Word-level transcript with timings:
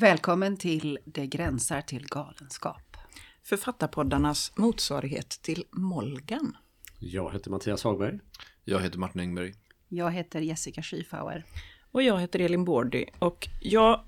Välkommen 0.00 0.56
till 0.56 0.98
Det 1.04 1.26
gränsar 1.26 1.80
till 1.80 2.06
galenskap. 2.06 2.96
Författarpoddarnas 3.44 4.52
motsvarighet 4.56 5.28
till 5.28 5.64
Molgan. 5.70 6.56
Jag 6.98 7.32
heter 7.32 7.50
Mattias 7.50 7.84
Hagberg. 7.84 8.18
Jag 8.64 8.80
heter 8.80 8.98
Martin 8.98 9.20
Engberg. 9.20 9.54
Jag 9.88 10.10
heter 10.10 10.40
Jessica 10.40 10.82
Schiefauer. 10.82 11.44
Och 11.92 12.02
jag 12.02 12.20
heter 12.20 12.38
Elin 12.38 12.64
Bårdy. 12.64 13.04
Och 13.18 13.48
jag 13.60 14.04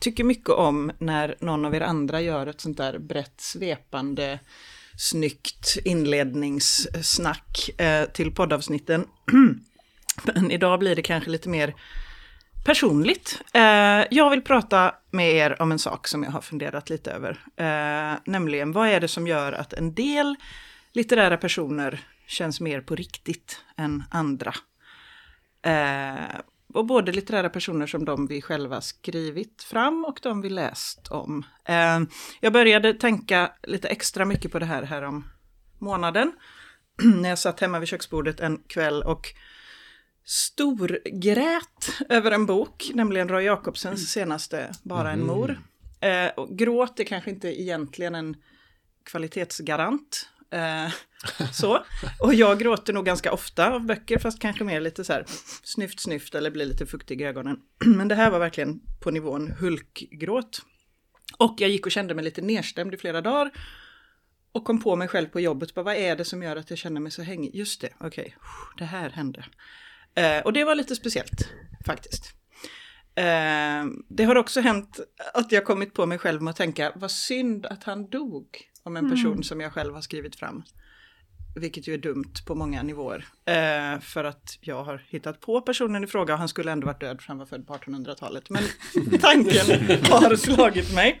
tycker 0.00 0.24
mycket 0.24 0.50
om 0.50 0.92
när 0.98 1.36
någon 1.40 1.64
av 1.64 1.74
er 1.74 1.80
andra 1.80 2.20
gör 2.20 2.46
ett 2.46 2.60
sånt 2.60 2.76
där 2.76 2.98
brett 2.98 3.40
svepande 3.40 4.40
snyggt 4.96 5.78
inledningssnack 5.84 7.80
eh, 7.80 8.04
till 8.04 8.34
poddavsnitten. 8.34 9.04
Men 10.24 10.50
idag 10.50 10.78
blir 10.78 10.96
det 10.96 11.02
kanske 11.02 11.30
lite 11.30 11.48
mer 11.48 11.74
personligt. 12.64 13.42
Eh, 13.52 14.04
jag 14.10 14.30
vill 14.30 14.42
prata 14.42 14.94
med 15.10 15.32
er 15.32 15.62
om 15.62 15.72
en 15.72 15.78
sak 15.78 16.08
som 16.08 16.22
jag 16.22 16.30
har 16.30 16.40
funderat 16.40 16.90
lite 16.90 17.12
över. 17.12 17.38
Eh, 17.56 18.18
nämligen 18.24 18.72
vad 18.72 18.88
är 18.88 19.00
det 19.00 19.08
som 19.08 19.26
gör 19.26 19.52
att 19.52 19.72
en 19.72 19.94
del 19.94 20.36
litterära 20.92 21.36
personer 21.36 22.00
känns 22.26 22.60
mer 22.60 22.80
på 22.80 22.94
riktigt 22.94 23.60
än 23.76 24.04
andra? 24.10 24.54
Eh, 25.62 26.40
och 26.74 26.86
både 26.86 27.12
litterära 27.12 27.48
personer 27.48 27.86
som 27.86 28.04
de 28.04 28.26
vi 28.26 28.42
själva 28.42 28.80
skrivit 28.80 29.62
fram 29.62 30.04
och 30.04 30.18
de 30.22 30.40
vi 30.40 30.50
läst 30.50 31.08
om. 31.08 31.44
Eh, 31.64 32.00
jag 32.40 32.52
började 32.52 32.94
tänka 32.94 33.52
lite 33.62 33.88
extra 33.88 34.24
mycket 34.24 34.52
på 34.52 34.58
det 34.58 34.66
här 34.66 34.82
här 34.82 35.02
om 35.02 35.24
månaden. 35.78 36.32
när 37.02 37.28
jag 37.28 37.38
satt 37.38 37.60
hemma 37.60 37.78
vid 37.78 37.88
köksbordet 37.88 38.40
en 38.40 38.62
kväll 38.68 39.02
och 39.02 39.26
storgrät 40.28 42.02
över 42.08 42.30
en 42.30 42.46
bok, 42.46 42.90
nämligen 42.94 43.28
Roy 43.28 43.44
Jacobsens 43.44 44.12
senaste 44.12 44.72
Bara 44.82 45.12
en 45.12 45.26
mor. 45.26 45.60
Eh, 46.00 46.28
och 46.36 46.58
gråt 46.58 47.00
är 47.00 47.04
kanske 47.04 47.30
inte 47.30 47.62
egentligen 47.62 48.14
en 48.14 48.36
kvalitetsgarant. 49.04 50.28
Eh, 50.50 50.92
så. 51.52 51.84
Och 52.20 52.34
jag 52.34 52.58
gråter 52.58 52.92
nog 52.92 53.04
ganska 53.04 53.32
ofta 53.32 53.70
av 53.70 53.86
böcker, 53.86 54.18
fast 54.18 54.40
kanske 54.40 54.64
mer 54.64 54.80
lite 54.80 55.04
så 55.04 55.12
här 55.12 55.24
snyft 55.62 56.00
snyft 56.00 56.34
eller 56.34 56.50
blir 56.50 56.66
lite 56.66 56.86
fuktig 56.86 57.20
i 57.20 57.24
ögonen. 57.24 57.60
Men 57.84 58.08
det 58.08 58.14
här 58.14 58.30
var 58.30 58.38
verkligen 58.38 58.80
på 59.00 59.10
nivån 59.10 59.50
hulkgråt. 59.60 60.62
Och 61.38 61.54
jag 61.58 61.70
gick 61.70 61.86
och 61.86 61.92
kände 61.92 62.14
mig 62.14 62.24
lite 62.24 62.42
nedstämd 62.42 62.94
i 62.94 62.96
flera 62.96 63.20
dagar. 63.20 63.50
Och 64.52 64.64
kom 64.64 64.80
på 64.80 64.96
mig 64.96 65.08
själv 65.08 65.26
på 65.26 65.40
jobbet, 65.40 65.74
bara, 65.74 65.82
vad 65.82 65.96
är 65.96 66.16
det 66.16 66.24
som 66.24 66.42
gör 66.42 66.56
att 66.56 66.70
jag 66.70 66.78
känner 66.78 67.00
mig 67.00 67.12
så 67.12 67.22
hängig? 67.22 67.54
Just 67.54 67.80
det, 67.80 67.88
okej, 68.00 68.06
okay. 68.06 68.32
det 68.78 68.84
här 68.84 69.10
hände. 69.10 69.44
Eh, 70.18 70.42
och 70.44 70.52
det 70.52 70.64
var 70.64 70.74
lite 70.74 70.96
speciellt 70.96 71.48
faktiskt. 71.86 72.32
Eh, 73.14 73.84
det 74.08 74.24
har 74.24 74.36
också 74.36 74.60
hänt 74.60 75.00
att 75.34 75.52
jag 75.52 75.64
kommit 75.64 75.94
på 75.94 76.06
mig 76.06 76.18
själv 76.18 76.42
med 76.42 76.50
att 76.50 76.56
tänka, 76.56 76.92
vad 76.94 77.10
synd 77.10 77.66
att 77.66 77.84
han 77.84 78.10
dog 78.10 78.46
om 78.82 78.96
en 78.96 79.10
person 79.10 79.32
mm. 79.32 79.42
som 79.42 79.60
jag 79.60 79.72
själv 79.72 79.94
har 79.94 80.00
skrivit 80.00 80.36
fram. 80.36 80.62
Vilket 81.56 81.88
ju 81.88 81.94
är 81.94 81.98
dumt 81.98 82.34
på 82.46 82.54
många 82.54 82.82
nivåer. 82.82 83.26
Eh, 83.44 84.00
för 84.00 84.24
att 84.24 84.58
jag 84.60 84.84
har 84.84 85.02
hittat 85.08 85.40
på 85.40 85.60
personen 85.60 86.04
i 86.04 86.06
fråga 86.06 86.32
och 86.32 86.38
han 86.38 86.48
skulle 86.48 86.72
ändå 86.72 86.86
varit 86.86 87.00
död 87.00 87.20
för 87.20 87.28
han 87.28 87.38
var 87.38 87.46
född 87.46 87.66
på 87.66 87.74
1800-talet. 87.74 88.50
Men 88.50 88.62
tanken 89.20 89.66
har 90.10 90.36
slagit 90.36 90.94
mig. 90.94 91.20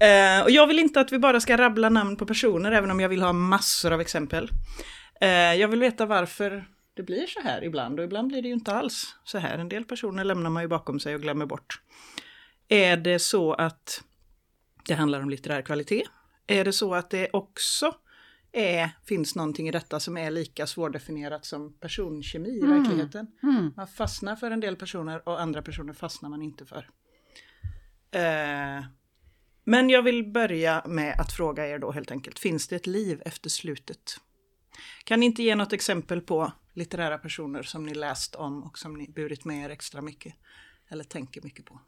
Eh, 0.00 0.44
och 0.44 0.50
jag 0.50 0.66
vill 0.66 0.78
inte 0.78 1.00
att 1.00 1.12
vi 1.12 1.18
bara 1.18 1.40
ska 1.40 1.56
rabbla 1.56 1.88
namn 1.88 2.16
på 2.16 2.26
personer, 2.26 2.72
även 2.72 2.90
om 2.90 3.00
jag 3.00 3.08
vill 3.08 3.22
ha 3.22 3.32
massor 3.32 3.92
av 3.92 4.00
exempel. 4.00 4.50
Eh, 5.20 5.28
jag 5.28 5.68
vill 5.68 5.80
veta 5.80 6.06
varför 6.06 6.64
det 6.96 7.02
blir 7.02 7.26
så 7.26 7.40
här 7.40 7.64
ibland 7.64 7.98
och 7.98 8.04
ibland 8.04 8.28
blir 8.28 8.42
det 8.42 8.48
ju 8.48 8.54
inte 8.54 8.72
alls 8.72 9.16
så 9.24 9.38
här. 9.38 9.58
En 9.58 9.68
del 9.68 9.84
personer 9.84 10.24
lämnar 10.24 10.50
man 10.50 10.62
ju 10.62 10.68
bakom 10.68 11.00
sig 11.00 11.14
och 11.14 11.20
glömmer 11.20 11.46
bort. 11.46 11.80
Är 12.68 12.96
det 12.96 13.18
så 13.18 13.52
att 13.52 14.04
det 14.86 14.94
handlar 14.94 15.20
om 15.20 15.30
litterär 15.30 15.62
kvalitet? 15.62 16.04
Är 16.46 16.64
det 16.64 16.72
så 16.72 16.94
att 16.94 17.10
det 17.10 17.28
också 17.32 17.94
är, 18.52 18.90
finns 19.04 19.36
någonting 19.36 19.68
i 19.68 19.70
detta 19.70 20.00
som 20.00 20.16
är 20.16 20.30
lika 20.30 20.66
svårdefinierat 20.66 21.44
som 21.44 21.72
personkemi 21.78 22.48
i 22.48 22.60
mm. 22.60 22.82
verkligheten? 22.82 23.26
Mm. 23.42 23.72
Man 23.76 23.86
fastnar 23.86 24.36
för 24.36 24.50
en 24.50 24.60
del 24.60 24.76
personer 24.76 25.28
och 25.28 25.40
andra 25.40 25.62
personer 25.62 25.92
fastnar 25.92 26.30
man 26.30 26.42
inte 26.42 26.66
för. 26.66 26.88
Eh, 28.10 28.84
men 29.64 29.90
jag 29.90 30.02
vill 30.02 30.24
börja 30.24 30.82
med 30.86 31.20
att 31.20 31.32
fråga 31.32 31.66
er 31.66 31.78
då 31.78 31.92
helt 31.92 32.10
enkelt, 32.10 32.38
finns 32.38 32.68
det 32.68 32.76
ett 32.76 32.86
liv 32.86 33.22
efter 33.24 33.50
slutet? 33.50 34.20
Kan 35.04 35.20
ni 35.20 35.26
inte 35.26 35.42
ge 35.42 35.54
något 35.54 35.72
exempel 35.72 36.20
på 36.20 36.52
litterära 36.74 37.18
personer 37.18 37.62
som 37.62 37.86
ni 37.86 37.94
läst 37.94 38.34
om 38.34 38.62
och 38.62 38.78
som 38.78 38.94
ni 38.94 39.08
burit 39.08 39.44
med 39.44 39.64
er 39.64 39.70
extra 39.70 40.02
mycket? 40.02 40.34
Eller 40.88 41.04
tänker 41.04 41.42
mycket 41.42 41.64
på? 41.64 41.80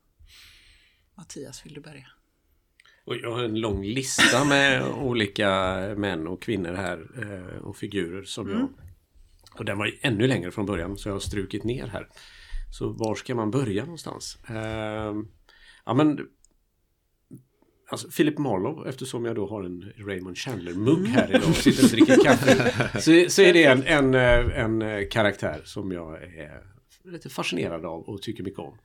Mattias, 1.15 1.67
vill 1.67 1.75
du 1.75 1.81
börja? 1.81 2.07
Och 3.05 3.17
jag 3.17 3.33
har 3.33 3.43
en 3.43 3.61
lång 3.61 3.85
lista 3.85 4.45
med 4.45 4.83
olika 4.93 5.49
män 5.97 6.27
och 6.27 6.43
kvinnor 6.43 6.73
här 6.73 7.07
eh, 7.23 7.59
och 7.59 7.77
figurer 7.77 8.23
som 8.23 8.47
mm. 8.47 8.59
jag... 8.59 8.69
Och 9.59 9.65
den 9.65 9.79
var 9.79 9.99
ännu 10.01 10.27
längre 10.27 10.51
från 10.51 10.67
början 10.67 10.97
så 10.97 11.09
jag 11.09 11.15
har 11.15 11.21
strukit 11.21 11.65
ner 11.65 11.87
här. 11.87 12.09
Så 12.71 12.89
var 12.89 13.15
ska 13.15 13.35
man 13.35 13.51
börja 13.51 13.83
någonstans? 13.83 14.39
Eh, 14.49 15.15
ja 15.85 15.95
men 15.95 16.29
Alltså 17.91 18.09
Philip 18.11 18.39
Marlowe, 18.39 18.89
eftersom 18.89 19.25
jag 19.25 19.37
då 19.37 19.47
har 19.47 19.65
en 19.65 19.93
Raymond 19.97 20.39
Chandler-mugg 20.39 21.07
här 21.07 21.29
idag 21.29 21.49
och 21.49 21.55
sitter 21.55 21.85
och 21.85 21.91
dricker 21.91 22.25
kaffe. 22.25 22.73
så, 23.01 23.31
så 23.31 23.43
är 23.43 23.53
det 23.53 23.65
en, 23.65 23.83
en, 23.83 24.15
eh, 24.15 24.65
en 24.65 24.83
eh, 24.83 25.09
karaktär 25.11 25.61
som 25.65 25.93
jag 25.93 26.23
är 26.23 26.63
lite 27.05 27.29
fascinerad 27.29 27.85
av 27.85 28.03
och 28.03 28.23
tycker 28.23 28.43
mycket 28.45 28.59
om. 28.59 28.79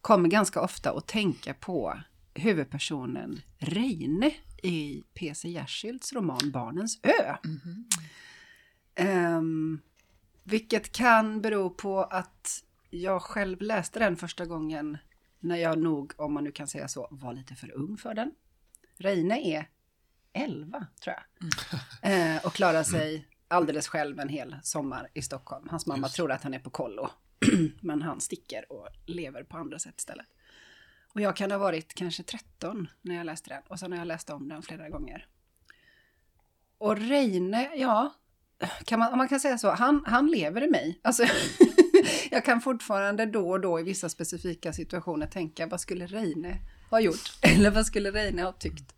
kommer 0.00 0.28
ganska 0.28 0.60
ofta 0.60 0.92
att 0.92 1.06
tänka 1.06 1.54
på 1.54 2.00
huvudpersonen 2.36 3.40
Reine 3.58 4.30
i 4.62 5.04
P.C. 5.14 5.48
Jersilds 5.48 6.12
roman 6.12 6.50
Barnens 6.50 7.00
ö. 7.02 7.36
Mm 7.44 7.60
-hmm. 8.96 9.38
um, 9.38 9.80
vilket 10.42 10.92
kan 10.92 11.42
bero 11.42 11.70
på 11.70 12.02
att 12.02 12.64
jag 12.90 13.22
själv 13.22 13.60
läste 13.60 13.98
den 13.98 14.16
första 14.16 14.44
gången 14.44 14.98
när 15.40 15.56
jag 15.56 15.78
nog, 15.78 16.12
om 16.16 16.32
man 16.32 16.44
nu 16.44 16.52
kan 16.52 16.66
säga 16.66 16.88
så, 16.88 17.08
var 17.10 17.34
lite 17.34 17.54
för 17.54 17.76
ung 17.76 17.96
för 17.96 18.14
den. 18.14 18.32
Reine 18.98 19.40
är 19.40 19.68
11 20.32 20.86
tror 21.02 21.16
jag. 21.16 21.24
Eh, 22.12 22.46
och 22.46 22.52
klarar 22.52 22.82
sig 22.82 23.28
alldeles 23.48 23.88
själv 23.88 24.20
en 24.20 24.28
hel 24.28 24.56
sommar 24.62 25.08
i 25.14 25.22
Stockholm. 25.22 25.68
Hans 25.70 25.86
mamma 25.86 26.08
tror 26.08 26.32
att 26.32 26.42
han 26.42 26.54
är 26.54 26.58
på 26.58 26.70
kollo. 26.70 27.10
Men 27.80 28.02
han 28.02 28.20
sticker 28.20 28.72
och 28.72 28.88
lever 29.06 29.42
på 29.42 29.56
andra 29.56 29.78
sätt 29.78 29.94
istället. 29.98 30.26
Och 31.16 31.22
jag 31.22 31.36
kan 31.36 31.50
ha 31.50 31.58
varit 31.58 31.94
kanske 31.94 32.22
13 32.22 32.88
när 33.02 33.14
jag 33.14 33.26
läste 33.26 33.50
den. 33.50 33.62
Och 33.68 33.78
sen 33.78 33.92
har 33.92 33.98
jag 33.98 34.06
läst 34.06 34.30
om 34.30 34.48
den 34.48 34.62
flera 34.62 34.88
gånger. 34.88 35.26
Och 36.78 36.98
Reine, 36.98 37.70
ja, 37.76 38.14
kan 38.84 38.98
man, 38.98 39.12
om 39.12 39.18
man 39.18 39.28
kan 39.28 39.40
säga 39.40 39.58
så, 39.58 39.70
han, 39.70 40.04
han 40.06 40.30
lever 40.30 40.64
i 40.64 40.70
mig. 40.70 41.00
Alltså, 41.02 41.24
jag 42.30 42.44
kan 42.44 42.60
fortfarande 42.60 43.26
då 43.26 43.50
och 43.50 43.60
då 43.60 43.80
i 43.80 43.82
vissa 43.82 44.08
specifika 44.08 44.72
situationer 44.72 45.26
tänka, 45.26 45.66
vad 45.66 45.80
skulle 45.80 46.06
Reine 46.06 46.58
ha 46.90 47.00
gjort? 47.00 47.32
Eller 47.42 47.70
vad 47.70 47.86
skulle 47.86 48.10
Reine 48.10 48.42
ha 48.42 48.52
tyckt? 48.52 48.94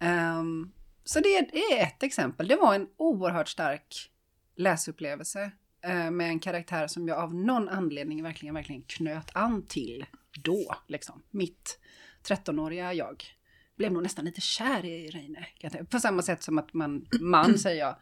Um, 0.00 0.72
så 1.04 1.20
det, 1.20 1.48
det, 1.52 1.58
är 1.58 1.82
ett 1.82 2.02
exempel. 2.02 2.48
Det 2.48 2.56
var 2.56 2.74
en 2.74 2.88
oerhört 2.96 3.48
stark 3.48 4.10
läsupplevelse 4.56 5.50
uh, 5.88 6.10
med 6.10 6.28
en 6.28 6.40
karaktär 6.40 6.86
som 6.86 7.08
jag 7.08 7.18
av 7.18 7.34
någon 7.34 7.68
anledning 7.68 8.22
verkligen, 8.22 8.54
verkligen 8.54 8.82
knöt 8.82 9.30
an 9.34 9.66
till 9.66 10.06
då, 10.36 10.74
liksom. 10.86 11.22
Mitt 11.30 11.78
13-åriga 12.28 12.94
jag 12.94 13.24
blev 13.76 13.92
nog 13.92 14.02
nästan 14.02 14.24
lite 14.24 14.40
kär 14.40 14.84
i 14.84 15.10
Reine. 15.10 15.46
På 15.90 16.00
samma 16.00 16.22
sätt 16.22 16.42
som 16.42 16.58
att 16.58 16.74
man, 16.74 17.06
man 17.20 17.58
säger 17.58 17.80
jag. 17.80 17.96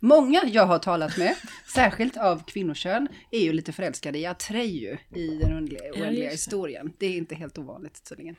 Många 0.00 0.42
jag 0.46 0.66
har 0.66 0.78
talat 0.78 1.16
med, 1.16 1.36
särskilt 1.74 2.16
av 2.16 2.44
kvinnokön, 2.44 3.08
är 3.30 3.40
ju 3.40 3.52
lite 3.52 3.72
förälskade 3.72 4.18
i 4.18 4.26
Atreju 4.26 4.96
i 5.14 5.26
den 5.26 5.52
oändliga 5.52 6.30
historien. 6.30 6.92
Det 6.98 7.06
är 7.06 7.16
inte 7.16 7.34
helt 7.34 7.58
ovanligt 7.58 8.04
tydligen. 8.08 8.36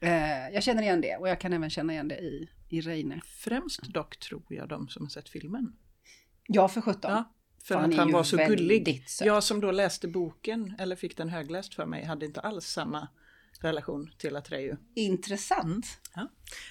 Eh, 0.00 0.48
jag 0.54 0.62
känner 0.62 0.82
igen 0.82 1.00
det 1.00 1.16
och 1.16 1.28
jag 1.28 1.40
kan 1.40 1.52
även 1.52 1.70
känna 1.70 1.92
igen 1.92 2.08
det 2.08 2.18
i, 2.18 2.48
i 2.68 2.80
Reine. 2.80 3.20
Främst 3.24 3.82
dock 3.82 4.16
tror 4.16 4.42
jag 4.48 4.68
de 4.68 4.88
som 4.88 5.02
har 5.02 5.10
sett 5.10 5.28
filmen. 5.28 5.72
Ja, 6.46 6.68
för 6.68 6.80
sjutton. 6.80 7.10
Ja, 7.10 7.34
för 7.64 7.74
att 7.74 7.94
han 7.94 8.12
var 8.12 8.22
så 8.22 8.36
gullig. 8.36 9.04
Söt. 9.06 9.26
Jag 9.26 9.42
som 9.42 9.60
då 9.60 9.70
läste 9.70 10.08
boken, 10.08 10.74
eller 10.78 10.96
fick 10.96 11.16
den 11.16 11.28
högläst 11.28 11.74
för 11.74 11.86
mig, 11.86 12.04
hade 12.04 12.26
inte 12.26 12.40
alls 12.40 12.66
samma 12.66 13.08
relation 13.60 14.10
till 14.18 14.36
Atreju. 14.36 14.76
Intressant. 14.94 15.86
Ja. 16.14 16.28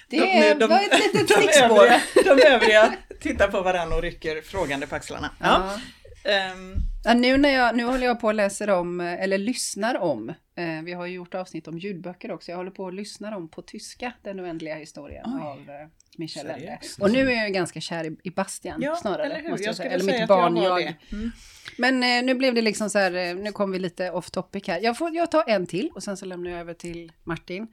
Det 0.08 0.16
de, 0.16 0.54
de, 0.54 0.66
var 0.66 0.80
ett 0.80 0.98
litet 0.98 1.30
stickspår. 1.38 1.86
De, 2.24 2.42
övriga 2.46 2.94
tittar 3.20 3.48
på 3.48 3.62
varandra 3.62 3.96
och 3.96 4.02
rycker 4.02 4.42
frågande 4.42 4.86
på 4.86 4.94
axlarna. 4.94 5.30
Ja. 5.38 5.78
Ja. 6.24 6.52
Um, 6.52 6.76
ja, 7.04 7.14
nu, 7.14 7.36
när 7.36 7.50
jag, 7.50 7.76
nu 7.76 7.84
håller 7.84 8.06
jag 8.06 8.20
på 8.20 8.26
och 8.26 8.34
läser 8.34 8.70
om, 8.70 9.00
eller 9.00 9.38
lyssnar 9.38 9.98
om, 9.98 10.28
eh, 10.28 10.82
vi 10.84 10.92
har 10.92 11.06
ju 11.06 11.14
gjort 11.14 11.34
avsnitt 11.34 11.68
om 11.68 11.78
ljudböcker 11.78 12.32
också, 12.32 12.50
jag 12.50 12.56
håller 12.56 12.70
på 12.70 12.84
och 12.84 12.92
lyssnar 12.92 13.32
om 13.32 13.48
på 13.48 13.62
tyska, 13.62 14.12
Den 14.22 14.40
oändliga 14.40 14.74
historien 14.74 15.24
Oj. 15.26 15.42
av 15.42 15.58
eh, 15.58 15.88
Michel 16.18 16.46
Ende. 16.46 16.78
Och 17.00 17.10
nu 17.10 17.32
är 17.32 17.42
jag 17.42 17.52
ganska 17.52 17.80
kär 17.80 18.04
i, 18.04 18.16
i 18.22 18.30
Bastian 18.30 18.82
ja, 18.82 18.96
snarare. 18.96 19.26
Eller 19.26 19.42
hur? 19.42 19.50
Måste 19.50 19.64
jag, 19.64 19.76
jag 19.78 19.86
Eller 19.86 20.04
mitt 20.04 20.28
barn 20.28 20.56
jag. 20.56 20.82
jag. 20.82 20.96
Mm. 21.12 21.30
Men 21.78 22.02
eh, 22.02 22.22
nu 22.22 22.34
blev 22.34 22.54
det 22.54 22.62
liksom 22.62 22.90
så 22.90 22.98
här, 22.98 23.14
eh, 23.14 23.34
nu 23.34 23.52
kom 23.52 23.70
vi 23.70 23.78
lite 23.78 24.10
off 24.10 24.30
topic 24.30 24.68
här. 24.68 24.80
Jag, 24.80 24.98
får, 24.98 25.14
jag 25.14 25.30
tar 25.30 25.44
en 25.46 25.66
till 25.66 25.90
och 25.94 26.02
sen 26.02 26.16
så 26.16 26.26
lämnar 26.26 26.50
jag 26.50 26.60
över 26.60 26.74
till 26.74 27.12
Martin. 27.24 27.66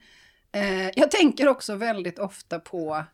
Eh, 0.52 0.90
jag 0.94 1.10
tänker 1.10 1.48
också 1.48 1.74
väldigt 1.74 2.18
ofta 2.18 2.60
på 2.60 3.04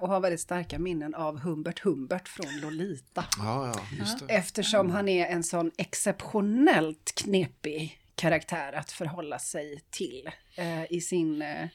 och 0.00 0.08
har 0.08 0.20
väldigt 0.20 0.40
starka 0.40 0.78
minnen 0.78 1.14
av 1.14 1.38
Humbert 1.38 1.80
Humbert 1.80 2.28
från 2.28 2.60
Lolita. 2.60 3.24
Ja, 3.38 3.72
ja. 3.98 4.26
Eftersom 4.28 4.90
han 4.90 5.08
är 5.08 5.26
en 5.26 5.44
sån 5.44 5.70
exceptionellt 5.76 7.12
knepig 7.14 8.00
karaktär 8.14 8.72
att 8.72 8.92
förhålla 8.92 9.38
sig 9.38 9.80
till 9.90 10.30
eh, 10.56 10.92
i 10.92 11.00
sin 11.00 11.42
eh, 11.42 11.68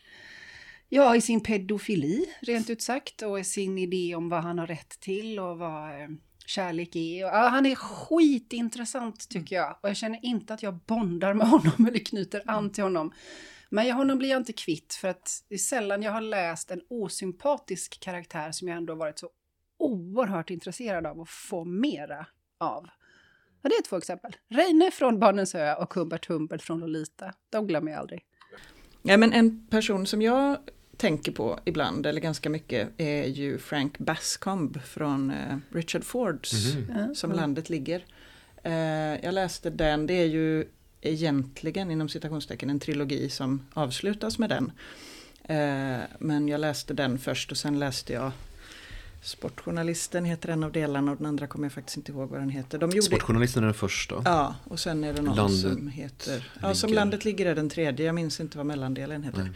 Ja, 0.92 1.16
i 1.16 1.22
sin 1.22 1.44
pedofili, 1.44 2.26
rent 2.42 2.70
ut 2.70 2.82
sagt, 2.82 3.22
och 3.22 3.40
i 3.40 3.44
sin 3.44 3.78
idé 3.78 4.16
om 4.16 4.30
vad 4.30 4.44
han 4.44 4.60
har 4.60 4.68
rätt 4.68 5.00
till 5.00 5.40
och 5.40 5.58
vad 5.58 6.02
eh, 6.02 6.08
kärlek 6.46 6.96
är. 6.96 7.26
Och, 7.26 7.32
ja, 7.32 7.48
han 7.48 7.66
är 7.66 7.76
skitintressant 7.76 9.30
tycker 9.30 9.56
jag. 9.56 9.78
Och 9.82 9.90
jag 9.90 9.98
känner 9.98 10.26
inte 10.26 10.54
att 10.54 10.64
jag 10.64 10.74
bondar 10.74 11.34
med 11.34 11.48
honom 11.48 11.86
eller 11.88 12.00
knyter 12.00 12.42
an 12.46 12.72
till 12.72 12.84
honom. 12.84 13.14
Men 13.70 13.92
honom 13.92 14.18
blir 14.18 14.30
jag 14.30 14.38
inte 14.38 14.54
kvitt 14.54 14.94
för 14.94 15.08
att 15.08 15.44
det 15.48 15.56
är 15.56 15.60
sällan 15.60 16.04
jag 16.04 16.12
har 16.12 16.22
läst 16.22 16.72
en 16.72 16.82
osympatisk 16.88 18.00
karaktär 18.00 18.52
som 18.52 18.68
jag 18.68 18.78
ändå 18.78 18.96
varit 18.96 19.20
så 19.20 19.30
oerhört 19.78 20.50
intresserad 20.50 21.06
av 21.06 21.22
att 21.22 21.30
få 21.30 21.66
mera 21.66 22.26
av. 22.58 22.90
Ja, 23.62 23.70
det 23.70 23.76
är 23.76 23.84
två 23.84 23.98
exempel. 23.98 24.36
Reine 24.50 24.92
från 24.92 25.20
Barnens 25.20 25.56
ö 25.56 25.76
och 25.76 25.94
Humbert 25.94 26.28
Humbert 26.28 26.62
från 26.62 26.80
Lolita. 26.80 27.34
De 27.50 27.68
glömmer 27.68 27.92
jag 27.92 28.00
aldrig. 28.00 28.26
Ja, 29.02 29.18
men 29.18 29.34
en 29.34 29.68
person 29.68 30.06
som 30.06 30.22
jag 30.22 30.58
tänker 30.98 31.32
på 31.32 31.60
ibland, 31.66 32.06
eller 32.06 32.22
ganska 32.22 32.50
mycket, 32.50 32.90
är 32.98 33.26
ju 33.26 33.58
Frank 33.58 33.98
Bascomb 33.98 34.82
från 34.82 35.32
eh, 35.32 35.58
Richard 35.70 36.04
Fords 36.04 36.76
mm. 36.76 37.16
Som 37.16 37.32
landet 37.32 37.70
ligger. 37.70 38.06
Eh, 38.64 38.74
jag 39.24 39.34
läste 39.34 39.70
den, 39.70 40.08
det 40.08 40.14
är 40.14 40.26
ju 40.26 40.68
egentligen 41.02 41.92
inom 41.92 42.10
citationstecken 42.10 42.70
en 42.70 42.80
trilogi 42.80 43.30
som 43.30 43.62
avslutas 43.74 44.40
med 44.40 44.50
den. 44.50 44.72
Eh, 45.44 46.04
men 46.20 46.48
jag 46.48 46.62
läste 46.62 46.94
den 46.94 47.20
först 47.20 47.52
och 47.52 47.58
sen 47.58 47.80
läste 47.80 48.14
jag 48.14 48.32
Sportjournalisten 49.22 50.26
heter 50.26 50.50
en 50.50 50.64
av 50.64 50.72
delarna 50.72 51.12
och 51.12 51.18
den 51.18 51.26
andra 51.26 51.48
kommer 51.48 51.66
jag 51.66 51.74
faktiskt 51.74 51.98
inte 51.98 52.12
ihåg 52.12 52.30
vad 52.30 52.40
den 52.40 52.50
heter. 52.50 52.78
De 52.78 52.90
gjorde... 52.90 53.02
Sportjournalisten 53.02 53.64
är 53.64 53.68
den 53.68 53.74
första. 53.74 54.22
Ja, 54.26 54.56
och 54.64 54.80
sen 54.80 55.04
är 55.04 55.14
det 55.14 55.22
någon 55.22 55.36
landet 55.36 55.60
som 55.60 55.88
heter... 55.88 56.52
Ja, 56.62 56.76
som 56.76 56.94
landet 56.94 57.26
ligger 57.26 57.46
är 57.46 57.56
den 57.56 57.70
tredje. 57.70 58.06
Jag 58.06 58.16
minns 58.16 58.40
inte 58.40 58.58
vad 58.58 58.66
mellandelen 58.66 59.24
heter. 59.24 59.52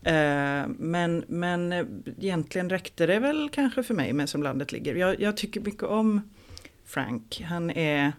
Nej. 0.00 0.14
Eh, 0.14 0.68
men, 0.78 1.24
men 1.28 1.72
egentligen 2.18 2.70
räckte 2.70 3.06
det 3.06 3.18
väl 3.18 3.50
kanske 3.52 3.82
för 3.82 3.94
mig 3.94 4.12
med 4.12 4.28
Som 4.28 4.42
landet 4.42 4.72
ligger. 4.72 4.94
Jag, 4.94 5.20
jag 5.20 5.36
tycker 5.36 5.60
mycket 5.60 5.82
om 5.82 6.20
Frank. 6.84 7.44
Han 7.48 7.70
är 7.70 8.12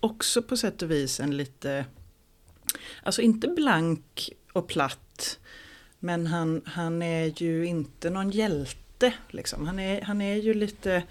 också 0.00 0.42
på 0.42 0.56
sätt 0.56 0.82
och 0.82 0.90
vis 0.90 1.20
en 1.20 1.36
lite, 1.36 1.84
alltså 3.02 3.22
inte 3.22 3.48
blank 3.48 4.30
och 4.52 4.68
platt. 4.68 5.38
Men 5.98 6.26
han, 6.26 6.62
han 6.64 7.02
är 7.02 7.42
ju 7.42 7.66
inte 7.66 8.10
någon 8.10 8.30
hjälte. 8.30 9.12
Liksom. 9.30 9.66
Han, 9.66 9.78
är, 9.78 10.00
han 10.02 10.20
är 10.20 10.34
ju 10.34 10.54
lite 10.54 11.02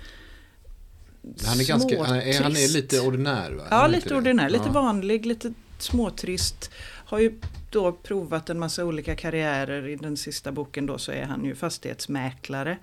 han 1.46 1.60
är, 1.60 1.68
ganska, 1.68 2.04
han 2.04 2.16
är, 2.16 2.44
han 2.44 2.52
är 2.52 2.74
lite 2.74 3.00
ordinär 3.00 3.52
va? 3.52 3.64
Ja, 3.70 3.88
lite 3.88 4.16
ordinär. 4.16 4.50
Lite 4.50 4.66
ja. 4.66 4.72
vanlig, 4.72 5.26
lite 5.26 5.54
småtrist. 5.78 6.72
Har 7.06 7.20
ju 7.20 7.40
då 7.70 7.92
provat 7.92 8.50
en 8.50 8.60
massa 8.60 8.86
olika 8.86 9.16
karriärer. 9.16 9.88
I 9.88 9.96
den 9.96 10.18
sista 10.18 10.52
boken 10.52 10.86
då 10.86 10.98
så 10.98 11.12
är 11.12 11.24
han 11.24 11.46
ju 11.46 11.56
fastighetsmäklare 11.56 12.78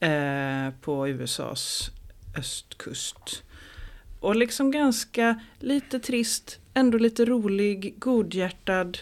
eh, 0.00 0.74
på 0.80 1.08
USAs 1.08 1.90
östkust. 2.38 3.42
Och 4.24 4.36
liksom 4.36 4.70
ganska 4.70 5.40
lite 5.58 6.00
trist, 6.00 6.58
ändå 6.74 6.98
lite 6.98 7.24
rolig, 7.24 7.94
godhjärtad. 7.98 8.98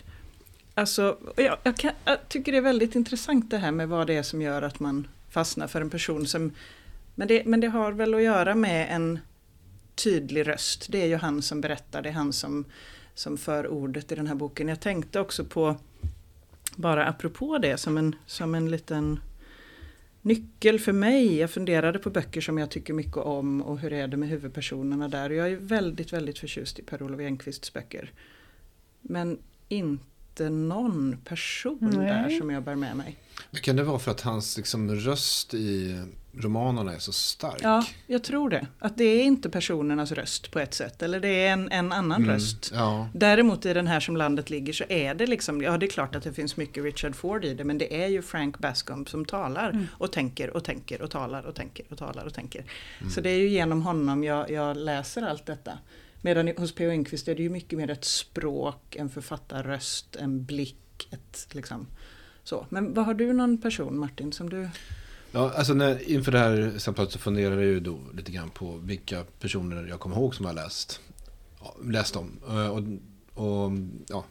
Alltså, 0.75 1.19
jag, 1.37 1.57
jag, 1.63 1.77
kan, 1.77 1.93
jag 2.05 2.29
tycker 2.29 2.53
det 2.53 2.59
är 2.59 2.63
väldigt 2.63 2.95
intressant 2.95 3.51
det 3.51 3.59
här 3.59 3.73
med 3.73 3.89
vad 3.89 4.07
det 4.07 4.15
är 4.15 4.23
som 4.23 4.43
gör 4.43 4.63
att 4.63 4.81
man 4.81 5.09
fastnar 5.31 5.67
för 5.67 5.81
en 5.81 5.91
person 5.91 6.27
som... 6.27 6.53
Men 7.15 7.29
det, 7.29 7.45
men 7.47 7.61
det 7.61 7.67
har 7.67 7.93
väl 7.93 8.15
att 8.15 8.23
göra 8.23 8.55
med 8.55 8.89
en 8.91 9.19
tydlig 9.95 10.49
röst. 10.49 10.87
Det 10.89 11.03
är 11.03 11.07
ju 11.07 11.17
han 11.17 11.43
som 11.43 11.61
berättar, 11.61 12.03
det 12.03 12.09
är 12.09 12.13
han 12.13 12.33
som 12.33 12.65
som 13.15 13.39
för 13.39 13.67
ordet 13.67 14.13
i 14.13 14.15
den 14.15 14.27
här 14.27 14.35
boken. 14.35 14.69
Jag 14.69 14.81
tänkte 14.81 15.21
också 15.21 15.45
på, 15.45 15.77
bara 16.77 17.07
apropå 17.07 17.59
det, 17.59 17.77
som 17.77 17.99
en, 17.99 18.17
som 18.27 18.55
en 18.55 18.71
liten 18.71 19.21
nyckel 20.23 20.79
för 20.79 20.93
mig. 20.93 21.37
Jag 21.37 21.51
funderade 21.51 21.99
på 21.99 22.11
böcker 22.11 22.41
som 22.41 22.59
jag 22.59 22.71
tycker 22.71 22.95
mycket 22.95 23.17
om 23.17 23.63
och 23.63 23.79
hur 23.79 23.93
är 23.93 24.09
det 24.09 24.17
med 24.17 24.29
huvudpersonerna 24.29 25.09
där. 25.09 25.31
Och 25.31 25.37
jag 25.37 25.53
är 25.53 25.57
väldigt, 25.57 26.13
väldigt 26.13 26.39
förtjust 26.39 26.79
i 26.79 26.83
Per-Olof 26.83 27.21
Enquists 27.21 27.73
böcker. 27.73 28.13
Men 29.01 29.39
inte 29.69 30.51
någon 30.51 31.17
person 31.25 31.79
Nej. 31.81 32.07
där 32.07 32.39
som 32.39 32.51
jag 32.51 32.63
bär 32.63 32.75
med 32.75 32.97
mig. 32.97 33.17
Kan 33.63 33.77
det 33.77 33.83
vara 33.83 33.99
för 33.99 34.11
att 34.11 34.21
hans 34.21 34.57
liksom, 34.57 34.95
röst 34.95 35.55
i 35.55 36.03
romanerna 36.33 36.95
är 36.95 36.99
så 36.99 37.13
stark. 37.13 37.61
Ja, 37.63 37.87
jag 38.07 38.25
tror 38.25 38.51
det. 38.51 38.67
Att 38.79 38.97
det 38.97 39.05
är 39.05 39.25
inte 39.25 39.51
personernas 39.51 40.13
röst 40.13 40.51
på 40.51 40.59
ett 40.59 40.75
sätt. 40.75 41.03
Eller 41.03 41.21
det 41.21 41.29
är 41.29 41.53
en, 41.53 41.73
en 41.73 41.93
annan 41.93 42.23
mm, 42.23 42.35
röst. 42.35 42.71
Ja. 42.75 43.09
Däremot 43.15 43.67
i 43.67 43.73
den 43.73 43.87
här 43.87 44.01
som 44.01 44.17
landet 44.17 44.51
ligger 44.51 44.73
så 44.73 44.85
är 44.89 45.15
det 45.15 45.27
liksom, 45.27 45.63
ja 45.63 45.79
det 45.79 45.87
är 45.87 45.91
klart 45.91 46.15
att 46.15 46.23
det 46.23 46.33
finns 46.33 46.57
mycket 46.57 46.85
Richard 46.85 47.15
Ford 47.15 47.45
i 47.45 47.55
det. 47.55 47.65
Men 47.65 47.79
det 47.79 48.03
är 48.03 48.09
ju 48.09 48.23
Frank 48.23 48.59
Bascomb 48.59 49.09
som 49.09 49.25
talar 49.25 49.71
mm. 49.71 49.87
och 49.93 50.13
tänker 50.13 50.57
och 50.57 50.65
tänker 50.65 51.03
och 51.03 51.11
talar 51.11 51.43
och 51.43 51.55
tänker 51.55 51.87
och 51.91 51.99
talar 51.99 52.25
och 52.25 52.35
tänker. 52.35 52.65
Mm. 53.01 53.11
Så 53.11 53.21
det 53.21 53.31
är 53.31 53.39
ju 53.39 53.49
genom 53.49 53.83
honom 53.83 54.25
jag, 54.25 54.51
jag 54.51 54.77
läser 54.77 55.23
allt 55.23 55.47
detta. 55.47 55.79
Medan 56.21 56.49
hos 56.57 56.75
P.O. 56.75 56.91
Enquist 56.91 57.29
är 57.29 57.35
det 57.35 57.43
ju 57.43 57.51
mycket 57.51 57.79
mer 57.79 57.91
ett 57.91 58.05
språk, 58.05 58.97
en 58.97 59.11
författarröst, 59.11 60.17
en 60.17 60.45
blick, 60.45 61.09
ett 61.11 61.49
liksom 61.51 61.87
så. 62.45 62.67
Men 62.69 62.95
vad 62.95 63.07
har 63.07 63.15
du 63.15 63.33
någon 63.33 63.59
person 63.59 63.99
Martin 63.99 64.33
som 64.33 64.51
du 64.51 64.69
Ja, 65.35 65.53
alltså 65.57 65.75
när, 65.75 66.09
inför 66.11 66.33
det 66.33 66.39
här 66.39 66.73
samtalet 66.79 67.13
så 67.13 67.19
funderade 67.19 67.63
jag 67.63 67.71
ju 67.71 67.81
då 67.81 67.99
lite 68.15 68.33
grann 68.33 68.51
på 68.51 68.77
vilka 68.77 69.25
personer 69.41 69.87
jag 69.87 70.01
kommer 70.01 70.17
ihåg 70.17 70.35
som 70.35 70.47
jag 70.47 70.55
läst, 70.55 71.01
läst 71.85 72.17
om. 72.17 72.41
Eh, 72.49 72.67
och, 72.67 72.83
och 73.45 73.73
ja, 74.09 74.25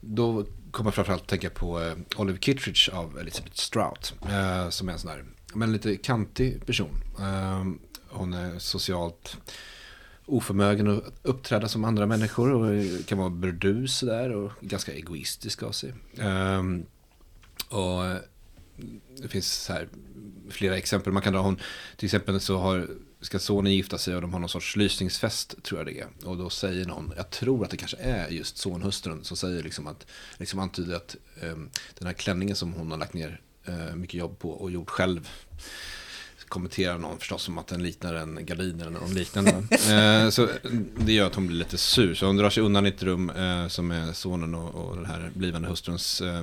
då 0.00 0.44
kommer 0.70 0.90
framförallt 0.90 1.22
att 1.22 1.28
tänka 1.28 1.50
på 1.50 1.82
eh, 1.82 1.94
Oliver 2.16 2.38
Kittredge 2.38 2.90
av 2.92 3.18
Elizabeth 3.18 3.56
Strout. 3.56 4.14
Eh, 4.22 4.68
som 4.68 4.88
är 4.88 4.92
en 4.92 4.98
sån 4.98 5.10
här, 5.10 5.24
men 5.54 5.72
lite 5.72 5.96
kantig 5.96 6.66
person. 6.66 6.90
Hon 8.08 8.32
är 8.32 8.58
socialt 8.58 9.36
oförmögen 10.26 10.98
att 10.98 11.04
uppträda 11.22 11.68
som 11.68 11.84
andra 11.84 12.06
människor 12.06 12.52
och 12.52 13.06
kan 13.06 13.18
vara 13.18 13.30
burdus 13.30 14.00
där 14.00 14.32
och 14.32 14.52
ganska 14.60 14.92
egoistisk 14.92 15.62
av 15.62 15.72
sig. 15.72 15.94
Och 17.68 18.02
det 19.22 19.28
finns 19.28 19.52
så 19.52 19.72
här 19.72 19.88
flera 20.50 20.76
exempel 20.76 21.12
man 21.12 21.22
kan 21.22 21.32
dra. 21.32 21.40
Hon, 21.40 21.60
till 21.96 22.06
exempel 22.06 22.40
så 22.40 22.58
har, 22.58 22.88
ska 23.20 23.38
sonen 23.38 23.74
gifta 23.74 23.98
sig 23.98 24.14
och 24.14 24.20
de 24.20 24.32
har 24.32 24.40
någon 24.40 24.48
sorts 24.48 24.76
lysningsfest 24.76 25.62
tror 25.62 25.80
jag 25.80 25.86
det 25.86 26.00
är. 26.00 26.28
Och 26.28 26.36
då 26.36 26.50
säger 26.50 26.84
någon, 26.84 27.12
jag 27.16 27.30
tror 27.30 27.64
att 27.64 27.70
det 27.70 27.76
kanske 27.76 27.96
är 27.96 28.28
just 28.28 28.56
sonhustrun 28.56 29.24
som 29.24 29.36
säger 29.36 29.62
liksom 29.62 29.86
att, 29.86 30.06
liksom 30.38 30.58
antyder 30.58 30.96
att 30.96 31.16
um, 31.42 31.70
den 31.98 32.06
här 32.06 32.14
klänningen 32.14 32.56
som 32.56 32.72
hon 32.72 32.90
har 32.90 32.98
lagt 32.98 33.14
ner 33.14 33.40
uh, 33.68 33.94
mycket 33.94 34.14
jobb 34.14 34.38
på 34.38 34.50
och 34.50 34.70
gjort 34.70 34.90
själv 34.90 35.28
kommenterar 36.48 36.98
någon 36.98 37.18
förstås 37.18 37.42
som 37.42 37.58
att 37.58 37.66
den 37.66 37.82
liknar 37.82 38.14
en 38.14 38.46
gardin 38.46 38.80
eller 38.80 38.90
något 38.90 39.12
liknande. 39.12 39.50
eh, 39.70 40.30
så 40.30 40.48
det 40.96 41.12
gör 41.12 41.26
att 41.26 41.34
hon 41.34 41.46
blir 41.46 41.56
lite 41.56 41.78
sur. 41.78 42.14
Så 42.14 42.26
hon 42.26 42.36
drar 42.36 42.50
sig 42.50 42.62
undan 42.62 42.86
i 42.86 42.88
ett 42.88 43.02
rum 43.02 43.30
eh, 43.30 43.68
som 43.68 43.90
är 43.90 44.12
sonen 44.12 44.54
och, 44.54 44.74
och 44.74 44.96
den 44.96 45.06
här 45.06 45.30
blivande 45.34 45.68
hustruns 45.68 46.20
eh, 46.20 46.42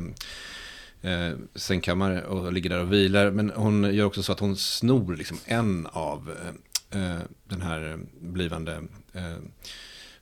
eh, 1.05 1.37
sängkammare 1.55 2.25
och 2.25 2.53
ligger 2.53 2.69
där 2.69 2.79
och 2.79 2.93
vilar. 2.93 3.31
Men 3.31 3.51
hon 3.55 3.95
gör 3.95 4.05
också 4.05 4.23
så 4.23 4.31
att 4.31 4.39
hon 4.39 4.57
snor 4.57 5.15
liksom 5.15 5.37
en 5.45 5.87
av 5.91 6.31
eh, 6.31 7.01
eh 7.01 7.19
den 7.47 7.61
här 7.61 7.99
blivande 8.19 8.81
eh, 9.13 9.37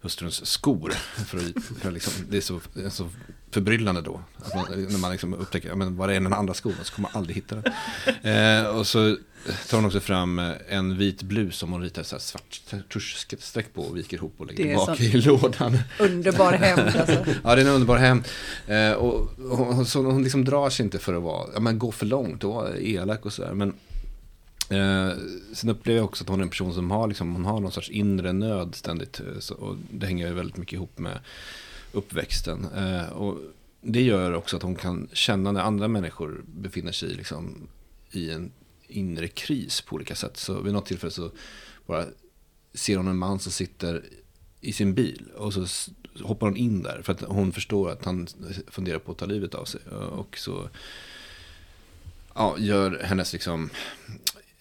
hustruns 0.03 0.45
skor. 0.45 0.89
För 1.25 1.37
att, 1.37 1.63
för 1.81 1.91
liksom, 1.91 2.13
det 2.29 2.37
är 2.37 2.41
så, 2.41 2.59
så 2.89 3.09
förbryllande 3.51 4.01
då. 4.01 4.21
Att 4.37 4.55
man, 4.55 4.65
när 4.89 4.97
man 4.97 5.11
liksom 5.11 5.33
upptäcker, 5.33 5.75
men 5.75 5.95
var 5.95 6.09
är 6.09 6.13
den 6.13 6.33
andra 6.33 6.53
skon? 6.53 6.73
Så 6.83 6.93
kommer 6.93 7.09
man 7.13 7.19
aldrig 7.19 7.35
hitta 7.35 7.55
den. 7.55 7.73
Eh, 8.23 8.65
och 8.65 8.87
så 8.87 9.17
tar 9.69 9.77
hon 9.77 9.85
också 9.85 9.99
fram 9.99 10.39
eh, 10.39 10.51
en 10.69 10.97
vit 10.97 11.23
blus 11.23 11.57
som 11.57 11.71
hon 11.71 11.81
ritar 11.81 12.03
så 12.03 12.19
svart 12.19 12.61
tuschstreck 12.93 13.73
på 13.73 13.81
och 13.81 13.97
viker 13.97 14.17
ihop 14.17 14.33
och 14.37 14.45
lägger 14.45 14.63
tillbaka 14.63 15.03
i 15.03 15.21
lådan. 15.21 15.79
Underbar 15.99 16.51
hem 16.53 16.79
alltså. 16.99 17.25
ja, 17.43 17.55
det 17.55 17.61
är 17.61 17.65
en 17.65 17.71
underbar 17.71 17.97
hem. 17.97 18.23
Eh, 18.67 18.91
och 18.91 19.29
hon, 19.37 19.85
så 19.85 20.03
hon 20.03 20.23
liksom 20.23 20.45
drar 20.45 20.69
sig 20.69 20.83
inte 20.83 20.99
för 20.99 21.13
att 21.13 21.23
vara, 21.23 21.49
ja, 21.53 21.59
men 21.59 21.79
gå 21.79 21.91
för 21.91 22.05
långt 22.05 22.43
och 22.43 22.53
vara 22.53 22.77
elak 22.77 23.25
och 23.25 23.33
sådär. 23.33 23.53
Men 23.53 23.73
Eh, 24.69 25.17
sen 25.53 25.69
upplever 25.69 25.97
jag 25.97 26.05
också 26.05 26.23
att 26.23 26.29
hon 26.29 26.39
är 26.39 26.43
en 26.43 26.49
person 26.49 26.73
som 26.73 26.91
har, 26.91 27.07
liksom, 27.07 27.33
hon 27.33 27.45
har 27.45 27.59
någon 27.59 27.71
sorts 27.71 27.89
inre 27.89 28.33
nöd 28.33 28.75
ständigt. 28.75 29.19
Eh, 29.19 29.39
så, 29.39 29.55
och 29.55 29.77
det 29.91 30.05
hänger 30.05 30.33
väldigt 30.33 30.57
mycket 30.57 30.73
ihop 30.73 30.99
med 30.99 31.19
uppväxten. 31.91 32.67
Eh, 32.75 33.09
och 33.09 33.37
det 33.81 34.01
gör 34.01 34.33
också 34.33 34.57
att 34.57 34.63
hon 34.63 34.75
kan 34.75 35.07
känna 35.13 35.51
när 35.51 35.61
andra 35.61 35.87
människor 35.87 36.43
befinner 36.45 36.91
sig 36.91 37.09
liksom, 37.09 37.67
i 38.11 38.29
en 38.29 38.51
inre 38.87 39.27
kris 39.27 39.81
på 39.81 39.95
olika 39.95 40.15
sätt. 40.15 40.37
Så 40.37 40.61
vid 40.61 40.73
något 40.73 40.85
tillfälle 40.85 41.11
så 41.11 41.31
bara 41.85 42.05
ser 42.73 42.97
hon 42.97 43.07
en 43.07 43.17
man 43.17 43.39
som 43.39 43.51
sitter 43.51 44.03
i 44.61 44.73
sin 44.73 44.93
bil 44.93 45.25
och 45.35 45.53
så 45.53 45.65
hoppar 46.21 46.47
hon 46.47 46.57
in 46.57 46.83
där 46.83 47.01
för 47.01 47.13
att 47.13 47.21
hon 47.21 47.51
förstår 47.51 47.89
att 47.89 48.05
han 48.05 48.27
funderar 48.67 48.99
på 48.99 49.11
att 49.11 49.17
ta 49.17 49.25
livet 49.25 49.55
av 49.55 49.65
sig. 49.65 49.81
Eh, 49.91 49.97
och 49.97 50.37
så 50.37 50.69
ja, 52.35 52.55
gör 52.59 53.01
hennes 53.03 53.33
liksom 53.33 53.69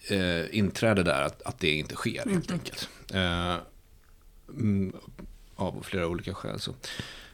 eh, 0.07 0.57
inträde 0.57 1.03
där 1.03 1.21
att, 1.21 1.41
att 1.41 1.59
det 1.59 1.71
inte 1.71 1.95
sker 1.95 2.25
helt 2.29 2.49
mm. 2.49 2.59
enkelt. 2.59 2.89
Eh, 3.13 3.55
mm, 4.49 4.93
av 5.55 5.83
flera 5.83 6.07
olika 6.07 6.33
skäl. 6.33 6.59
Så. 6.59 6.71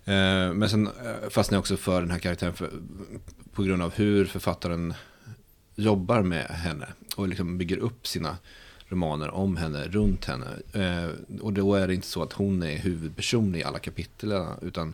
Eh, 0.05 0.53
men 0.53 0.69
sen 0.69 0.87
eh, 0.87 1.29
fastnar 1.29 1.55
jag 1.55 1.59
också 1.59 1.77
för 1.77 2.01
den 2.01 2.11
här 2.11 2.19
karaktären 2.19 2.53
för, 2.53 2.71
på 3.53 3.63
grund 3.63 3.81
av 3.81 3.93
hur 3.93 4.25
författaren 4.25 4.93
jobbar 5.75 6.21
med 6.21 6.45
henne 6.45 6.87
och 7.15 7.27
liksom 7.27 7.57
bygger 7.57 7.77
upp 7.77 8.07
sina 8.07 8.37
romaner 8.87 9.29
om 9.29 9.57
henne, 9.57 9.87
runt 9.87 10.25
henne. 10.25 10.47
Eh, 10.73 11.09
och 11.41 11.53
då 11.53 11.75
är 11.75 11.87
det 11.87 11.93
inte 11.93 12.07
så 12.07 12.23
att 12.23 12.33
hon 12.33 12.63
är 12.63 12.77
huvudperson 12.77 13.55
i 13.55 13.63
alla 13.63 13.79
kapitel, 13.79 14.45
utan 14.61 14.93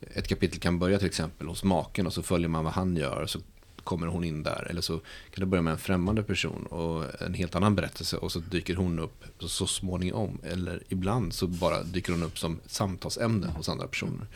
ett 0.00 0.28
kapitel 0.28 0.60
kan 0.60 0.78
börja 0.78 0.98
till 0.98 1.06
exempel 1.06 1.46
hos 1.46 1.64
maken 1.64 2.06
och 2.06 2.12
så 2.12 2.22
följer 2.22 2.48
man 2.48 2.64
vad 2.64 2.72
han 2.72 2.96
gör. 2.96 3.26
Så 3.26 3.40
kommer 3.86 4.06
hon 4.06 4.24
in 4.24 4.42
där. 4.42 4.66
Eller 4.70 4.80
så 4.80 4.92
kan 5.30 5.40
det 5.40 5.46
börja 5.46 5.62
med 5.62 5.72
en 5.72 5.78
främmande 5.78 6.22
person 6.22 6.66
och 6.66 7.22
en 7.22 7.34
helt 7.34 7.54
annan 7.54 7.74
berättelse 7.74 8.16
och 8.16 8.32
så 8.32 8.38
dyker 8.38 8.76
hon 8.76 8.98
upp 8.98 9.24
så 9.38 9.66
småningom. 9.66 10.38
Eller 10.44 10.82
ibland 10.88 11.34
så 11.34 11.46
bara 11.46 11.82
dyker 11.82 12.12
hon 12.12 12.22
upp 12.22 12.38
som 12.38 12.60
samtalsämne 12.66 13.46
hos 13.46 13.68
andra 13.68 13.86
personer. 13.86 14.26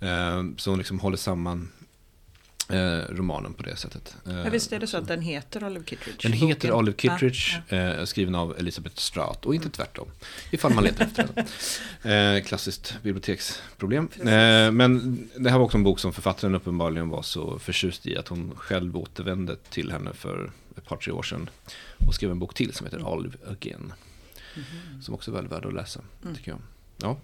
Eh, 0.00 0.42
så 0.56 0.70
hon 0.70 0.78
liksom 0.78 1.00
håller 1.00 1.16
samman 1.16 1.68
romanen 3.08 3.54
på 3.54 3.62
det 3.62 3.76
sättet. 3.76 4.16
Eh, 4.26 4.36
ja, 4.36 4.50
visst 4.50 4.72
är 4.72 4.78
det 4.78 4.86
så 4.86 4.96
att 4.96 5.08
den 5.08 5.22
heter 5.22 5.64
Olive 5.64 5.84
Kittredge? 5.84 6.18
Den 6.22 6.32
heter 6.32 6.68
boken. 6.68 6.72
Olive 6.72 6.96
Kittredge, 6.98 7.62
ja, 7.68 7.76
ja. 7.76 7.94
Eh, 7.94 8.04
skriven 8.04 8.34
av 8.34 8.58
Elisabeth 8.58 8.96
Straat 8.96 9.46
och 9.46 9.54
inte 9.54 9.70
tvärtom. 9.70 10.08
Ifall 10.50 10.74
man 10.74 10.84
letar 10.84 11.04
efter 11.04 11.28
den. 12.02 12.36
Eh, 12.36 12.44
klassiskt 12.44 12.96
biblioteksproblem. 13.02 14.08
Eh, 14.18 14.70
men 14.70 15.18
det 15.36 15.50
här 15.50 15.58
var 15.58 15.64
också 15.64 15.76
en 15.76 15.84
bok 15.84 15.98
som 15.98 16.12
författaren 16.12 16.54
uppenbarligen 16.54 17.08
var 17.08 17.22
så 17.22 17.58
förtjust 17.58 18.06
i 18.06 18.16
att 18.16 18.28
hon 18.28 18.54
själv 18.56 18.96
återvände 18.96 19.56
till 19.70 19.92
henne 19.92 20.12
för 20.12 20.50
ett 20.76 20.84
par, 20.84 20.96
tre 20.96 21.12
år 21.12 21.22
sedan 21.22 21.50
och 22.06 22.14
skrev 22.14 22.30
en 22.30 22.38
bok 22.38 22.54
till 22.54 22.74
som 22.74 22.86
heter 22.86 23.08
Olive 23.08 23.36
Again. 23.50 23.92
Mm. 24.54 25.02
Som 25.02 25.14
också 25.14 25.30
är 25.30 25.34
väl 25.34 25.48
värd 25.48 25.66
att 25.66 25.74
läsa, 25.74 26.00
mm. 26.22 26.36
tycker 26.36 26.50
jag. 26.50 26.60
Ja. 26.96 27.16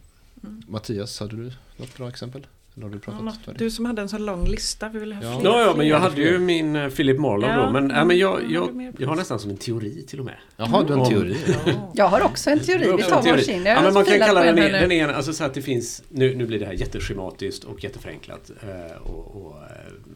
Mm. 0.43 0.63
Mattias, 0.69 1.21
hade 1.21 1.37
du 1.37 1.53
något 1.77 1.97
bra 1.97 2.09
exempel? 2.09 2.47
Har 2.83 2.91
du 2.91 2.99
pratat 2.99 3.41
ja, 3.45 3.53
Du 3.57 3.71
som 3.71 3.87
hade 3.87 4.03
en 4.03 4.09
så 4.09 4.19
lång 4.19 4.47
lista. 4.47 4.89
Vi 4.89 4.99
vill 4.99 5.13
ha 5.13 5.23
ja. 5.23 5.41
ja, 5.45 5.63
ja, 5.63 5.75
men 5.77 5.89
jag 5.89 5.99
hade 5.99 6.21
ju 6.21 6.39
min 6.39 6.91
Philip 6.91 7.19
Marlowe 7.19 7.53
ja. 7.53 7.67
då. 7.67 7.73
Men, 7.73 7.91
äh, 7.91 8.05
men 8.05 8.19
jag, 8.19 8.51
jag, 8.51 8.93
jag 8.99 9.09
har 9.09 9.17
nästan 9.17 9.39
som 9.39 9.51
en 9.51 9.57
teori 9.57 10.05
till 10.09 10.19
och 10.19 10.25
med. 10.25 10.35
Jaha, 10.57 10.85
du 10.85 10.93
har 10.95 11.05
en 11.05 11.11
teori? 11.11 11.37
Ja. 11.67 11.73
Jag 11.95 12.09
har 12.09 12.21
också 12.21 12.51
en 12.51 12.61
teori. 12.61 12.97
Vi 12.97 13.03
tar 13.03 13.23
varsin. 13.23 13.65
Ja, 13.67 13.83
men 13.83 13.95
man 13.95 14.05
kan 14.05 14.19
kalla 14.19 14.45
den, 14.45 14.57
den, 14.57 14.73
den 14.73 14.93
ena, 14.93 15.15
alltså 15.15 15.33
så 15.33 15.45
att 15.45 15.55
det 15.55 15.63
finns, 15.63 16.03
nu, 16.09 16.35
nu 16.35 16.47
blir 16.47 16.59
det 16.59 16.67
här 16.67 16.73
jätteschematiskt 16.73 17.65
och 17.65 17.85
jätteförenklat. 17.85 18.51
Uh, 18.51 19.03
och, 19.03 19.37
och 19.37 19.53
uh, 19.53 19.67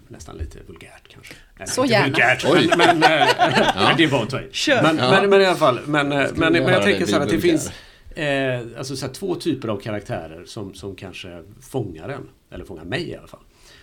nästan 0.08 0.36
lite 0.36 0.58
vulgärt 0.66 1.08
kanske. 1.08 1.34
Så 1.74 1.84
gärna. 1.84 2.06
Vulgärt, 2.06 2.76
men, 2.76 2.98
men, 2.98 3.28
men, 3.74 3.96
det 3.96 4.06
var 4.06 4.22
att 4.22 4.30
ta 4.30 4.40
i. 4.40 4.50
Men, 4.82 4.96
men, 4.96 5.30
men, 5.30 5.40
i 5.40 5.44
alla 5.44 5.56
fall, 5.56 5.80
men, 5.86 6.08
men, 6.08 6.28
men, 6.36 6.54
jag 6.54 6.82
tänker 6.82 7.06
så 7.06 7.12
här 7.12 7.22
att 7.22 7.30
det 7.30 7.40
finns 7.40 7.72
Eh, 8.16 8.78
alltså 8.78 8.96
så 8.96 9.06
här, 9.06 9.12
två 9.12 9.34
typer 9.34 9.68
av 9.68 9.76
karaktärer 9.76 10.44
som, 10.44 10.74
som 10.74 10.94
kanske 10.94 11.42
fångar 11.60 12.08
en. 12.08 12.28
Eller 12.50 12.64
fångar 12.64 12.84
mig 12.84 13.08
i 13.08 13.16
alla 13.16 13.26
fall. 13.26 13.40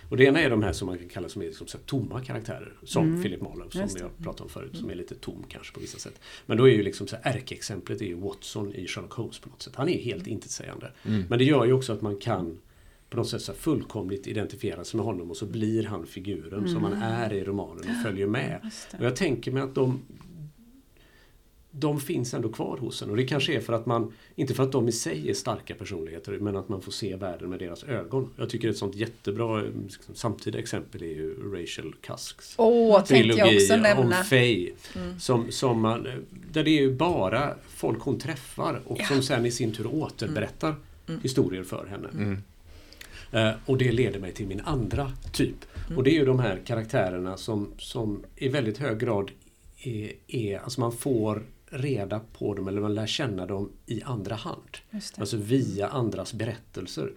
Och 0.08 0.16
det 0.16 0.24
ena 0.24 0.40
är 0.40 0.50
de 0.50 0.62
här 0.62 0.72
som 0.72 0.86
man 0.86 0.98
kan 0.98 1.08
kalla 1.08 1.28
som 1.28 1.42
är 1.42 1.46
liksom 1.46 1.66
så 1.66 1.78
här, 1.78 1.84
tomma 1.84 2.20
karaktärer. 2.20 2.72
Som 2.82 3.08
mm. 3.08 3.22
Philip 3.22 3.40
Marlowe 3.40 3.70
som 3.70 4.00
jag 4.00 4.24
pratade 4.24 4.42
om 4.42 4.48
förut. 4.48 4.76
Som 4.76 4.90
är 4.90 4.94
lite 4.94 5.14
tom 5.14 5.44
kanske 5.48 5.74
på 5.74 5.80
vissa 5.80 5.98
sätt. 5.98 6.20
Men 6.46 6.56
då 6.56 6.68
är 6.68 6.72
ju 6.72 6.82
liksom 6.82 7.06
så 7.06 7.16
här, 7.22 7.34
ärkeexemplet 7.34 8.00
är 8.00 8.06
ju 8.06 8.14
Watson 8.14 8.74
i 8.74 8.86
Sherlock 8.86 9.12
Holmes 9.12 9.38
på 9.38 9.48
något 9.48 9.62
sätt. 9.62 9.76
Han 9.76 9.88
är 9.88 9.98
helt 9.98 10.26
intetsägande. 10.26 10.92
Mm. 11.04 11.24
Men 11.28 11.38
det 11.38 11.44
gör 11.44 11.64
ju 11.64 11.72
också 11.72 11.92
att 11.92 12.02
man 12.02 12.16
kan 12.16 12.58
på 13.10 13.16
något 13.16 13.28
sätt 13.28 13.42
så 13.42 13.52
fullkomligt 13.52 14.26
identifiera 14.26 14.84
sig 14.84 14.96
med 14.96 15.06
honom 15.06 15.30
och 15.30 15.36
så 15.36 15.46
blir 15.46 15.84
han 15.84 16.06
figuren 16.06 16.58
mm. 16.58 16.68
som 16.68 16.84
han 16.84 17.02
är 17.02 17.32
i 17.32 17.44
romanen 17.44 17.90
och 17.90 18.02
följer 18.02 18.26
med. 18.26 18.70
Och 18.98 19.04
jag 19.04 19.16
tänker 19.16 19.52
mig 19.52 19.62
att 19.62 19.74
de, 19.74 20.00
de 21.70 22.00
finns 22.00 22.34
ändå 22.34 22.48
kvar 22.48 22.76
hos 22.76 23.02
en. 23.02 23.10
Och 23.10 23.16
det 23.16 23.24
kanske 23.24 23.54
är 23.54 23.60
för 23.60 23.72
att 23.72 23.86
man, 23.86 24.12
inte 24.34 24.54
för 24.54 24.62
att 24.62 24.72
de 24.72 24.88
i 24.88 24.92
sig 24.92 25.30
är 25.30 25.34
starka 25.34 25.74
personligheter, 25.74 26.32
men 26.32 26.56
att 26.56 26.68
man 26.68 26.82
får 26.82 26.92
se 26.92 27.16
världen 27.16 27.50
med 27.50 27.58
deras 27.58 27.84
ögon. 27.84 28.30
Jag 28.36 28.50
tycker 28.50 28.68
ett 28.68 28.76
sånt 28.76 28.94
jättebra 28.94 29.62
liksom, 29.62 30.14
samtida 30.14 30.58
exempel 30.58 31.02
är 31.02 31.06
ju 31.06 31.52
Rachel 31.54 31.94
Cusks 32.00 32.54
oh, 32.58 33.04
trilogi 33.04 33.68
om 33.96 34.14
Faye. 34.24 34.72
Mm. 34.96 35.20
Som, 35.20 35.52
som 35.52 35.80
man, 35.80 36.06
där 36.52 36.64
det 36.64 36.70
är 36.70 36.80
ju 36.80 36.94
bara 36.94 37.54
folk 37.68 38.02
hon 38.02 38.18
träffar 38.18 38.80
och 38.86 39.00
ja. 39.00 39.06
som 39.06 39.22
sen 39.22 39.46
i 39.46 39.50
sin 39.50 39.72
tur 39.72 39.86
återberättar 39.86 40.68
mm. 40.68 40.80
mm. 41.08 41.20
historier 41.22 41.62
för 41.62 41.86
henne. 41.86 42.08
Mm. 42.08 42.38
Uh, 43.34 43.52
och 43.66 43.78
det 43.78 43.92
leder 43.92 44.20
mig 44.20 44.32
till 44.32 44.46
min 44.46 44.60
andra 44.60 45.12
typ. 45.32 45.56
Mm. 45.86 45.98
Och 45.98 46.04
det 46.04 46.10
är 46.10 46.14
ju 46.14 46.24
de 46.24 46.38
här 46.38 46.60
karaktärerna 46.66 47.36
som, 47.36 47.72
som 47.78 48.24
i 48.36 48.48
väldigt 48.48 48.78
hög 48.78 48.98
grad 48.98 49.30
är, 49.82 50.12
är 50.26 50.58
alltså 50.58 50.80
man 50.80 50.92
får 50.92 51.42
reda 51.70 52.20
på 52.32 52.54
dem 52.54 52.68
eller 52.68 52.80
man 52.80 52.94
lär 52.94 53.06
känna 53.06 53.46
dem 53.46 53.72
i 53.86 54.02
andra 54.02 54.34
hand. 54.34 54.78
Alltså 55.18 55.36
via 55.36 55.88
andras 55.88 56.34
berättelser. 56.34 57.12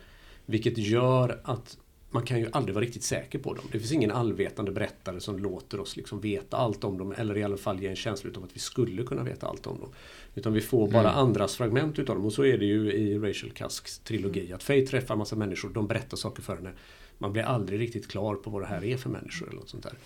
Vilket 0.46 0.78
gör 0.78 1.42
att 1.44 1.78
man 2.14 2.24
kan 2.24 2.40
ju 2.40 2.48
aldrig 2.52 2.76
vara 2.76 2.86
riktigt 2.86 3.04
säker 3.04 3.40
på 3.40 3.54
dem. 3.54 3.66
Det 3.72 3.80
finns 3.80 3.92
ingen 3.92 4.12
allvetande 4.12 4.72
berättare 4.72 5.20
som 5.20 5.40
låter 5.40 5.80
oss 5.80 5.98
liksom 5.98 6.20
veta 6.20 6.58
allt 6.58 6.84
om 6.84 6.98
dem 6.98 7.14
eller 7.18 7.38
i 7.38 7.44
alla 7.44 7.58
fall 7.58 7.82
ge 7.82 7.88
en 7.88 7.96
känsla 7.96 8.30
av 8.38 8.44
att 8.44 8.56
vi 8.56 8.60
skulle 8.60 9.04
kunna 9.04 9.24
veta 9.24 9.48
allt 9.48 9.68
om 9.68 9.80
dem. 9.80 9.90
Utan 10.36 10.54
vi 10.54 10.62
får 10.62 10.88
bara 10.92 11.10
mm. 11.10 11.20
andras 11.20 11.56
fragment 11.56 12.00
utav 12.00 12.16
dem 12.16 12.26
och 12.26 12.34
så 12.34 12.46
är 12.46 12.58
det 12.58 12.66
ju 12.66 12.92
i 12.92 13.20
Rachel 13.20 13.52
Cusks 13.52 14.00
trilogi. 14.00 14.42
Mm. 14.42 14.56
Att 14.56 14.64
Faye 14.64 14.86
träffar 14.86 15.16
massa 15.16 15.36
människor, 15.36 15.70
de 15.70 15.88
berättar 15.88 16.18
saker 16.18 16.42
för 16.42 16.56
henne. 16.56 16.72
Man 17.18 17.34
blir 17.34 17.44
aldrig 17.44 17.80
riktigt 17.80 18.08
klar 18.08 18.36
på 18.36 18.50
vad 18.50 18.62
det 18.62 18.68
här 18.68 18.84
är 18.84 18.98
för 18.98 19.10
människor 19.10 19.48
eller 19.48 19.60
något 19.60 19.70
sånt 19.70 19.84
där. 19.84 19.98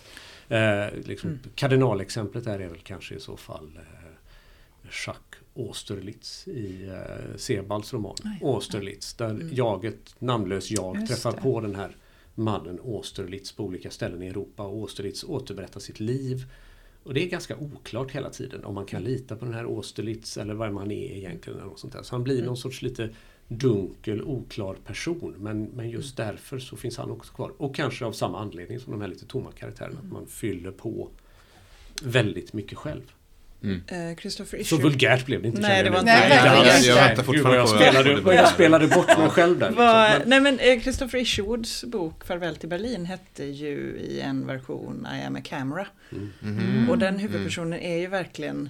Eh, 0.50 0.94
liksom, 1.06 1.30
mm. 1.30 1.42
Kardinalexemplet 1.56 2.44
där 2.44 2.60
är 2.60 2.68
väl 2.68 2.80
kanske 2.84 3.16
i 3.16 3.20
så 3.20 3.38
fall 3.38 3.72
eh, 3.76 3.97
Jacques 5.06 5.42
Austerlitz 5.56 6.48
i 6.48 6.88
eh, 6.88 7.36
Sebalds 7.36 7.94
roman 7.94 8.16
Nej. 8.24 8.40
Austerlitz. 8.44 9.14
Där 9.14 9.30
mm. 9.30 9.50
jaget, 9.52 10.16
namnlös 10.20 10.72
jag, 10.72 10.96
Just 10.96 11.08
träffar 11.08 11.32
det. 11.32 11.42
på 11.42 11.62
den 11.62 11.76
här 11.76 11.96
mannen 12.36 12.80
Austerlitz 12.86 13.52
på 13.52 13.64
olika 13.64 13.92
ställen 13.92 14.24
i 14.24 14.28
Europa. 14.28 14.64
Och 14.64 14.82
Austerlitz 14.82 15.24
återberättar 15.24 15.80
sitt 15.80 16.00
liv. 16.00 16.46
Och 17.04 17.14
det 17.14 17.24
är 17.24 17.30
ganska 17.30 17.58
oklart 17.58 18.12
hela 18.12 18.30
tiden 18.30 18.66
om 18.66 18.76
man 18.76 18.86
kan 18.86 19.04
lita 19.04 19.36
på 19.36 19.46
den 19.46 19.54
här 19.54 19.64
Austerlitz 19.64 20.38
eller 20.38 20.54
vad 20.54 20.74
man 20.74 20.92
är 20.92 21.18
egentligen. 21.18 21.60
Eller 21.60 21.70
något 21.70 21.80
sånt 21.80 21.94
där. 21.94 22.04
Så 22.04 22.16
han 22.16 22.24
blir 22.24 22.46
någon 22.46 22.58
sorts 22.58 22.82
lite 22.82 23.10
dunkel, 23.48 24.22
oklar 24.22 24.74
person. 24.74 25.36
Men, 25.38 25.64
men 25.64 25.90
just 25.90 26.18
därför 26.18 26.60
så 26.60 26.76
finns 26.78 26.98
han 26.98 27.12
också 27.12 27.34
kvar. 27.34 27.54
Och 27.58 27.76
kanske 27.76 28.06
av 28.06 28.12
samma 28.12 28.40
anledning 28.40 28.80
som 28.80 28.92
de 28.92 29.02
här 29.02 29.08
lite 29.08 29.26
tomma 29.26 29.52
karaktärerna. 29.52 30.00
Att 30.00 30.12
man 30.12 30.28
fyller 30.28 30.72
på 30.72 31.10
väldigt 32.02 32.54
mycket 32.54 32.78
själv. 32.78 33.14
Eh, 33.62 34.16
Christopher 34.18 34.58
Så 34.58 34.62
Isherwood. 34.62 34.84
vulgärt 34.92 35.26
blev 35.26 35.42
det 35.42 35.48
inte. 35.48 35.62
Nej, 35.62 35.84
det 35.84 35.90
var 35.90 36.00
inte 36.00 36.12
Nej, 36.12 36.30
det. 36.30 36.36
verkligen 36.36 36.84
jag, 36.84 36.96
väntar 37.08 37.24
fortfarande 37.24 37.58
jag 37.60 37.70
på 37.70 37.76
spelade, 37.76 38.36
jag 38.36 38.50
spelade 38.50 38.88
bort 38.88 39.18
mig 39.18 39.30
själv 39.30 39.60
där. 39.60 39.72
Vad- 39.72 40.10
liksom. 40.12 40.30
Men, 40.30 40.44
nej 40.44 40.54
men 40.54 40.60
eh, 40.78 40.82
Christopher 40.84 41.18
Isherwoods 41.20 41.84
bok 41.84 42.26
Farväl 42.26 42.56
till 42.56 42.70
Berlin 42.70 43.06
hette 43.06 43.44
ju 43.46 43.98
i 44.00 44.20
en 44.22 44.48
version 44.48 45.08
I 45.22 45.26
am 45.26 45.36
a 45.36 45.42
camera. 45.44 45.88
Mhm. 46.42 46.90
Och 46.90 46.98
den 46.98 47.20
huvudpersonen 47.20 47.80
är 47.80 47.98
ju 47.98 48.08
verkligen 48.08 48.70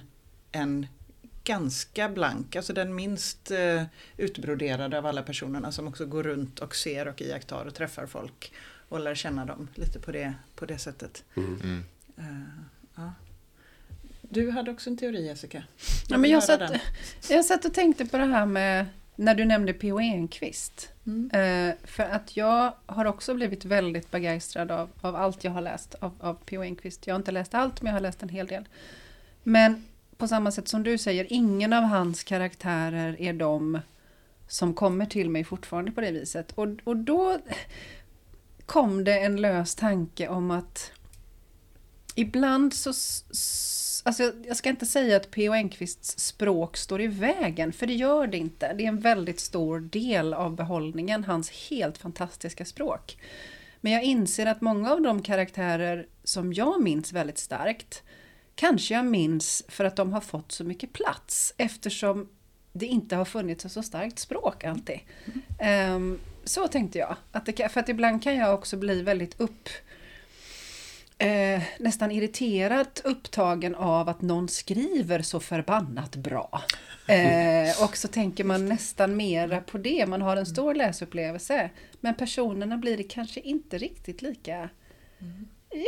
en 0.52 0.86
ganska 1.44 2.08
blank, 2.08 2.56
alltså 2.56 2.72
den 2.72 2.94
minst 2.94 3.50
eh, 3.50 3.82
utbroderade 4.16 4.98
av 4.98 5.06
alla 5.06 5.22
personerna 5.22 5.72
som 5.72 5.88
också 5.88 6.06
går 6.06 6.22
runt 6.22 6.58
och 6.58 6.74
ser 6.76 7.08
och 7.08 7.20
iakttar 7.22 7.64
och 7.64 7.74
träffar 7.74 8.06
folk 8.06 8.52
och 8.88 9.00
lär 9.00 9.14
känna 9.14 9.44
dem 9.44 9.68
lite 9.74 9.98
på 10.00 10.12
det, 10.12 10.34
på 10.56 10.66
det 10.66 10.78
sättet. 10.78 11.24
Mm. 11.36 11.84
Eh, 12.18 12.24
ja. 12.96 13.12
Du 14.28 14.50
hade 14.50 14.70
också 14.70 14.90
en 14.90 14.96
teori 14.96 15.26
Jessica. 15.26 15.62
Ja, 16.08 16.18
men 16.18 16.30
jag, 16.30 16.42
satt, 16.44 16.60
den. 16.60 16.78
jag 17.30 17.44
satt 17.44 17.64
och 17.64 17.74
tänkte 17.74 18.06
på 18.06 18.18
det 18.18 18.24
här 18.24 18.46
med 18.46 18.86
när 19.16 19.34
du 19.34 19.44
nämnde 19.44 19.72
P.O. 19.72 19.98
Enquist. 20.00 20.88
Mm. 21.06 21.30
Eh, 21.30 21.74
för 21.84 22.02
att 22.02 22.36
jag 22.36 22.74
har 22.86 23.04
också 23.04 23.34
blivit 23.34 23.64
väldigt 23.64 24.10
begeistrad 24.10 24.70
av, 24.70 24.90
av 25.00 25.16
allt 25.16 25.44
jag 25.44 25.50
har 25.50 25.60
läst 25.60 25.94
av, 25.94 26.14
av 26.20 26.34
P.O. 26.34 26.62
Enquist. 26.62 27.06
Jag 27.06 27.14
har 27.14 27.18
inte 27.18 27.32
läst 27.32 27.54
allt, 27.54 27.82
men 27.82 27.90
jag 27.90 27.94
har 27.96 28.00
läst 28.00 28.22
en 28.22 28.28
hel 28.28 28.46
del. 28.46 28.68
Men 29.42 29.84
på 30.16 30.28
samma 30.28 30.50
sätt 30.50 30.68
som 30.68 30.82
du 30.82 30.98
säger, 30.98 31.26
ingen 31.32 31.72
av 31.72 31.82
hans 31.84 32.24
karaktärer 32.24 33.20
är 33.20 33.32
de 33.32 33.80
som 34.48 34.74
kommer 34.74 35.06
till 35.06 35.30
mig 35.30 35.44
fortfarande 35.44 35.90
på 35.92 36.00
det 36.00 36.10
viset. 36.10 36.52
Och, 36.52 36.68
och 36.84 36.96
då 36.96 37.38
kom 38.66 39.04
det 39.04 39.18
en 39.18 39.40
lös 39.40 39.74
tanke 39.74 40.28
om 40.28 40.50
att 40.50 40.92
ibland 42.14 42.74
så... 42.74 42.90
s- 42.90 43.24
s- 43.30 43.77
Alltså 44.08 44.22
jag- 44.22 44.46
jag 44.48 44.56
ska 44.56 44.68
inte 44.70 44.86
säga 44.86 45.16
att 45.16 45.30
P.O. 45.30 45.52
Enquists 45.54 46.18
språk 46.18 46.76
står 46.76 47.00
i 47.00 47.06
vägen, 47.06 47.72
för 47.72 47.86
det 47.86 47.94
gör 47.94 48.26
det 48.26 48.36
inte. 48.38 48.72
Det 48.74 48.84
är 48.84 48.88
en 48.88 49.00
väldigt 49.00 49.40
stor 49.40 49.80
del 49.80 50.34
av 50.34 50.56
behållningen, 50.56 51.24
hans 51.24 51.50
helt 51.50 51.98
fantastiska 51.98 52.64
språk. 52.64 53.16
Men 53.80 53.92
jag 53.92 54.02
inser 54.02 54.46
att 54.46 54.60
många 54.60 54.92
av 54.92 55.02
de 55.02 55.22
karaktärer 55.22 56.06
som 56.24 56.52
jag 56.52 56.82
minns 56.82 57.12
väldigt 57.12 57.38
starkt, 57.38 58.02
kanske 58.54 58.94
jag 58.94 59.04
minns 59.06 59.62
för 59.68 59.84
att 59.84 59.96
de 59.96 60.12
har 60.12 60.20
fått 60.20 60.52
så 60.52 60.64
mycket 60.64 60.92
plats, 60.92 61.54
eftersom 61.56 62.28
det 62.72 62.86
inte 62.86 63.16
har 63.16 63.24
funnits 63.24 63.64
ett 63.64 63.72
så 63.72 63.82
starkt 63.82 64.18
språk 64.18 64.64
alltid. 64.64 65.00
Ehm, 65.60 66.18
så 66.44 66.68
tänkte 66.68 66.98
jag. 66.98 67.16
Att 67.32 67.46
det, 67.46 67.68
för 67.72 67.80
att 67.80 67.88
ibland 67.88 68.22
kan 68.22 68.36
jag 68.36 68.54
också 68.54 68.76
bli 68.76 69.02
väldigt 69.02 69.40
upp 69.40 69.68
eh, 71.18 71.62
nästan 71.78 72.10
irriterat 72.10 73.02
upptagen 73.04 73.74
av 73.74 74.08
att 74.08 74.22
någon 74.22 74.48
skriver 74.48 75.22
så 75.22 75.40
förbannat 75.40 76.16
bra. 76.16 76.62
Eh, 77.08 77.84
och 77.84 77.96
så 77.96 78.08
tänker 78.08 78.44
man 78.44 78.66
nästan 78.66 79.16
mera 79.16 79.60
på 79.60 79.78
det, 79.78 80.06
man 80.06 80.22
har 80.22 80.36
en 80.36 80.46
stor 80.46 80.74
läsupplevelse. 80.74 81.70
Men 82.00 82.14
personerna 82.14 82.76
blir 82.76 82.96
det 82.96 83.02
kanske 83.02 83.40
inte 83.40 83.78
riktigt 83.78 84.22
lika, 84.22 84.68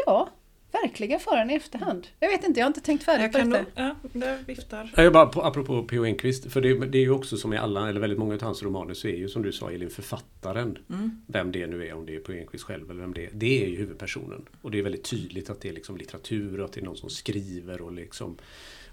ja, 0.06 0.28
verkliga 0.72 1.18
för 1.18 1.36
en 1.36 1.50
i 1.50 1.54
efterhand. 1.54 2.06
Jag 2.20 2.28
vet 2.30 2.44
inte, 2.44 2.60
jag 2.60 2.64
har 2.64 2.70
inte 2.70 2.80
tänkt 2.80 3.04
färdigt 3.04 3.34
Jag 3.34 3.50
på 3.50 3.56
detta. 3.56 3.96
ja, 4.12 4.36
viftar. 4.46 4.92
Jag 4.96 5.12
bara 5.12 5.26
på, 5.26 5.42
apropå 5.42 5.82
P.O. 5.82 6.04
Enquist, 6.04 6.52
för 6.52 6.60
det, 6.60 6.86
det 6.86 6.98
är 6.98 7.02
ju 7.02 7.10
också 7.10 7.36
som 7.36 7.52
i 7.52 7.56
alla, 7.56 7.88
eller 7.88 8.00
väldigt 8.00 8.18
många 8.18 8.34
av 8.34 8.42
hans 8.42 8.62
romaner 8.62 8.94
så 8.94 9.08
är 9.08 9.16
ju 9.16 9.28
som 9.28 9.42
du 9.42 9.52
sa 9.52 9.70
Elin, 9.70 9.90
författaren, 9.90 10.78
Mm. 10.88 11.22
vem 11.26 11.52
det 11.52 11.66
nu 11.66 11.86
är, 11.86 11.94
om 11.94 12.06
det 12.06 12.14
är 12.16 12.20
P.O. 12.20 12.36
Enquist 12.36 12.64
själv 12.64 12.90
eller 12.90 13.00
vem 13.00 13.14
det 13.14 13.26
är, 13.26 13.30
det 13.32 13.64
är 13.64 13.68
ju 13.68 13.76
huvudpersonen. 13.76 14.42
Och 14.62 14.70
det 14.70 14.78
är 14.78 14.82
väldigt 14.82 15.04
tydligt 15.04 15.50
att 15.50 15.60
det 15.60 15.68
är 15.68 15.72
liksom 15.72 15.96
litteratur 15.96 16.58
och 16.60 16.64
att 16.64 16.72
det 16.72 16.80
är 16.80 16.84
någon 16.84 16.96
som 16.96 17.10
skriver 17.10 17.80
och 17.80 17.92
liksom 17.92 18.36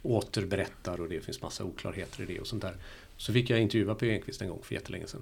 återberättar 0.02 1.02
och 1.02 1.10
det 1.10 1.22
finns 1.22 1.42
massa 1.42 1.64
oklarheter 1.64 2.24
i 2.24 2.26
det 2.26 2.40
och 2.40 2.48
sånt 2.48 2.62
där. 2.62 2.76
Så 3.18 3.34
fick 3.34 3.50
jag 3.50 3.60
intervjua 3.60 3.96
P.O. 3.96 4.10
Enquist 4.12 4.42
en 4.42 4.50
gång 4.50 4.62
för 4.64 4.74
jättelänge 4.74 5.06
sedan. 5.08 5.22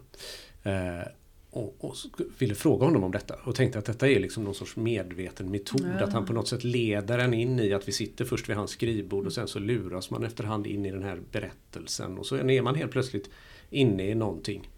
Eh, 0.63 1.07
och, 1.55 1.75
och 1.79 1.95
ville 2.37 2.55
fråga 2.55 2.85
honom 2.85 3.03
om 3.03 3.11
detta 3.11 3.35
och 3.43 3.55
tänkte 3.55 3.79
att 3.79 3.85
detta 3.85 4.09
är 4.09 4.19
liksom 4.19 4.43
någon 4.43 4.55
sorts 4.55 4.75
medveten 4.75 5.51
metod. 5.51 5.91
Ja. 5.99 6.03
Att 6.03 6.13
han 6.13 6.25
på 6.25 6.33
något 6.33 6.47
sätt 6.47 6.63
leder 6.63 7.19
en 7.19 7.33
in 7.33 7.59
i 7.59 7.73
att 7.73 7.87
vi 7.87 7.91
sitter 7.91 8.25
först 8.25 8.49
vid 8.49 8.55
hans 8.55 8.71
skrivbord 8.71 9.25
och 9.25 9.33
sen 9.33 9.47
så 9.47 9.59
luras 9.59 10.11
man 10.11 10.23
efterhand 10.23 10.67
in 10.67 10.85
i 10.85 10.91
den 10.91 11.03
här 11.03 11.21
berättelsen. 11.31 12.17
Och 12.17 12.25
så 12.25 12.35
är 12.35 12.61
man 12.61 12.75
helt 12.75 12.91
plötsligt 12.91 13.29
inne 13.69 14.09
i 14.09 14.15
någonting. 14.15 14.69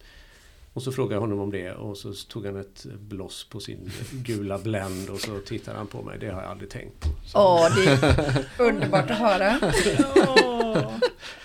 Och 0.77 0.83
så 0.83 0.91
frågade 0.91 1.15
jag 1.15 1.21
honom 1.21 1.39
om 1.39 1.51
det 1.51 1.71
och 1.71 1.97
så 1.97 2.13
tog 2.13 2.45
han 2.45 2.55
ett 2.55 2.85
bloss 2.85 3.47
på 3.49 3.59
sin 3.59 3.91
gula 4.11 4.57
Blend 4.57 5.09
och 5.09 5.19
så 5.19 5.39
tittade 5.39 5.77
han 5.77 5.87
på 5.87 6.01
mig. 6.01 6.19
Det 6.19 6.29
har 6.29 6.41
jag 6.41 6.51
aldrig 6.51 6.69
tänkt 6.69 6.99
på. 6.99 7.09
Åh, 7.33 7.75
det 7.75 7.85
är 7.85 8.45
underbart 8.57 9.11
att 9.11 9.17
höra. 9.17 9.59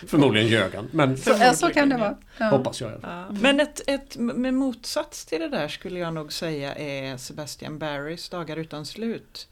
Förmodligen 0.07 0.49
ljög 0.49 0.75
han, 0.75 0.89
men 0.93 1.19
Så, 1.19 1.31
ja, 1.31 1.55
så 1.55 1.71
kan 1.71 1.89
det 1.89 1.97
vara. 1.97 2.17
Ja. 2.39 2.45
hoppas 2.45 2.81
jag. 2.81 2.93
Ja, 3.03 3.27
men 3.31 3.61
ett, 3.61 3.81
ett 3.87 4.17
med 4.17 4.55
motsats 4.55 5.27
till 5.27 5.41
det 5.41 5.49
där 5.49 5.69
skulle 5.69 5.99
jag 5.99 6.15
nog 6.15 6.33
säga 6.33 6.75
är 6.75 7.17
Sebastian 7.17 7.79
Barrys 7.79 8.29
Dagar 8.29 8.57
utan 8.57 8.87
slut. 8.87 9.49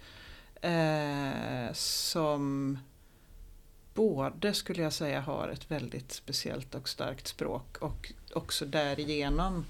Eh, 0.63 1.73
som 1.73 2.79
både 3.95 4.55
skulle 4.55 4.83
jag 4.83 4.93
säga 4.93 5.21
har 5.21 5.49
ett 5.49 5.71
väldigt 5.71 6.13
speciellt 6.13 6.75
och 6.75 6.89
starkt 6.89 7.27
språk 7.27 7.77
och 7.81 8.13
också 8.33 8.67
därigenom 8.67 9.65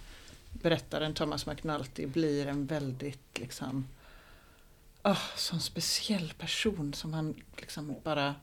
berättaren 0.52 1.14
Thomas 1.14 1.46
McNulty 1.46 2.06
blir 2.06 2.46
en 2.46 2.66
väldigt 2.66 3.38
liksom 3.38 3.86
oh, 5.02 5.36
sån 5.36 5.60
speciell 5.60 6.32
person 6.38 6.94
som 6.94 7.12
han 7.12 7.34
liksom 7.56 7.94
bara 8.04 8.34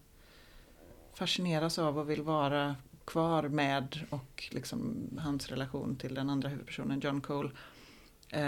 fascineras 1.14 1.80
av 1.80 2.00
och 2.00 2.10
vill 2.10 2.22
vara 2.22 2.76
kvar 3.06 3.44
med 3.44 4.00
och 4.10 4.50
liksom 4.52 5.10
hans 5.20 5.48
relation 5.48 5.96
till 5.96 6.14
den 6.14 6.30
andra 6.30 6.50
huvudpersonen 6.50 7.00
John 7.00 7.22
Cole. 7.22 7.50
Eh, 8.30 8.40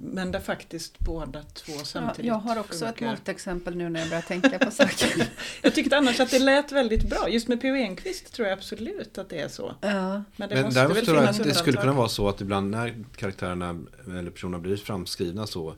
men 0.00 0.32
där 0.32 0.40
faktiskt 0.40 0.98
båda 0.98 1.42
två 1.42 1.72
Ja, 1.78 1.84
samtidigt 1.84 2.26
jag 2.28 2.34
har 2.34 2.58
också 2.58 2.84
ett 2.86 2.98
funkar. 2.98 3.10
motexempel 3.10 3.76
nu 3.76 3.88
när 3.88 4.00
jag 4.00 4.08
börjar 4.08 4.22
tänka 4.22 4.58
på 4.58 4.70
saker. 4.70 5.28
Jag 5.62 5.74
tyckte 5.74 5.96
annars 5.96 6.20
att 6.20 6.30
det 6.30 6.38
lät 6.38 6.72
väldigt 6.72 7.10
bra. 7.10 7.28
Just 7.28 7.48
med 7.48 7.60
P.O. 7.60 7.74
Enquist 7.74 8.32
tror 8.32 8.48
jag 8.48 8.58
absolut 8.58 9.18
att 9.18 9.28
det 9.30 9.40
är 9.40 9.48
så. 9.48 9.74
Ja. 9.80 10.22
Men 10.36 10.48
det 10.48 10.54
Men 10.54 10.64
måste 10.64 10.80
däremot 10.80 11.04
tror 11.04 11.16
jag 11.16 11.28
att 11.28 11.44
det 11.44 11.54
skulle 11.54 11.76
kunna 11.80 11.92
vara 11.92 12.08
så 12.08 12.28
att 12.28 12.40
ibland 12.40 12.70
när 12.70 13.04
karaktärerna 13.16 13.80
eller 14.06 14.30
personerna 14.30 14.58
blir 14.58 14.76
framskrivna 14.76 15.46
så 15.46 15.74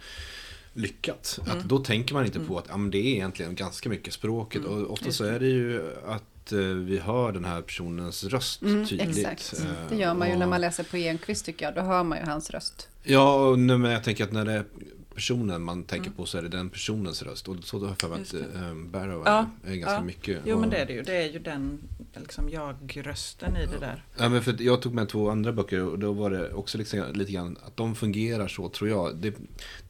lyckat. 0.73 1.39
Mm. 1.47 1.59
Att 1.59 1.65
då 1.65 1.79
tänker 1.79 2.15
man 2.15 2.25
inte 2.27 2.41
på 2.41 2.59
att 2.59 2.65
ja, 2.69 2.77
men 2.77 2.91
det 2.91 2.99
är 2.99 3.15
egentligen 3.15 3.55
ganska 3.55 3.89
mycket 3.89 4.13
språket. 4.15 4.63
Mm, 4.65 4.85
Och 4.85 4.93
ofta 4.93 5.13
så 5.13 5.25
är 5.25 5.41
det 5.41 5.47
ju 5.49 5.83
att 6.07 6.23
eh, 6.53 6.59
vi 6.59 6.99
hör 6.99 7.33
den 7.33 7.45
här 7.45 7.63
personens 7.63 8.25
röst 8.25 8.63
Mm, 8.63 8.87
tydligt. 8.87 9.19
exakt. 9.19 9.55
Eh, 9.61 9.67
Det 9.91 9.97
gör 9.97 10.15
man 10.15 10.29
ju 10.29 10.33
och- 10.35 10.39
när 10.41 10.47
man 10.47 10.61
läser 10.61 10.85
på 10.85 10.97
Enquist 10.97 11.45
tycker 11.47 11.65
jag. 11.65 11.75
Då 11.75 11.81
hör 11.81 12.05
man 12.05 12.19
ju 12.19 12.25
hans 12.25 12.51
röst. 12.51 12.89
Ja, 13.03 13.57
men 13.57 13.85
jag 13.85 14.05
tänker 14.05 14.25
att 14.25 14.33
när 14.33 14.45
det 14.45 14.65
personen 15.15 15.63
man 15.63 15.85
tänker 15.85 16.11
på 16.11 16.27
så 16.27 16.39
är 16.39 16.43
det 16.43 16.49
den 16.49 16.71
personens 16.71 17.23
röst. 17.23 17.49
Och 17.49 17.57
så 17.65 17.79
har 17.79 17.89
jag 17.89 18.01
för 18.01 18.09
mig 18.09 18.23
att 18.23 18.33
Mm. 18.33 18.45
Just 18.45 18.57
eh, 18.57 18.75
Barrow 18.75 19.23
Ja, 19.27 19.51
är, 19.65 19.75
ganska 19.75 19.95
ja. 19.95 20.03
mycket. 20.03 20.43
Jo 20.45 20.61
men 20.61 20.71
det 20.71 20.77
är 20.77 20.87
det 20.87 20.93
ju. 20.93 21.03
Det 21.03 21.17
är 21.17 21.33
ju 21.33 21.39
den 21.39 21.81
liksom 22.15 22.51
jag-rösten 22.51 23.57
i 23.57 23.67
det 23.67 23.79
där. 23.79 24.05
Ja, 24.17 24.29
men 24.29 24.43
för 24.43 24.63
jag 24.63 24.83
tog 24.83 24.95
med 24.95 25.09
två 25.09 25.31
andra 25.31 25.53
böcker 25.53 25.83
och 25.83 25.99
då 25.99 26.13
var 26.13 26.31
det 26.31 26.53
också 26.53 26.79
liksom, 26.79 27.05
lite 27.13 27.33
grann 27.33 27.57
att 27.63 27.77
de 27.77 27.95
fungerar 27.95 28.49
så 28.49 28.69
tror 28.69 28.91
jag. 28.91 29.17
Det, 29.17 29.35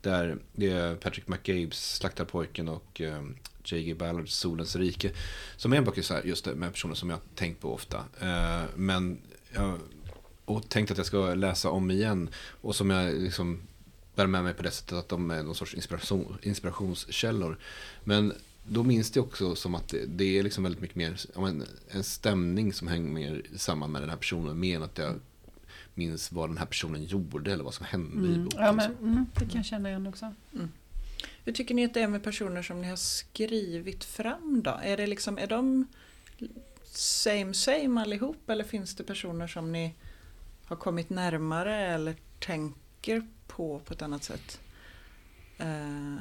där, 0.01 0.39
det 0.53 0.71
är 0.71 0.95
Patrick 0.95 1.29
McGabes 1.29 1.97
Slaktarpojken 1.97 2.69
och 2.69 3.01
eh, 3.01 3.23
J.G. 3.65 3.95
Ballards 3.95 4.35
Solens 4.35 4.77
rike. 4.77 5.11
Som 5.57 5.73
är 5.73 5.77
en 5.77 5.85
böcker 5.85 6.03
så 6.03 6.15
här, 6.15 6.23
just 6.23 6.45
det, 6.45 6.55
med 6.55 6.73
personer 6.73 6.95
som 6.95 7.11
jag 7.11 7.19
tänkt 7.35 7.61
på 7.61 7.75
ofta. 7.75 8.05
Eh, 8.21 8.63
men 8.77 9.19
jag 9.53 9.79
och 10.45 10.69
tänkt 10.69 10.91
att 10.91 10.97
jag 10.97 11.07
ska 11.07 11.35
läsa 11.35 11.71
om 11.71 11.91
igen. 11.91 12.29
Och 12.61 12.77
som 12.77 12.91
jag 12.91 13.15
liksom 13.15 13.63
bär 14.21 14.27
med 14.27 14.45
mig 14.45 14.55
på 14.55 14.63
det 14.63 14.71
sättet 14.71 14.93
att 14.93 15.09
de 15.09 15.31
är 15.31 15.43
någon 15.43 15.55
sorts 15.55 15.75
inspiration, 15.75 16.39
inspirationskällor. 16.43 17.59
Men 18.05 18.33
då 18.69 18.83
minns 18.83 19.11
det 19.11 19.21
också 19.21 19.55
som 19.55 19.75
att 19.75 19.89
det, 19.89 20.07
det 20.07 20.39
är 20.39 20.43
liksom 20.43 20.65
väldigt 20.65 20.81
mycket 20.81 20.97
mer 20.97 21.17
men, 21.37 21.65
en 21.89 22.05
stämning 22.05 22.73
som 22.73 22.89
hänger 22.89 23.11
mer 23.11 23.43
samman 23.57 23.93
med 23.93 24.03
den 24.03 24.11
här 24.11 24.17
personen. 24.17 24.61
Mer 24.61 24.77
än 24.77 24.83
att 24.83 24.99
jag 24.99 25.15
minns 25.95 26.33
vad 26.33 26.49
den 26.51 26.59
här 26.59 26.67
personen 26.67 27.05
gjorde 27.05 27.53
eller 27.53 27.65
vad 27.65 27.75
som 27.75 27.87
hände 27.87 28.27
i 28.27 28.33
Mm. 28.33 28.45
boken. 28.45 28.61
Ja, 28.65 28.73
men, 28.73 28.97
mm, 28.97 29.27
det 29.35 29.41
kan 29.41 29.57
jag 29.57 29.65
känna 29.65 29.89
igen 29.89 30.07
också. 30.07 30.35
Hur 31.45 31.53
tycker 31.53 31.75
ni 31.75 31.85
att 31.85 31.95
det 31.95 32.01
är 32.01 32.09
med 32.09 32.23
personer 32.25 32.63
som 32.63 32.81
ni 32.81 32.89
har 32.89 32.97
skrivit 32.97 34.05
fram 34.05 34.63
då? 34.65 34.79
Är, 34.83 34.97
det 34.97 35.07
liksom, 35.07 35.39
är 35.39 35.47
de 35.47 35.87
same 36.85 37.55
same 37.55 38.01
allihop 38.01 38.51
eller 38.51 38.65
finns 38.65 38.95
det 38.97 39.05
personer 39.05 39.47
som 39.47 39.73
ni 39.73 39.95
har 40.65 40.77
kommit 40.77 41.11
närmare 41.11 41.77
eller 41.77 42.17
tänker 42.39 43.27
på 43.57 43.79
på 43.79 43.95
ett 43.95 44.03
annat 44.03 44.25
sätt? 44.25 44.61
eh, 45.59 46.17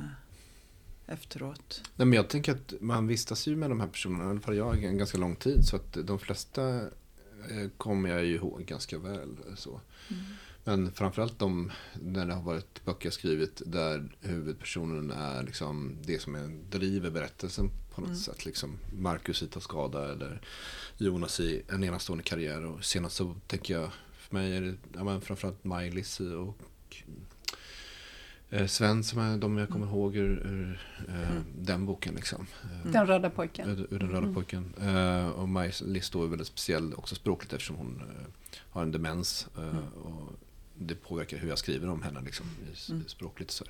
efteråt. 1.07 1.81
Nej, 1.95 2.05
men 2.05 2.13
jag 2.13 2.29
tänker 2.29 2.51
att 2.51 2.73
man 2.81 3.07
vistas 3.07 3.47
ju 3.47 3.55
med 3.55 3.69
de 3.69 3.79
här 3.79 3.87
personerna, 3.87 4.23
i 4.23 4.27
alla 4.27 4.39
fall 4.39 4.55
jag, 4.55 4.83
en 4.83 4.97
ganska 4.97 5.17
lång 5.17 5.35
tid. 5.35 5.65
Så 5.65 5.75
att 5.75 5.97
de 6.03 6.19
flesta 6.19 6.77
eh, 7.49 7.69
kommer 7.77 8.09
jag 8.09 8.25
ju 8.25 8.35
ihåg 8.35 8.65
ganska 8.65 8.97
väl. 8.97 9.37
Så. 9.55 9.81
Mm. 10.09 10.23
Men 10.63 10.91
framförallt 10.91 11.39
de, 11.39 11.71
när 12.01 12.25
det 12.25 12.33
har 12.33 12.41
varit 12.43 12.85
böcker 12.85 13.05
jag 13.05 13.13
skrivit 13.13 13.61
där 13.65 14.15
huvudpersonen 14.21 15.11
är 15.11 15.43
liksom 15.43 15.95
det 16.05 16.21
som 16.21 16.35
är, 16.35 16.47
driver 16.69 17.09
berättelsen 17.09 17.69
på 17.95 18.01
något 18.01 18.07
Mm. 18.09 18.19
sätt. 18.19 18.45
Liksom 18.45 18.77
Marcus 18.99 19.43
i 19.43 19.47
Toscada 19.47 20.11
eller 20.11 20.41
Jonas 20.97 21.39
i 21.39 21.61
En 21.69 21.83
enastående 21.83 22.23
karriär. 22.23 22.65
Och 22.65 22.85
senast 22.85 23.15
så 23.15 23.35
tänker 23.47 23.73
jag, 23.73 23.91
för 24.17 24.35
mig 24.35 24.57
är 24.57 24.61
det 24.61 24.75
ja, 24.93 25.03
men 25.03 25.21
framförallt 25.21 25.63
Maj-Lis 25.63 26.19
och 26.19 26.57
eh, 28.49 28.67
Sven 28.67 29.03
som 29.03 29.19
är 29.19 29.37
de 29.37 29.57
jag 29.57 29.69
kommer 29.69 29.85
ihåg 29.85 30.15
ur, 30.15 30.47
ur 30.47 30.79
eh, 31.07 31.31
Mm. 31.31 31.43
den 31.57 31.85
boken. 31.85 32.15
Liksom. 32.15 32.47
Eh, 32.63 32.91
Den 32.91 33.07
röda 33.07 33.29
pojken. 33.29 33.69
Ur, 33.69 33.87
ur 33.93 33.99
den 33.99 34.09
röda 34.09 34.17
Mm. 34.17 34.33
pojken. 34.33 34.73
Eh, 34.81 35.27
och 35.29 35.49
Maj-Lis 35.49 36.15
är 36.15 36.27
väldigt 36.27 36.47
speciell 36.47 36.93
också 36.93 37.15
språkligt 37.15 37.53
eftersom 37.53 37.75
hon 37.75 38.01
eh, 38.09 38.25
har 38.69 38.81
en 38.81 38.91
demens. 38.91 39.47
eh, 39.57 39.63
Mm. 39.63 39.75
och 40.03 40.33
det 40.81 40.95
påverkar 40.95 41.37
hur 41.37 41.49
jag 41.49 41.57
skriver 41.57 41.89
om 41.89 42.01
henne 42.01 42.21
liksom, 42.21 42.45
i, 42.45 42.91
Mm. 42.91 43.03
språkligt. 43.07 43.51
Så. 43.51 43.65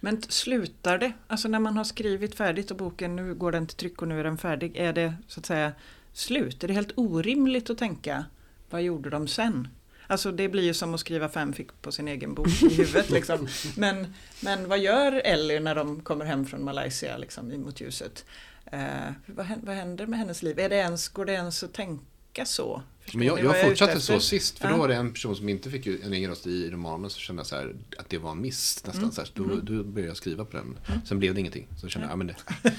Men 0.00 0.22
slutar 0.22 0.98
det? 0.98 1.12
Alltså 1.26 1.48
när 1.48 1.58
man 1.58 1.76
har 1.76 1.84
skrivit 1.84 2.34
färdigt 2.34 2.70
och 2.70 2.76
boken, 2.76 3.16
nu 3.16 3.34
går 3.34 3.52
den 3.52 3.66
till 3.66 3.76
tryck 3.76 4.02
och 4.02 4.08
nu 4.08 4.20
är 4.20 4.24
den 4.24 4.38
färdig. 4.38 4.76
Är 4.76 4.92
det 4.92 5.14
så 5.26 5.40
att 5.40 5.46
säga 5.46 5.72
slut? 6.12 6.64
Är 6.64 6.68
det 6.68 6.74
helt 6.74 6.92
orimligt 6.96 7.70
att 7.70 7.78
tänka, 7.78 8.24
vad 8.70 8.82
gjorde 8.82 9.10
de 9.10 9.28
sen? 9.28 9.68
Alltså 10.10 10.32
det 10.32 10.48
blir 10.48 10.62
ju 10.62 10.74
som 10.74 10.94
att 10.94 11.00
skriva 11.00 11.28
fanfic 11.28 11.66
på 11.82 11.92
sin 11.92 12.08
egen 12.08 12.34
bok 12.34 12.48
i 12.62 12.68
huvudet. 12.76 13.10
Liksom. 13.10 13.48
Men, 13.76 14.14
men 14.40 14.68
vad 14.68 14.78
gör 14.78 15.12
Ellie 15.24 15.60
när 15.60 15.74
de 15.74 16.00
kommer 16.00 16.24
hem 16.24 16.46
från 16.46 16.64
Malaysia 16.64 17.16
liksom, 17.16 17.60
mot 17.62 17.80
ljuset? 17.80 18.24
Eh, 18.72 18.80
vad, 19.26 19.46
vad 19.62 19.76
händer 19.76 20.06
med 20.06 20.18
hennes 20.18 20.42
liv? 20.42 20.58
Är 20.58 20.68
det 20.68 20.76
ens, 20.76 21.08
går 21.08 21.24
det 21.24 21.32
ens 21.32 21.62
att 21.62 21.72
tänka 21.72 22.44
så? 22.44 22.82
Förstår 23.00 23.18
Men 23.18 23.28
jag, 23.28 23.44
jag 23.44 23.60
fortsatte 23.68 24.00
så 24.00 24.20
sist, 24.20 24.58
för 24.58 24.68
Ja. 24.68 24.72
då 24.72 24.78
var 24.80 24.88
det 24.88 24.94
en 24.94 25.12
person 25.12 25.36
som 25.36 25.48
inte 25.48 25.70
fick 25.70 25.86
ju 25.86 26.00
en 26.02 26.12
egen 26.12 26.30
röst 26.30 26.46
i 26.46 26.70
romanen, 26.70 27.10
så 27.10 27.18
kände 27.18 27.40
jag 27.40 27.46
så 27.46 27.56
här, 27.56 27.74
att 27.98 28.08
det 28.08 28.18
var 28.18 28.30
en 28.30 28.40
miss 28.40 28.82
nästan. 28.86 29.02
Mm. 29.02 29.12
Så 29.12 29.20
här, 29.20 29.30
då, 29.34 29.44
Mm. 29.44 29.64
då 29.64 29.84
började 29.84 30.10
jag 30.10 30.16
skriva 30.16 30.44
på 30.44 30.56
den. 30.56 30.76
Mm. 30.88 31.00
Sen 31.06 31.18
blev 31.18 31.34
det 31.34 31.40
ingenting. 31.40 31.66
Så 31.80 31.88
kände 31.88 32.06
jag, 32.08 32.12
ja 32.12 32.16
men 32.16 32.26
det. 32.26 32.36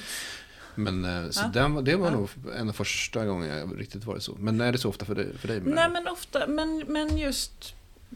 Men 0.76 1.06
eh, 1.06 1.30
så 1.30 1.42
Ja. 1.44 1.48
den, 1.54 1.84
det 1.84 1.96
var 1.96 2.08
Ja. 2.08 2.14
nog 2.16 2.30
en 2.56 2.70
av 2.70 2.74
första 2.74 3.26
gångerna 3.26 3.58
jag 3.58 3.80
riktigt 3.82 4.04
varit 4.06 4.24
så. 4.24 4.36
Men 4.40 4.62
är 4.62 4.72
det 4.72 4.78
så 4.78 4.90
ofta 4.90 5.06
för 5.06 5.16
dig? 5.16 5.38
För 5.38 5.48
dig 5.48 5.62
Nej 5.66 5.90
men 5.90 6.08
ofta, 6.08 6.48
men, 6.48 6.84
men 6.88 7.18
just 7.18 7.74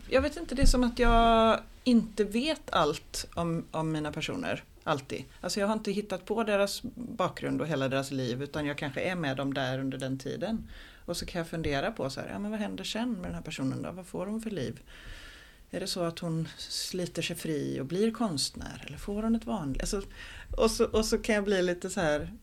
Jag 0.10 0.22
vet 0.22 0.38
inte, 0.38 0.56
det 0.56 0.62
är 0.62 0.66
som 0.66 0.84
att 0.84 1.00
jag 1.00 1.60
inte 1.84 2.24
vet 2.24 2.70
allt 2.74 3.26
om, 3.36 3.66
om 3.72 3.92
mina 3.92 4.12
personer. 4.12 4.64
Alltid. 4.84 5.24
Alltså 5.42 5.60
jag 5.60 5.68
har 5.68 5.74
inte 5.74 5.92
hittat 5.92 6.26
på 6.26 6.44
deras 6.44 6.82
bakgrund 6.96 7.62
och 7.62 7.68
hela 7.68 7.90
deras 7.90 8.12
liv 8.12 8.44
utan 8.44 8.66
jag 8.66 8.78
kanske 8.78 9.02
är 9.02 9.16
med 9.16 9.38
dem 9.38 9.54
där 9.54 9.80
under 9.80 9.98
den 9.98 10.18
tiden. 10.20 10.68
Och 11.06 11.18
så 11.18 11.26
kan 11.26 11.40
jag 11.40 11.48
fundera 11.48 11.92
på 11.92 12.10
så 12.10 12.20
här, 12.22 12.30
ja 12.32 12.40
men 12.40 12.52
vad 12.52 12.60
händer 12.60 12.84
sen 12.84 13.12
med 13.14 13.24
den 13.24 13.34
här 13.36 13.42
personen 13.42 13.82
då? 13.82 13.92
Vad 13.92 14.06
får 14.06 14.26
hon 14.26 14.42
för 14.42 14.50
liv? 14.50 14.80
Är 15.72 15.80
det 15.80 15.88
så 15.88 16.04
att 16.04 16.20
hon 16.20 16.48
sliter 16.58 17.22
sig 17.22 17.36
fri 17.36 17.80
och 17.80 17.86
blir 17.86 18.12
konstnär? 18.12 18.84
Eller 18.88 18.98
får 18.98 19.24
hon 19.24 19.36
ett 19.36 19.46
vanligt? 19.46 19.82
Alltså, 19.82 20.02
och, 20.58 20.72
så, 20.72 20.86
och 20.86 21.06
så 21.06 21.18
kan 21.18 21.36
jag 21.36 21.44
bli 21.44 21.62
lite 21.62 21.90
så 21.90 22.00
här 22.02 22.34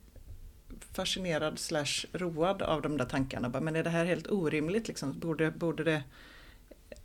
fascinerad 0.92 1.58
slash 1.58 2.06
road 2.12 2.62
av 2.62 2.82
de 2.82 2.96
där 2.96 3.04
tankarna. 3.04 3.48
Bara, 3.48 3.60
Men 3.60 3.76
är 3.76 3.84
det 3.84 3.90
här 3.90 4.04
helt 4.04 4.30
orimligt? 4.30 4.88
Liksom? 4.88 5.18
Borde, 5.18 5.50
borde 5.50 5.84
det... 5.84 6.02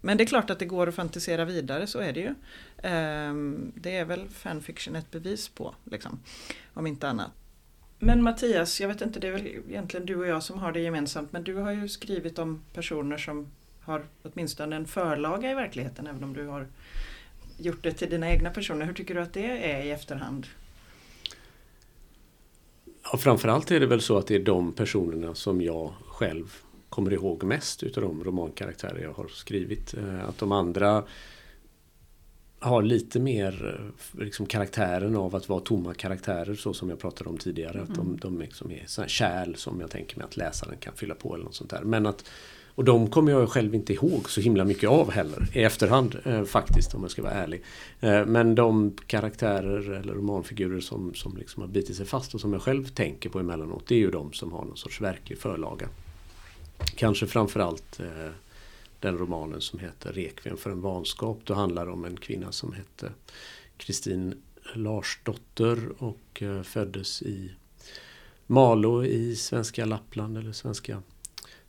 Men 0.02 0.18
det 0.18 0.24
är 0.24 0.26
klart 0.26 0.50
att 0.50 0.60
det 0.60 0.66
går 0.66 0.88
att 0.88 0.96
fantisera 0.96 1.46
vidare, 1.46 1.88
så 1.88 2.00
är 2.00 2.14
det 2.14 2.20
ju. 2.20 2.36
Ehm, 2.84 3.72
det 3.76 3.98
är 3.98 4.06
väl 4.06 4.30
fanfiction 4.30 4.96
ett 4.96 5.12
bevis 5.12 5.50
på, 5.50 5.76
liksom, 5.84 6.20
om 6.74 6.88
inte 6.88 7.10
annat. 7.10 7.32
Men 8.00 8.24
Mattias, 8.24 8.82
jag 8.82 8.88
vet 8.88 9.02
inte, 9.02 9.20
det 9.20 9.28
är 9.28 9.32
väl 9.32 9.48
egentligen 9.48 10.06
du 10.06 10.16
och 10.16 10.28
jag 10.28 10.44
som 10.44 10.60
har 10.60 10.72
det 10.72 10.80
gemensamt, 10.80 11.32
men 11.32 11.44
du 11.44 11.56
har 11.56 11.72
ju 11.72 11.90
skrivit 11.90 12.40
om 12.40 12.64
personer 12.74 13.18
som 13.18 13.48
har 13.82 14.04
åtminstone 14.24 14.76
en 14.76 14.86
förlaga 14.86 15.52
i 15.52 15.54
verkligheten, 15.54 16.08
även 16.08 16.24
om 16.24 16.34
du 16.34 16.48
har 16.48 16.68
gjort 17.58 17.84
det 17.84 17.92
till 17.92 18.10
dina 18.10 18.30
egna 18.30 18.50
personer. 18.50 18.86
Hur 18.86 18.94
tycker 18.94 19.16
du 19.16 19.22
att 19.22 19.34
det 19.34 19.72
är 19.72 19.84
i 19.84 19.92
efterhand? 19.92 20.48
Ja, 23.12 23.18
framförallt 23.18 23.72
är 23.72 23.80
det 23.80 23.86
väl 23.86 24.02
så 24.02 24.18
att 24.18 24.28
det 24.28 24.36
är 24.36 24.40
de 24.40 24.74
personerna 24.74 25.36
som 25.36 25.62
jag 25.62 25.94
själv 26.08 26.56
kommer 26.90 27.14
ihåg 27.14 27.44
mest 27.44 27.84
utav 27.84 28.04
de 28.04 28.24
romankaraktärer 28.24 29.02
jag 29.04 29.14
har 29.14 29.28
skrivit. 29.28 29.94
Eh, 29.94 30.30
Att 30.30 30.38
de 30.38 30.52
andra 30.52 31.04
har 32.60 32.82
lite 32.82 33.20
mer 33.20 33.80
eh, 34.16 34.20
liksom 34.20 34.46
karaktären 34.46 35.16
av 35.16 35.36
att 35.36 35.50
vara 35.50 35.60
tomma 35.60 35.94
karaktärer 35.94 36.56
så 36.56 36.74
som 36.74 36.90
jag 36.90 37.00
pratade 37.00 37.30
om 37.30 37.38
tidigare. 37.38 37.82
Att 37.82 37.96
de, 37.96 38.18
de 38.22 38.40
liksom 38.40 38.72
är 38.72 38.84
sådana 38.86 39.10
kärl 39.10 39.56
som 39.56 39.80
jag 39.82 39.90
tänker 39.92 40.18
mig 40.18 40.26
att 40.26 40.38
läsaren 40.38 40.78
kan 40.80 40.94
fylla 40.96 41.16
på 41.16 41.34
eller 41.36 41.46
något 41.46 41.56
sånt 41.56 41.70
där. 41.70 41.82
Men 41.84 42.06
att, 42.06 42.30
och 42.78 42.84
de 42.84 43.10
kommer 43.10 43.32
jag 43.32 43.50
själv 43.50 43.76
inte 43.76 43.94
ihåg 43.94 44.30
så 44.30 44.42
himla 44.42 44.66
mycket 44.66 44.90
av 44.90 45.12
heller 45.12 45.48
i 45.54 45.64
efterhand 45.64 46.18
eh, 46.26 46.44
faktiskt 46.44 46.94
om 46.94 47.02
jag 47.02 47.12
ska 47.12 47.22
vara 47.22 47.34
ärlig. 47.34 47.64
Eh, 48.00 48.26
men 48.26 48.56
de 48.56 48.96
karaktärer 49.08 49.92
eller 49.92 50.14
romanfigurer 50.14 50.80
som, 50.80 51.14
som 51.14 51.38
liksom 51.38 51.62
har 51.62 51.68
bitit 51.68 51.96
sig 51.96 52.06
fast 52.06 52.34
och 52.34 52.42
som 52.42 52.54
jag 52.54 52.62
själv 52.62 52.88
tänker 52.88 53.30
på 53.30 53.40
emellanåt 53.40 53.88
det 53.88 53.96
är 53.96 54.00
ju 54.00 54.12
de 54.12 54.34
som 54.34 54.52
har 54.52 54.66
någon 54.66 54.78
sorts 54.78 55.02
verklig 55.02 55.38
förlaga. 55.38 55.90
Kanske 56.96 57.28
framförallt 57.28 58.00
eh, 58.00 58.32
den 59.00 59.18
romanen 59.18 59.62
som 59.62 59.80
heter 59.80 60.14
Rekviem 60.14 60.58
för 60.58 60.70
en 60.70 60.82
vanskap. 60.82 61.40
Då 61.44 61.54
handlar 61.54 61.86
det 61.86 61.92
om 61.92 62.06
en 62.06 62.18
kvinna 62.18 62.52
som 62.52 62.74
hette 62.74 63.12
Kristin 63.78 64.42
Larsdotter 64.74 65.90
och 65.98 66.42
eh, 66.42 66.62
föddes 66.62 67.22
i 67.22 67.52
Malå 68.48 69.06
i 69.06 69.36
svenska 69.36 69.86
Lappland 69.86 70.38
eller 70.38 70.52
svenska 70.52 71.02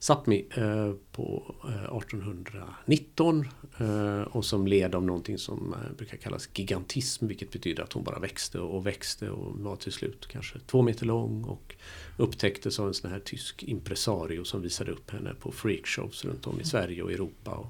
Sápmi 0.00 0.46
eh, 0.56 0.92
på 1.12 1.54
eh, 1.64 1.96
1819 1.96 3.48
eh, 3.78 4.20
och 4.20 4.44
som 4.44 4.66
led 4.66 4.94
av 4.94 5.04
någonting 5.04 5.38
som 5.38 5.74
eh, 5.74 5.96
brukar 5.96 6.16
kallas 6.16 6.48
gigantism 6.54 7.26
vilket 7.26 7.50
betyder 7.50 7.82
att 7.82 7.92
hon 7.92 8.04
bara 8.04 8.18
växte 8.18 8.58
och 8.58 8.86
växte 8.86 9.30
och 9.30 9.58
var 9.58 9.76
till 9.76 9.92
slut 9.92 10.26
kanske 10.26 10.58
två 10.58 10.82
meter 10.82 11.06
lång 11.06 11.44
och 11.44 11.74
upptäcktes 12.16 12.80
av 12.80 12.88
en 12.88 12.94
sån 12.94 13.10
här 13.10 13.20
tysk 13.20 13.62
impresario 13.62 14.44
som 14.44 14.62
visade 14.62 14.92
upp 14.92 15.10
henne 15.10 15.34
på 15.40 15.52
freakshows 15.52 16.24
runt 16.24 16.46
om 16.46 16.60
i 16.60 16.64
Sverige 16.64 17.02
och 17.02 17.12
Europa. 17.12 17.50
Och 17.50 17.66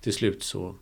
till 0.00 0.12
slut 0.12 0.42
så 0.42 0.74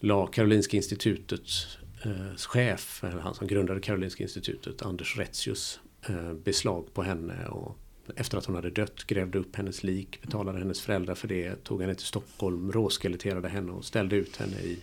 la 0.00 0.26
Karolinska 0.26 0.76
institutets 0.76 1.78
eh, 2.02 2.36
chef, 2.36 3.04
eller 3.04 3.20
han 3.20 3.34
som 3.34 3.46
grundade 3.46 3.80
Karolinska 3.80 4.22
institutet, 4.22 4.82
Anders 4.82 5.16
Retzius, 5.16 5.80
eh, 6.08 6.32
beslag 6.32 6.94
på 6.94 7.02
henne 7.02 7.46
och 7.46 7.78
efter 8.16 8.38
att 8.38 8.44
hon 8.44 8.54
hade 8.54 8.70
dött 8.70 9.04
grävde 9.06 9.38
upp 9.38 9.56
hennes 9.56 9.82
lik, 9.82 10.22
betalade 10.22 10.58
hennes 10.58 10.80
föräldrar 10.80 11.14
för 11.14 11.28
det, 11.28 11.64
tog 11.64 11.80
henne 11.80 11.94
till 11.94 12.06
Stockholm, 12.06 12.72
råskeletterade 12.72 13.48
henne 13.48 13.72
och 13.72 13.84
ställde 13.84 14.16
ut 14.16 14.36
henne 14.36 14.56
i, 14.60 14.78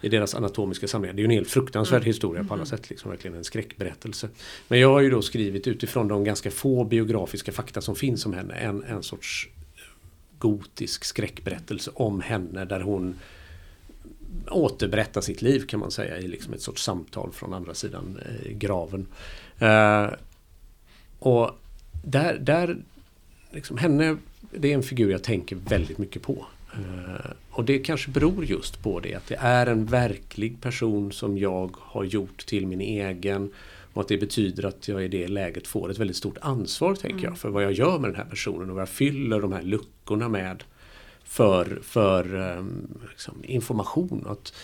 i 0.00 0.08
deras 0.08 0.34
anatomiska 0.34 0.88
samlingar. 0.88 1.14
Det 1.14 1.18
är 1.18 1.22
ju 1.22 1.24
en 1.24 1.30
helt 1.30 1.50
fruktansvärd 1.50 2.04
historia 2.04 2.44
på 2.44 2.54
alla 2.54 2.66
sätt, 2.66 2.90
liksom 2.90 3.10
verkligen 3.10 3.36
en 3.36 3.44
skräckberättelse. 3.44 4.28
Men 4.68 4.80
jag 4.80 4.88
har 4.88 5.00
ju 5.00 5.10
då 5.10 5.22
skrivit 5.22 5.66
utifrån 5.66 6.08
de 6.08 6.24
ganska 6.24 6.50
få 6.50 6.84
biografiska 6.84 7.52
fakta 7.52 7.80
som 7.80 7.96
finns 7.96 8.26
om 8.26 8.32
henne, 8.32 8.54
en, 8.54 8.82
en 8.84 9.02
sorts 9.02 9.48
gotisk 10.38 11.04
skräckberättelse 11.04 11.90
om 11.94 12.20
henne 12.20 12.64
där 12.64 12.80
hon 12.80 13.14
återberättar 14.50 15.20
sitt 15.20 15.42
liv 15.42 15.66
kan 15.66 15.80
man 15.80 15.90
säga 15.90 16.18
i 16.18 16.28
liksom 16.28 16.54
ett 16.54 16.62
sorts 16.62 16.82
samtal 16.82 17.32
från 17.32 17.54
andra 17.54 17.74
sidan 17.74 18.20
eh, 18.26 18.52
graven. 18.52 19.06
Eh, 19.58 20.06
och 21.18 21.50
där, 22.02 22.38
där 22.38 22.76
liksom 23.50 23.76
henne, 23.76 24.16
det 24.50 24.70
är 24.70 24.74
en 24.74 24.82
figur 24.82 25.10
jag 25.10 25.22
tänker 25.22 25.56
väldigt 25.56 25.98
mycket 25.98 26.22
på. 26.22 26.46
Eh, 26.72 27.30
och 27.50 27.64
det 27.64 27.78
kanske 27.78 28.10
beror 28.10 28.44
just 28.44 28.82
på 28.82 29.00
det 29.00 29.14
att 29.14 29.26
det 29.26 29.36
är 29.40 29.66
en 29.66 29.86
verklig 29.86 30.60
person 30.60 31.12
som 31.12 31.38
jag 31.38 31.76
har 31.80 32.04
gjort 32.04 32.46
till 32.46 32.66
min 32.66 32.80
egen 32.80 33.52
och 33.92 34.00
att 34.00 34.08
det 34.08 34.18
betyder 34.18 34.66
att 34.66 34.88
jag 34.88 35.04
i 35.04 35.08
det 35.08 35.28
läget 35.28 35.66
får 35.66 35.90
ett 35.90 35.98
väldigt 35.98 36.16
stort 36.16 36.38
ansvar 36.40 36.94
tänker 36.94 37.24
jag 37.24 37.38
för 37.38 37.48
vad 37.48 37.64
jag 37.64 37.72
gör 37.72 37.98
med 37.98 38.10
den 38.10 38.16
här 38.16 38.24
personen 38.30 38.70
och 38.70 38.74
vad 38.74 38.82
jag 38.82 38.88
fyller 38.88 39.40
de 39.40 39.52
här 39.52 39.62
luckorna 39.62 40.28
med 40.28 40.64
för, 41.24 41.78
för 41.82 42.34
um, 42.34 42.98
liksom, 43.10 43.44
information 43.44 44.26
att, 44.28 44.54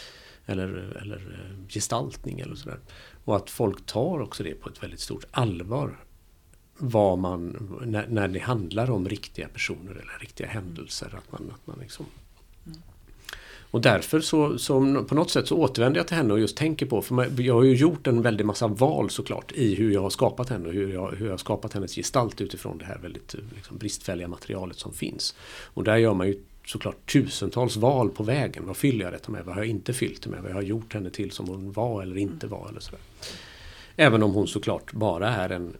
eller, 0.46 0.98
eller 1.02 1.16
eh, 1.16 1.68
gestaltning 1.68 2.40
eller 2.40 2.54
sådär. 2.54 2.78
Och 3.24 3.36
att 3.36 3.50
folk 3.50 3.86
tar 3.86 4.20
också 4.20 4.42
det 4.42 4.54
på 4.54 4.68
ett 4.68 4.82
väldigt 4.82 5.00
stort 5.00 5.24
allvar. 5.30 5.96
Vad 6.78 7.18
man, 7.18 7.68
när, 7.86 8.06
när 8.08 8.28
det 8.28 8.38
handlar 8.38 8.90
om 8.90 9.08
riktiga 9.08 9.48
personer 9.48 9.90
eller 9.90 10.18
riktiga 10.20 10.46
händelser. 10.46 11.14
Att 11.18 11.32
man, 11.32 11.50
att 11.54 11.66
man 11.66 11.78
liksom 11.80 12.06
och 13.70 13.82
därför 13.82 14.20
så, 14.20 14.58
så 14.58 15.04
på 15.08 15.14
något 15.14 15.30
sätt 15.30 15.48
så 15.48 15.56
återvänder 15.56 16.00
jag 16.00 16.06
till 16.06 16.16
henne 16.16 16.32
och 16.32 16.40
just 16.40 16.56
tänker 16.56 16.86
på, 16.86 17.02
för 17.02 17.40
jag 17.40 17.54
har 17.54 17.62
ju 17.62 17.74
gjort 17.74 18.06
en 18.06 18.22
väldig 18.22 18.46
massa 18.46 18.66
val 18.66 19.10
såklart 19.10 19.52
i 19.52 19.74
hur 19.74 19.92
jag 19.92 20.02
har 20.02 20.10
skapat 20.10 20.48
henne 20.48 20.68
och 20.68 20.74
hur 20.74 20.94
jag, 20.94 21.10
hur 21.16 21.26
jag 21.26 21.32
har 21.32 21.38
skapat 21.38 21.72
hennes 21.72 21.94
gestalt 21.94 22.40
utifrån 22.40 22.78
det 22.78 22.84
här 22.84 22.98
väldigt 22.98 23.34
liksom, 23.54 23.78
bristfälliga 23.78 24.28
materialet 24.28 24.78
som 24.78 24.92
finns. 24.92 25.34
Och 25.74 25.84
där 25.84 25.96
gör 25.96 26.14
man 26.14 26.26
ju 26.26 26.42
såklart 26.66 27.12
tusentals 27.12 27.76
val 27.76 28.10
på 28.10 28.22
vägen. 28.22 28.66
Vad 28.66 28.76
fyller 28.76 29.04
jag 29.04 29.12
detta 29.14 29.32
med? 29.32 29.44
Vad 29.44 29.54
har 29.54 29.62
jag 29.62 29.70
inte 29.70 29.92
fyllt 29.92 30.22
det 30.22 30.30
med? 30.30 30.42
Vad 30.42 30.52
har 30.52 30.60
jag 30.60 30.68
gjort 30.68 30.94
henne 30.94 31.10
till 31.10 31.30
som 31.30 31.48
hon 31.48 31.72
var 31.72 32.02
eller 32.02 32.16
inte 32.16 32.46
var? 32.46 32.68
Eller 32.68 32.80
sådär. 32.80 33.00
Även 33.96 34.22
om 34.22 34.32
hon 34.32 34.46
såklart 34.46 34.92
bara 34.92 35.28
är 35.28 35.48
en 35.48 35.76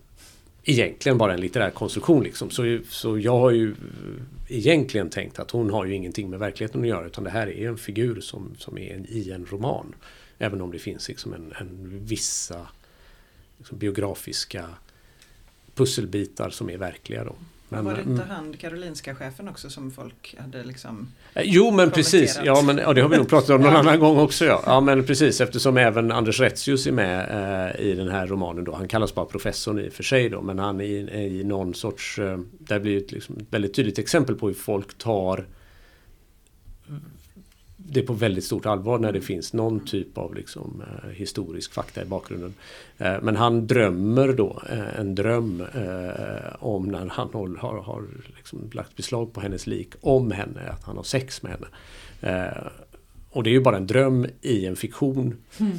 egentligen 0.67 1.19
bara 1.19 1.35
en 1.35 1.41
litterär 1.41 1.71
konstruktion. 1.71 2.23
Liksom. 2.23 2.51
Så, 2.51 2.79
så 2.89 3.19
jag 3.19 3.39
har 3.39 3.51
ju 3.51 3.71
eh, 3.71 4.57
egentligen 4.57 5.11
tänkt 5.11 5.39
att 5.39 5.51
hon 5.51 5.71
har 5.71 5.85
ju 5.85 5.95
ingenting 5.95 6.31
med 6.31 6.39
verkligheten 6.39 6.81
att 6.81 6.89
göra 6.89 7.07
utan 7.07 7.25
det 7.25 7.31
här 7.31 7.47
är 7.47 7.69
en 7.69 7.79
figur 7.79 8.21
som, 8.21 8.55
som 8.59 8.79
är 8.79 8.95
en, 8.95 9.07
i 9.09 9.31
en 9.31 9.47
roman. 9.47 9.95
Även 10.39 10.61
om 10.61 10.73
det 10.73 10.79
finns 10.79 11.09
liksom 11.09 11.33
en, 11.33 11.53
en 11.61 12.01
vissa 12.05 12.69
liksom 13.59 13.79
biografiska 13.79 14.69
pusselbitar 15.75 16.51
som 16.51 16.71
är 16.71 16.79
verkliga. 16.79 17.25
Då. 17.25 17.35
Men, 17.69 17.85
var 17.85 17.95
det 17.95 18.01
inte 18.01 18.23
mm. 18.23 18.29
han, 18.29 18.53
Karolinska 18.53 19.15
chefen 19.15 19.49
också, 19.49 19.71
som 19.71 19.91
folk 19.91 20.35
hade 20.39 20.65
liksom 20.65 21.09
eh, 21.35 21.43
Jo, 21.45 21.71
men 21.71 21.91
precis. 21.91 22.41
Ja, 22.45 22.63
men, 22.63 22.79
ja, 22.79 22.93
det 22.93 23.01
har 23.01 23.09
vi 23.09 23.17
nog 23.17 23.29
pratat 23.29 23.51
om 23.51 23.61
någon 23.61 23.77
annan 23.77 24.01
gång 24.01 24.19
också. 24.19 24.45
Ja. 24.45 24.63
ja, 24.67 24.81
men 24.81 25.07
precis. 25.07 25.41
Eftersom 25.41 25.77
även 25.77 26.13
Anders 26.13 26.41
Retzius 26.41 26.87
är 26.87 26.93
med 26.93 27.21
eh, 27.77 27.87
i 27.87 27.95
den 27.95 28.09
här 28.09 28.27
romanen. 28.27 28.65
Då. 28.65 28.75
Han 28.75 28.89
kallas 28.89 29.15
bara 29.15 29.27
professorn 29.27 29.79
i 29.79 29.89
och 29.89 29.93
för 29.93 30.03
sig 30.03 30.29
då. 30.29 30.43
Men 30.43 30.59
han 30.59 30.81
är 30.81 30.85
i, 30.85 31.41
i 31.41 31.45
någon 31.45 31.75
sorts... 31.75 32.19
Eh, 32.19 32.39
det 32.59 32.81
blir 32.81 32.99
ett 32.99 33.13
liksom, 33.13 33.47
väldigt 33.51 33.75
tydligt 33.75 33.99
exempel 33.99 34.35
på 34.35 34.47
hur 34.47 34.55
folk 34.55 34.99
tar 34.99 35.47
det 37.89 38.03
på 38.03 38.13
väldigt 38.13 38.45
stort 38.45 38.67
allvar 38.67 38.99
när 38.99 39.13
det 39.13 39.21
finns 39.21 39.53
någon 39.53 39.81
typ 39.81 40.19
av 40.19 40.35
liksom, 40.35 40.83
eh, 40.87 41.11
historisk 41.11 41.73
fakta 41.73 42.03
i 42.03 42.05
bakgrunden. 42.05 42.55
Eh, 42.99 43.17
men 43.23 43.37
han 43.37 43.67
drömmer 43.67 44.33
då 44.33 44.63
eh, 44.71 45.01
en 45.01 45.15
dröm 45.15 45.61
eh, 45.61 46.55
om 46.59 46.89
när 46.89 47.07
han 47.07 47.31
har, 47.33 47.83
har 47.83 48.05
liksom 48.37 48.71
lagt 48.73 48.97
beslag 48.97 49.33
på 49.33 49.41
hennes 49.41 49.67
lik 49.67 49.95
om 50.01 50.31
henne, 50.31 50.61
att 50.71 50.85
han 50.85 50.97
har 50.97 51.05
sex 51.05 51.43
med 51.43 51.53
henne. 51.53 51.67
Eh, 52.21 52.67
Eh, 53.37 53.39
och 53.39 53.43
det 53.43 53.51
är 53.51 53.53
ju 53.53 53.61
bara 53.61 53.77
en 53.77 53.87
dröm 53.87 54.27
i 54.43 54.67
en 54.67 54.77
fiktion. 54.77 55.37
Mm. 55.61 55.73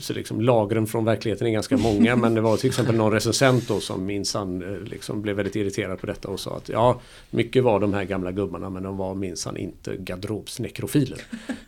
Så 0.00 0.12
liksom 0.12 0.40
lagren 0.40 0.86
från 0.86 1.04
verkligheten 1.04 1.46
är 1.46 1.50
ganska 1.50 1.76
många 1.76 2.16
men 2.16 2.34
det 2.34 2.40
var 2.40 2.56
till 2.56 2.68
exempel 2.68 2.94
någon 2.94 3.12
recensent 3.12 3.68
då 3.68 3.80
som 3.80 4.06
minsann 4.06 4.62
eh, 4.62 4.80
liksom 4.80 5.22
blev 5.22 5.36
väldigt 5.36 5.56
irriterad 5.56 6.00
på 6.00 6.06
detta 6.06 6.28
och 6.28 6.40
sa 6.40 6.56
att 6.56 6.68
ja, 6.68 7.00
mycket 7.30 7.64
var 7.64 7.80
de 7.80 7.94
här 7.94 8.04
gamla 8.04 8.32
gubbarna 8.32 8.70
men 8.70 8.82
de 8.82 8.96
var 8.96 9.14
minsann 9.14 9.56
inte 9.56 9.96
garderobsnekrofiler. 9.96 11.18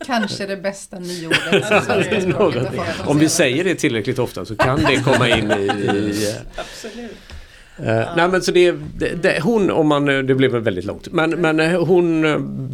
Kanske 0.05 0.45
det 0.45 0.57
bästa 0.57 0.99
nyordet. 0.99 1.71
Alltså, 1.71 3.03
Om 3.05 3.19
vi 3.19 3.29
säger 3.29 3.63
det 3.63 3.75
tillräckligt 3.75 4.19
ofta 4.19 4.45
så 4.45 4.55
kan 4.55 4.79
det 4.79 5.03
komma 5.03 5.29
in 5.29 5.51
i... 5.51 5.65
i 5.65 6.35
Absolut. 6.55 7.11
Uh, 7.79 7.87
ja. 7.87 8.13
Nej 8.15 8.29
men 8.29 8.41
så 8.41 8.51
det, 8.51 8.71
det, 8.71 9.23
det, 9.23 9.39
hon, 9.43 9.71
om 9.71 9.87
man, 9.87 10.05
det 10.05 10.35
blev 10.35 10.51
väldigt 10.51 10.85
långt, 10.85 11.11
men, 11.11 11.29
men 11.29 11.75
hon 11.75 12.21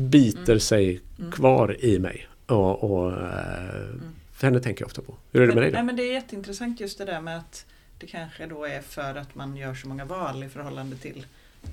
biter 0.10 0.52
mm. 0.52 0.60
sig 0.60 1.02
mm. 1.20 1.32
kvar 1.32 1.86
i 1.86 2.00
mig. 2.00 2.28
Och, 2.48 2.84
och 2.84 3.14
mm. 3.14 4.16
henne 4.42 4.60
tänker 4.60 4.82
jag 4.82 4.88
ofta 4.88 5.02
på. 5.02 5.16
Hur 5.32 5.42
är 5.42 5.48
det 5.48 5.54
med 5.54 5.64
dig 5.64 5.72
då? 5.72 5.76
Nej, 5.76 5.84
men 5.84 5.96
det 5.96 6.04
är 6.04 6.14
jätteintressant 6.14 6.80
just 6.80 6.98
det 6.98 7.06
där 7.06 7.22
med 7.22 7.38
att 7.38 7.66
det 7.98 8.08
kanske 8.08 8.46
då 8.46 8.66
är 8.66 8.82
för 8.82 9.16
att 9.16 9.36
man 9.36 9.58
gör 9.58 9.74
så 9.74 9.88
många 9.88 10.06
val 10.06 10.44
i 10.44 10.50
förhållande 10.50 10.96
till 10.96 11.26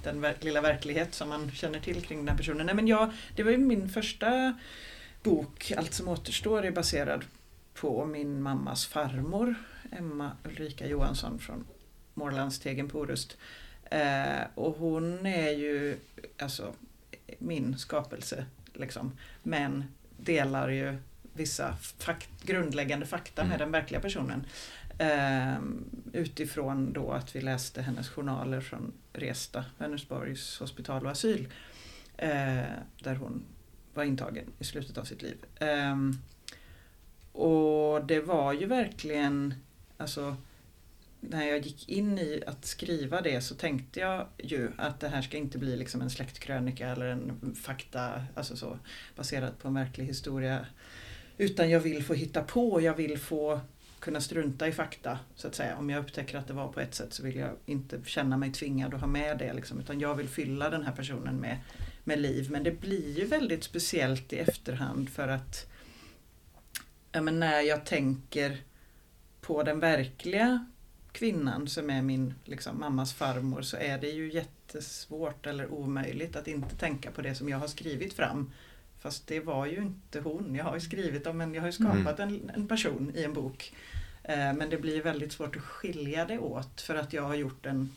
den 0.03 0.21
ver 0.21 0.35
lilla 0.41 0.61
verklighet 0.61 1.15
som 1.15 1.29
man 1.29 1.51
känner 1.51 1.81
till 1.81 2.03
kring 2.03 2.19
den 2.19 2.29
här 2.29 2.37
personen. 2.37 2.67
Nej, 2.67 2.75
men 2.75 2.89
jag, 2.89 3.11
det 3.37 3.43
var 3.43 3.51
ju 3.51 3.59
min 3.59 3.89
första 3.89 4.55
bok, 5.23 5.73
Allt 5.77 5.93
som 5.93 6.09
återstår, 6.09 6.65
är 6.65 6.71
baserad 6.71 7.25
på 7.75 8.07
min 8.07 8.43
mammas 8.43 8.87
farmor 8.87 9.55
Emma 9.93 10.31
Ulrika 10.45 10.87
Johansson 10.87 11.39
från 11.39 11.65
Mårlandstegen 12.15 12.89
på 12.89 12.99
Orust. 12.99 13.37
Eh, 13.91 14.43
och 14.55 14.77
hon 14.77 15.27
är 15.27 15.51
ju 15.51 15.97
alltså 16.39 16.73
min 17.39 17.79
skapelse. 17.79 18.47
Liksom. 18.73 19.13
Men 19.43 19.85
delar 20.25 20.69
ju 20.69 20.97
vissa 21.33 21.77
fakt 21.99 22.43
grundläggande 22.43 23.07
fakta 23.07 23.43
mm. 23.43 23.51
med 23.51 23.59
den 23.59 23.73
verkliga 23.73 24.01
personen. 24.01 24.47
Eh, 24.99 25.59
utifrån 26.13 26.93
då 26.93 27.13
att 27.13 27.37
vi 27.37 27.41
läste 27.41 27.83
hennes 27.83 28.09
journaler 28.09 28.61
från 28.61 28.93
Resta, 29.13 29.65
Vänersborgs 29.79 30.61
hospital 30.61 31.05
och 31.05 31.11
asyl. 31.11 31.49
Eh, 32.17 32.63
där 32.99 33.15
hon 33.15 33.43
var 33.95 34.05
intagen 34.05 34.45
i 34.59 34.65
slutet 34.65 34.99
av 34.99 35.05
sitt 35.05 35.23
liv. 35.23 35.37
Eh, 35.57 35.97
och 37.33 38.05
det 38.05 38.21
var 38.21 38.53
ju 38.53 38.67
verkligen, 38.67 39.55
alltså 39.97 40.37
när 41.31 41.47
jag 41.47 41.59
gick 41.59 41.89
in 41.89 42.19
i 42.19 42.43
att 42.47 42.65
skriva 42.65 43.21
det 43.21 43.41
så 43.41 43.55
tänkte 43.55 44.01
jag 44.01 44.27
ju 44.39 44.71
att 44.77 45.01
det 45.01 45.09
här 45.09 45.23
ska 45.23 45.37
inte 45.37 45.59
bli 45.59 45.77
liksom 45.77 46.01
en 46.01 46.11
släktkrönika 46.11 46.89
eller 46.89 47.07
en 47.07 47.55
fakta 47.55 48.25
alltså 48.35 48.57
så, 48.57 48.79
baserat 49.17 49.59
på 49.59 49.69
en 49.69 49.75
verklig 49.75 50.05
historia. 50.05 50.67
Utan 51.39 51.71
jag 51.71 51.81
vill 51.81 52.05
få 52.05 52.15
hitta 52.15 52.43
på, 52.43 52.81
jag 52.81 52.95
vill 52.95 53.19
få 53.19 53.61
kunna 54.05 54.21
strunta 54.21 54.69
i 54.69 54.73
fakta. 54.73 55.19
så 55.35 55.49
att 55.49 55.55
säga. 55.55 55.77
Om 55.77 55.91
jag 55.91 56.01
upptäcker 56.01 56.39
att 56.39 56.47
det 56.47 56.53
var 56.53 56.69
på 56.69 56.81
ett 56.81 56.95
sätt 56.95 57.13
så 57.13 57.23
vill 57.23 57.37
jag 57.37 57.51
inte 57.67 58.01
känna 58.05 58.37
mig 58.37 58.53
tvingad 58.53 58.95
att 58.95 59.01
ha 59.01 59.07
med 59.07 59.39
det. 59.39 59.53
Liksom, 59.53 59.81
utan 59.81 60.01
jag 60.01 60.15
vill 60.15 60.29
fylla 60.29 60.71
den 60.71 60.83
här 60.83 60.93
personen 60.93 61.37
med, 61.37 61.59
med 62.05 62.19
liv. 62.19 62.51
Men 62.51 62.63
det 62.63 62.81
blir 62.81 63.19
ju 63.19 63.25
väldigt 63.25 63.65
speciellt 63.65 64.33
i 64.33 64.39
efterhand 64.39 65.11
för 65.11 65.29
att 65.29 65.67
ja, 67.13 67.21
men 67.21 67.41
när 67.41 67.61
jag 67.61 67.87
tänker 67.87 68.63
på 69.41 69.63
den 69.63 69.81
verkliga 69.81 70.67
kvinnan 71.15 71.69
som 71.69 71.91
är 71.91 72.03
min 72.03 72.35
liksom, 72.45 72.81
mammas 72.81 73.13
farmor 73.13 73.63
så 73.63 73.77
är 73.77 73.99
det 73.99 74.09
ju 74.09 74.33
jättesvårt 74.33 75.47
eller 75.47 75.73
omöjligt 75.73 76.37
att 76.37 76.49
inte 76.49 76.77
tänka 76.77 77.11
på 77.11 77.23
det 77.23 77.35
som 77.35 77.49
jag 77.49 77.59
har 77.59 77.67
skrivit 77.67 78.13
fram. 78.13 78.51
Fast 79.01 79.27
det 79.27 79.41
var 79.41 79.67
ju 79.67 79.77
inte 79.77 80.21
hon. 80.21 80.55
Jag 80.55 80.65
har 80.65 80.75
ju 80.75 80.81
skrivit 80.81 81.27
om 81.27 81.41
en, 81.41 81.55
jag 81.55 81.63
har 81.63 81.71
skapat 81.71 82.19
mm. 82.21 82.35
en, 82.35 82.51
en, 82.55 82.69
person 82.69 83.13
i 83.15 83.25
en 83.25 83.33
bok. 83.33 83.75
Eh, 84.23 84.53
men 84.53 84.71
det 84.71 84.77
blir 84.77 85.03
väldigt 85.03 85.33
svårt 85.33 85.57
att 85.57 85.63
skilja 85.63 86.25
det 86.25 86.39
åt 86.39 86.81
för 86.81 86.95
att 86.95 87.13
jag 87.13 87.23
har 87.23 87.35
gjort 87.35 87.67
en, 87.67 87.93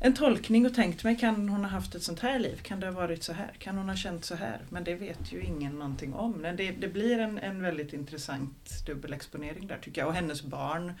en 0.00 0.14
tolkning 0.14 0.66
och 0.66 0.74
tänkt 0.74 1.04
mig, 1.04 1.16
kan 1.16 1.48
hon 1.48 1.64
ha 1.64 1.70
haft 1.70 1.94
ett 1.94 2.02
sånt 2.02 2.20
här 2.20 2.38
liv? 2.38 2.60
Kan 2.62 2.80
det 2.80 2.86
ha 2.86 2.92
varit 2.92 3.22
så 3.22 3.32
här? 3.32 3.52
Kan 3.58 3.78
hon 3.78 3.88
ha 3.88 3.96
känt 3.96 4.24
så 4.24 4.34
här? 4.34 4.60
Men 4.68 4.84
det 4.84 4.94
vet 4.94 5.32
ju 5.32 5.42
ingen 5.42 5.72
någonting 5.72 6.14
om. 6.14 6.32
Men 6.32 6.56
det, 6.56 6.70
det 6.70 6.88
blir 6.88 7.18
en, 7.18 7.38
en 7.38 7.62
väldigt 7.62 7.92
intressant 7.92 8.86
dubbelexponering 8.86 9.66
där 9.66 9.78
tycker 9.78 10.00
jag. 10.00 10.08
Och 10.08 10.14
hennes 10.14 10.42
barn 10.42 10.92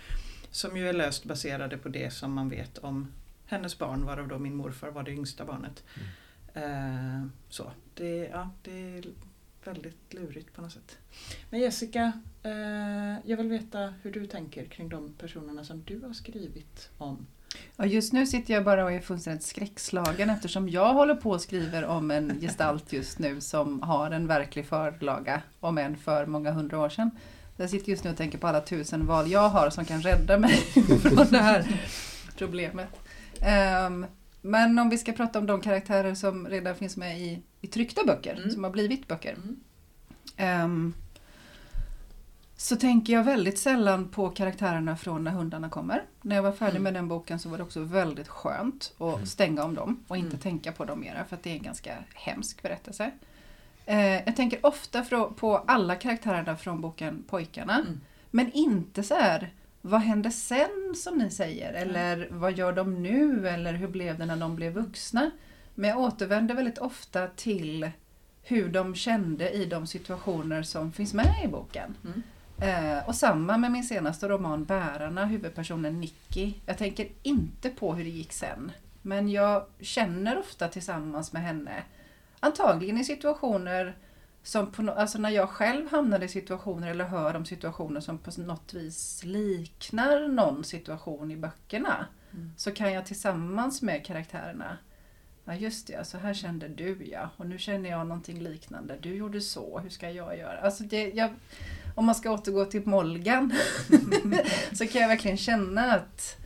som 0.50 0.76
ju 0.76 0.88
är 0.88 0.92
löst 0.92 1.24
baserade 1.24 1.78
på 1.78 1.88
det 1.88 2.10
som 2.10 2.32
man 2.32 2.48
vet 2.48 2.78
om 2.78 3.12
hennes 3.46 3.78
barn, 3.78 4.04
varav 4.04 4.28
då 4.28 4.38
min 4.38 4.54
morfar 4.54 4.90
var 4.90 5.02
det 5.02 5.10
yngsta 5.10 5.44
barnet. 5.44 5.84
Mm. 5.94 7.22
Eh, 7.22 7.26
så, 7.48 7.70
det, 7.94 8.28
ja, 8.32 8.50
det 8.62 8.96
är 8.96 9.04
väldigt 9.64 10.14
lurigt 10.14 10.52
på 10.52 10.62
något 10.62 10.72
sätt. 10.72 10.98
Men 11.50 11.60
Jessica, 11.60 12.12
eh, 12.42 13.16
jag 13.24 13.36
vill 13.36 13.48
veta 13.48 13.94
hur 14.02 14.12
du 14.12 14.26
tänker 14.26 14.64
kring 14.64 14.88
de 14.88 15.12
personerna 15.12 15.64
som 15.64 15.82
du 15.84 16.00
har 16.00 16.12
skrivit 16.12 16.90
om. 16.98 17.26
Ja, 17.76 17.86
just 17.86 18.12
nu 18.12 18.26
sitter 18.26 18.54
jag 18.54 18.64
bara 18.64 18.84
och 18.84 18.92
är 18.92 19.00
fullständigt 19.00 19.42
skräckslagen 19.42 20.30
eftersom 20.30 20.68
jag 20.68 20.94
håller 20.94 21.14
på 21.14 21.30
och 21.30 21.40
skriver 21.40 21.84
om 21.84 22.10
en 22.10 22.40
gestalt 22.40 22.92
just 22.92 23.18
nu 23.18 23.40
som 23.40 23.82
har 23.82 24.10
en 24.10 24.26
verklig 24.26 24.66
förlaga, 24.66 25.42
om 25.60 25.78
än 25.78 25.96
för 25.96 26.26
många 26.26 26.50
hundra 26.50 26.78
år 26.78 26.88
sedan. 26.88 27.10
Jag 27.56 27.70
sitter 27.70 27.90
just 27.90 28.04
nu 28.04 28.10
och 28.10 28.16
tänker 28.16 28.38
på 28.38 28.46
alla 28.46 28.60
tusen 28.60 29.06
val 29.06 29.30
jag 29.30 29.48
har 29.48 29.70
som 29.70 29.84
kan 29.84 30.02
rädda 30.02 30.38
mig 30.38 30.56
från 31.02 31.26
det 31.30 31.38
här 31.38 31.80
problemet. 32.36 32.88
Um, 33.86 34.06
men 34.42 34.78
om 34.78 34.88
vi 34.90 34.98
ska 34.98 35.12
prata 35.12 35.38
om 35.38 35.46
de 35.46 35.60
karaktärer 35.60 36.14
som 36.14 36.48
redan 36.48 36.74
finns 36.74 36.96
med 36.96 37.20
i, 37.20 37.42
i 37.60 37.66
tryckta 37.66 38.04
böcker, 38.04 38.36
mm. 38.36 38.50
som 38.50 38.64
har 38.64 38.70
blivit 38.70 39.08
böcker. 39.08 39.36
Mm. 40.36 40.64
Um, 40.64 40.94
så 42.56 42.76
tänker 42.76 43.12
jag 43.12 43.24
väldigt 43.24 43.58
sällan 43.58 44.08
på 44.08 44.30
karaktärerna 44.30 44.96
från 44.96 45.24
När 45.24 45.30
hundarna 45.30 45.68
kommer. 45.68 46.02
När 46.22 46.36
jag 46.36 46.42
var 46.42 46.52
färdig 46.52 46.70
mm. 46.70 46.82
med 46.82 46.94
den 46.94 47.08
boken 47.08 47.38
så 47.38 47.48
var 47.48 47.58
det 47.58 47.64
också 47.64 47.80
väldigt 47.80 48.28
skönt 48.28 48.92
att 48.98 49.14
mm. 49.14 49.26
stänga 49.26 49.64
om 49.64 49.74
dem 49.74 50.04
och 50.08 50.16
inte 50.16 50.28
mm. 50.28 50.40
tänka 50.40 50.72
på 50.72 50.84
dem 50.84 51.00
mera 51.00 51.24
för 51.24 51.36
att 51.36 51.42
det 51.42 51.50
är 51.50 51.54
en 51.54 51.62
ganska 51.62 51.94
hemsk 52.14 52.62
berättelse. 52.62 53.10
Eh, 53.86 54.22
jag 54.26 54.36
tänker 54.36 54.66
ofta 54.66 55.04
på 55.36 55.56
alla 55.66 55.96
karaktärerna 55.96 56.56
från 56.56 56.80
boken 56.80 57.24
Pojkarna. 57.28 57.74
Mm. 57.74 58.00
Men 58.30 58.52
inte 58.52 59.02
så 59.02 59.14
här, 59.14 59.52
vad 59.82 60.00
hände 60.00 60.30
sen 60.30 60.94
som 60.96 61.18
ni 61.18 61.30
säger? 61.30 61.72
Eller 61.72 62.16
mm. 62.16 62.40
vad 62.40 62.52
gör 62.58 62.72
de 62.72 63.02
nu? 63.02 63.48
Eller 63.48 63.72
hur 63.72 63.88
blev 63.88 64.18
det 64.18 64.26
när 64.26 64.36
de 64.36 64.56
blev 64.56 64.72
vuxna? 64.72 65.30
Men 65.74 65.90
jag 65.90 65.98
återvänder 65.98 66.54
väldigt 66.54 66.78
ofta 66.78 67.26
till 67.26 67.90
hur 68.42 68.68
de 68.68 68.94
kände 68.94 69.50
i 69.50 69.64
de 69.64 69.86
situationer 69.86 70.62
som 70.62 70.92
finns 70.92 71.14
med 71.14 71.44
i 71.44 71.48
boken. 71.48 71.94
Mm. 72.04 72.22
Eh, 72.60 73.08
och 73.08 73.14
samma 73.14 73.58
med 73.58 73.72
min 73.72 73.84
senaste 73.84 74.28
roman 74.28 74.64
Bärarna, 74.64 75.24
huvudpersonen 75.24 76.00
Nicky. 76.00 76.54
Jag 76.66 76.78
tänker 76.78 77.08
inte 77.22 77.70
på 77.70 77.94
hur 77.94 78.04
det 78.04 78.10
gick 78.10 78.32
sen. 78.32 78.72
Men 79.02 79.28
jag 79.28 79.64
känner 79.80 80.38
ofta 80.38 80.68
tillsammans 80.68 81.32
med 81.32 81.42
henne 81.42 81.82
Antagligen 82.40 82.98
i 82.98 83.04
situationer 83.04 83.96
som 84.42 84.72
på, 84.72 84.90
alltså 84.90 85.18
när 85.18 85.30
jag 85.30 85.50
själv 85.50 85.90
hamnar 85.90 86.22
i 86.22 86.28
situationer 86.28 86.90
eller 86.90 87.04
hör 87.04 87.36
om 87.36 87.44
situationer 87.44 88.00
som 88.00 88.18
på 88.18 88.40
något 88.40 88.74
vis 88.74 89.24
liknar 89.24 90.28
någon 90.28 90.64
situation 90.64 91.30
i 91.30 91.36
böckerna. 91.36 92.06
Mm. 92.32 92.52
Så 92.56 92.72
kan 92.72 92.92
jag 92.92 93.06
tillsammans 93.06 93.82
med 93.82 94.06
karaktärerna 94.06 94.78
Ja 95.48 95.54
just 95.54 95.86
det, 95.86 96.04
så 96.06 96.18
här 96.18 96.34
kände 96.34 96.68
du 96.68 97.06
ja. 97.10 97.30
Och 97.36 97.46
nu 97.46 97.58
känner 97.58 97.90
jag 97.90 98.06
någonting 98.06 98.40
liknande. 98.40 98.96
Du 99.00 99.14
gjorde 99.14 99.40
så, 99.40 99.78
hur 99.78 99.90
ska 99.90 100.10
jag 100.10 100.38
göra? 100.38 100.60
Alltså 100.60 100.84
det, 100.84 101.10
jag, 101.10 101.30
om 101.94 102.06
man 102.06 102.14
ska 102.14 102.30
återgå 102.30 102.64
till 102.64 102.86
Molgan 102.86 103.52
så 104.72 104.86
kan 104.86 105.00
jag 105.00 105.08
verkligen 105.08 105.36
känna 105.36 105.92
att 105.92 106.36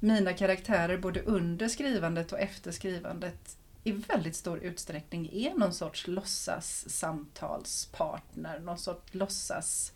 mina 0.00 0.32
karaktärer 0.32 0.98
både 0.98 1.20
under 1.20 1.68
skrivandet 1.68 2.32
och 2.32 2.38
efter 2.38 2.70
skrivandet 2.70 3.56
i 3.84 3.92
väldigt 3.92 4.36
stor 4.36 4.58
utsträckning 4.58 5.30
är 5.32 5.54
någon 5.54 5.74
sorts 5.74 6.06
låtsas 6.06 6.88
samtalspartner, 6.88 8.58
någon 8.60 8.78
sorts 8.78 9.14
låtsas 9.14 9.92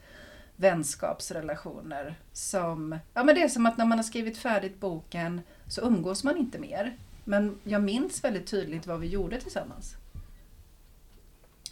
vänskapsrelationer 0.56 2.18
som, 2.32 2.98
ja 3.14 3.24
men 3.24 3.34
det 3.34 3.42
är 3.42 3.48
som 3.48 3.66
att 3.66 3.76
när 3.76 3.84
man 3.84 3.98
har 3.98 4.02
skrivit 4.02 4.38
färdigt 4.38 4.80
boken 4.80 5.40
så 5.68 5.80
umgås 5.80 6.24
man 6.24 6.36
inte 6.36 6.58
mer. 6.58 6.96
Men 7.24 7.58
jag 7.64 7.82
minns 7.82 8.24
väldigt 8.24 8.46
tydligt 8.46 8.86
vad 8.86 9.00
vi 9.00 9.06
gjorde 9.06 9.40
tillsammans. 9.40 9.96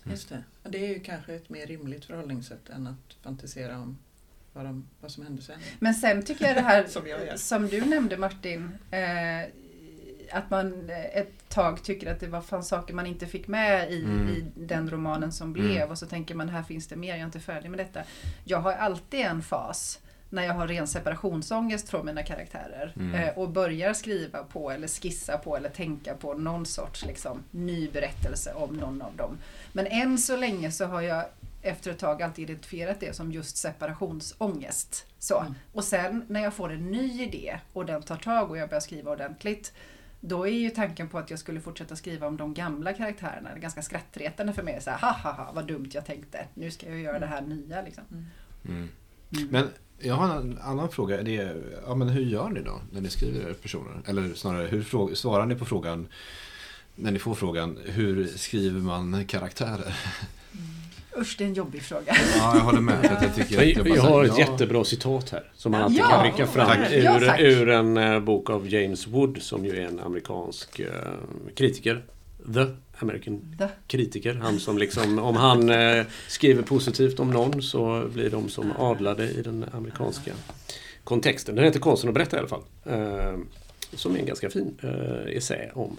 Just 0.05 0.29
det. 0.29 0.44
Det 0.62 0.85
är 0.85 0.88
ju 0.88 1.00
kanske 1.00 1.35
ett 1.35 1.48
mer 1.48 1.66
rimligt 1.66 2.05
förhållningssätt 2.05 2.68
än 2.68 2.87
att 2.87 3.16
fantisera 3.22 3.79
om 3.79 3.98
vad, 4.53 4.64
de, 4.64 4.88
vad 5.00 5.11
som 5.11 5.24
hände 5.24 5.42
sen. 5.42 5.61
Men 5.79 5.94
sen 5.94 6.22
tycker 6.22 6.46
jag 6.46 6.57
det 6.57 6.61
här 6.61 6.87
Som 6.88 7.03
som 7.37 7.68
du 7.68 7.85
nämnde 7.85 8.16
Martin, 8.16 8.79
eh, 8.90 9.50
att 10.32 10.50
man 10.50 10.90
ett 11.12 11.48
tag 11.48 11.82
tycker 11.82 12.12
att 12.12 12.20
det 12.20 12.26
var 12.26 12.40
fan 12.40 12.64
saker 12.64 12.94
man 12.94 13.06
inte 13.06 13.26
fick 13.26 13.48
med 13.48 13.92
i, 13.92 14.04
Mm. 14.04 14.28
i 14.28 14.44
den 14.54 14.90
romanen 14.90 15.32
som 15.32 15.52
blev 15.52 15.76
Mm. 15.76 15.90
och 15.90 15.98
så 15.98 16.06
tänker 16.06 16.34
man 16.34 16.48
här 16.48 16.62
finns 16.62 16.87
det 16.87 16.96
mer, 16.96 17.08
jag 17.08 17.18
är 17.18 17.24
inte 17.24 17.40
färdig 17.40 17.70
med 17.70 17.78
detta. 17.80 18.00
Jag 18.44 18.58
har 18.58 18.72
alltid 18.72 19.20
en 19.20 19.42
fas 19.42 20.00
när 20.30 20.42
jag 20.44 20.54
har 20.54 20.68
ren 20.68 20.87
separationsångest 20.87 21.88
från 21.88 22.06
mina 22.06 22.22
karaktärer 22.22 22.92
Mm. 22.96 23.14
eh, 23.14 23.38
och 23.38 23.48
börjar 23.50 23.92
skriva 23.94 24.42
på 24.44 24.70
eller 24.70 24.88
skissa 24.88 25.38
på 25.38 25.56
eller 25.56 25.68
tänka 25.68 26.14
på 26.14 26.34
någon 26.34 26.66
sorts 26.66 27.04
liksom, 27.06 27.42
ny 27.50 27.90
berättelse 27.90 28.52
om 28.54 28.76
någon 28.76 29.02
av 29.02 29.16
dem. 29.16 29.38
Men 29.72 29.87
än 29.87 30.18
så 30.18 30.37
länge 30.37 30.70
så 30.70 30.84
har 30.84 31.00
jag 31.02 31.24
efter 31.62 31.90
ett 31.90 31.98
tag 31.98 32.22
alltid 32.22 32.50
identifierat 32.50 33.00
det 33.00 33.16
som 33.16 33.32
just 33.32 33.56
separationsångest. 33.56 35.06
Så. 35.18 35.40
Mm. 35.40 35.54
Och 35.72 35.84
sen 35.84 36.24
när 36.28 36.42
jag 36.42 36.54
får 36.54 36.72
en 36.72 36.90
ny 36.90 37.22
idé 37.22 37.58
och 37.72 37.87
den 37.87 38.02
tar 38.02 38.16
tag 38.16 38.50
och 38.50 38.56
jag 38.58 38.68
börjar 38.68 38.80
skriva 38.80 39.10
ordentligt 39.12 39.72
då 40.26 40.46
är 40.46 40.52
ju 40.52 40.70
tanken 40.70 41.08
på 41.08 41.18
att 41.18 41.30
jag 41.30 41.38
skulle 41.38 41.60
fortsätta 41.60 41.96
skriva 41.96 42.26
om 42.26 42.37
de 42.37 42.54
gamla 42.54 42.92
karaktärerna 42.92 43.48
det 43.48 43.56
är 43.56 43.60
ganska 43.60 43.82
skrattretande 43.82 44.52
för 44.52 44.62
mig. 44.62 44.80
Så 44.82 44.90
här, 44.90 44.98
ha 44.98 45.12
ha 45.12 45.32
ha, 45.32 45.52
vad 45.52 45.66
dumt 45.66 45.88
jag 45.92 46.06
tänkte. 46.06 46.46
Nu 46.54 46.70
ska 46.70 46.88
jag 46.88 47.00
göra 47.00 47.18
det 47.18 47.26
här 47.26 47.42
nya. 47.42 47.82
Liksom. 47.82 48.04
Mm. 48.64 48.88
Mm. 49.34 49.48
Men 49.50 49.68
jag 49.98 50.14
har 50.14 50.37
en 50.37 50.58
annan 50.58 50.88
fråga. 50.88 51.22
Det 51.22 51.37
är, 51.37 51.62
ja, 51.87 51.94
men 51.94 52.08
hur 52.08 52.22
gör 52.22 52.48
ni 52.48 52.60
då 52.60 52.80
när 52.92 53.00
ni 53.00 53.10
skriver 53.10 53.52
personer? 53.52 54.02
Eller 54.06 54.34
snarare, 54.34 54.66
hur 54.66 54.82
frå- 54.82 55.14
svarar 55.14 55.46
ni 55.46 55.54
på 55.54 55.64
frågan 55.64 56.08
när 56.96 57.10
ni 57.10 57.18
får 57.18 57.34
frågan 57.34 57.78
hur 57.84 58.26
skriver 58.26 58.80
man 58.80 59.26
karaktärer? 59.26 59.96
Usch, 61.18 61.35
det 61.38 61.44
är 61.44 61.48
en 61.48 61.55
jobbig 61.55 61.83
fråga. 61.83 62.16
Ja, 62.37 62.57
jag 62.57 62.62
håller 62.62 62.81
med. 62.81 63.18
Jag, 63.22 63.35
tycker 63.35 63.55
Jag, 63.62 63.87
jag 63.88 64.03
här, 64.03 64.11
har 64.11 64.24
ett 64.24 64.38
ja, 64.38 64.38
jättebra 64.38 64.85
citat 64.85 65.31
här. 65.31 65.50
Som 65.55 65.72
man 65.72 65.83
alltid 65.83 65.98
Ja, 66.00 66.09
kan 66.09 66.24
rycka 66.24 66.46
fram 66.46 66.66
tack. 66.66 66.92
Ja, 66.92 67.20
tack. 67.20 67.40
ur, 67.40 67.46
ur 67.62 67.68
en 67.68 67.96
eh, 67.96 68.20
bok 68.20 68.50
av 68.50 68.68
James 68.68 69.07
Wood 69.07 69.42
som 69.42 69.64
ju 69.64 69.77
är 69.77 69.87
en 69.87 70.00
amerikansk 70.00 70.81
eh, 70.81 70.88
kritiker. 71.55 72.05
The 72.55 72.66
American 72.98 73.57
The. 73.59 73.68
kritiker. 73.87 74.35
Han 74.35 74.59
som 74.59 74.79
liksom, 74.79 75.18
om 75.18 75.37
han 75.37 75.70
eh, 75.70 76.05
skriver 76.29 76.62
positivt 76.62 77.20
om 77.20 77.31
någon 77.31 77.62
så 77.62 78.09
blir 78.14 78.31
de 78.31 78.48
som 78.48 78.72
adlade 78.79 79.31
i 79.31 79.42
den 79.42 79.64
amerikanska 79.72 80.33
kontexten. 81.05 81.55
Den 81.55 81.64
heter 81.64 81.81
Konsten 81.81 82.09
att 82.09 82.14
berätta 82.14 82.37
i 82.37 82.38
alla 82.38 82.48
fall. 82.48 82.62
Som 83.94 84.14
är 84.14 84.18
en 84.18 84.27
ganska 84.27 84.50
fin 84.50 84.79
essä 85.29 85.70
om 85.74 85.96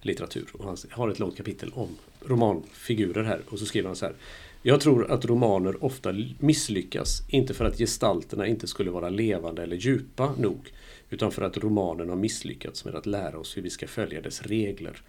litteratur. 0.00 0.46
Och 0.52 0.64
han 0.64 0.76
har 0.90 1.08
ett 1.08 1.18
långt 1.18 1.36
kapitel 1.36 1.72
om 1.74 1.88
romanfigurer 2.26 3.24
här. 3.24 3.40
Och 3.48 3.58
så 3.58 3.66
skriver 3.66 3.88
han 3.88 3.96
så 3.96 4.04
här. 4.06 4.14
Jag 4.62 4.80
tror 4.80 5.10
att 5.10 5.24
romaner 5.24 5.84
ofta 5.84 6.14
misslyckas, 6.38 7.22
inte 7.28 7.54
för 7.54 7.64
att 7.64 7.78
gestalterna 7.78 8.46
inte 8.46 8.66
skulle 8.66 8.90
vara 8.90 9.08
levande 9.08 9.62
eller 9.62 9.76
djupa 9.76 10.34
nog, 10.38 10.72
utan 11.10 11.32
för 11.32 11.42
att 11.42 11.56
romanen 11.58 12.08
har 12.08 12.16
misslyckats 12.16 12.84
med 12.84 12.94
att 12.94 13.06
lära 13.06 13.38
oss 13.38 13.56
hur 13.56 13.62
vi 13.62 13.70
ska 13.70 13.86
följa 13.86 14.20
dess 14.20 14.42
regler. 14.42 15.02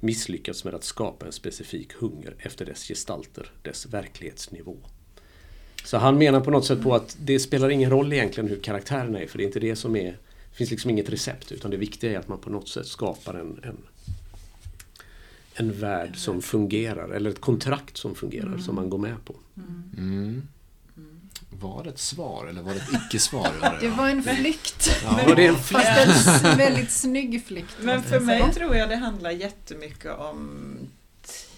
Misslyckats 0.00 0.64
med 0.64 0.74
att 0.74 0.84
skapa 0.84 1.26
en 1.26 1.32
specifik 1.32 1.92
hunger 1.92 2.34
efter 2.38 2.66
dess 2.66 2.88
gestalter, 2.88 3.50
dess 3.62 3.86
verklighetsnivå. 3.86 4.76
Så 5.84 5.98
han 5.98 6.18
menar 6.18 6.40
på 6.40 6.50
något 6.50 6.64
sätt 6.64 6.82
på 6.82 6.94
att 6.94 7.16
det 7.20 7.38
spelar 7.38 7.70
ingen 7.70 7.90
roll 7.90 8.12
egentligen 8.12 8.50
hur 8.50 8.60
karaktärerna 8.60 9.20
är, 9.20 9.26
för 9.26 9.38
det 9.38 9.44
är 9.44 9.46
inte 9.46 9.60
det 9.60 9.76
som 9.76 9.96
är... 9.96 10.18
Det 10.50 10.56
finns 10.56 10.70
liksom 10.70 10.90
inget 10.90 11.10
recept, 11.10 11.52
utan 11.52 11.70
det 11.70 11.76
viktiga 11.76 12.12
är 12.12 12.18
att 12.18 12.28
man 12.28 12.38
på 12.38 12.50
något 12.50 12.68
sätt 12.68 12.86
skapar 12.86 13.34
en, 13.34 13.60
en, 13.62 13.76
en 15.54 15.80
värld 15.80 16.16
som 16.16 16.42
fungerar, 16.42 17.08
eller 17.08 17.30
ett 17.30 17.40
kontrakt 17.40 17.96
som 17.96 18.14
fungerar, 18.14 18.58
som 18.58 18.74
man 18.74 18.90
går 18.90 18.98
med 18.98 19.24
på. 19.24 19.34
Mm. 19.96 20.48
Var 21.60 21.84
det 21.84 21.90
ett 21.90 21.98
svar 21.98 22.46
eller 22.46 22.62
var 22.62 22.74
det 22.74 22.80
ett 22.80 22.88
icke-svar? 23.06 23.50
Det 23.80 23.88
var 23.88 24.08
en 24.08 24.22
flykt. 24.22 24.88
Ja, 25.04 25.20
Var 25.26 25.36
det 25.36 25.46
en 25.46 25.56
Fast 25.56 26.44
en 26.44 26.58
väldigt 26.58 26.90
snygg 26.90 27.44
flykt. 27.46 27.76
Men 27.80 28.02
för 28.02 28.20
mig 28.20 28.52
tror 28.52 28.76
jag 28.76 28.88
det 28.88 28.96
handlar 28.96 29.30
jättemycket 29.30 30.12
om 30.18 30.76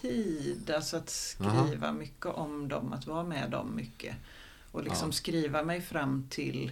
tid, 0.00 0.70
alltså 0.70 0.96
att 0.96 1.10
skriva 1.10 1.92
mycket 1.92 2.26
om 2.26 2.68
dem, 2.68 2.92
att 2.92 3.06
vara 3.06 3.24
med 3.24 3.50
dem 3.50 3.76
mycket. 3.76 4.14
Och 4.72 4.84
liksom 4.84 5.08
Ja. 5.08 5.12
skriva 5.12 5.62
mig 5.62 5.80
fram 5.80 6.26
till 6.30 6.70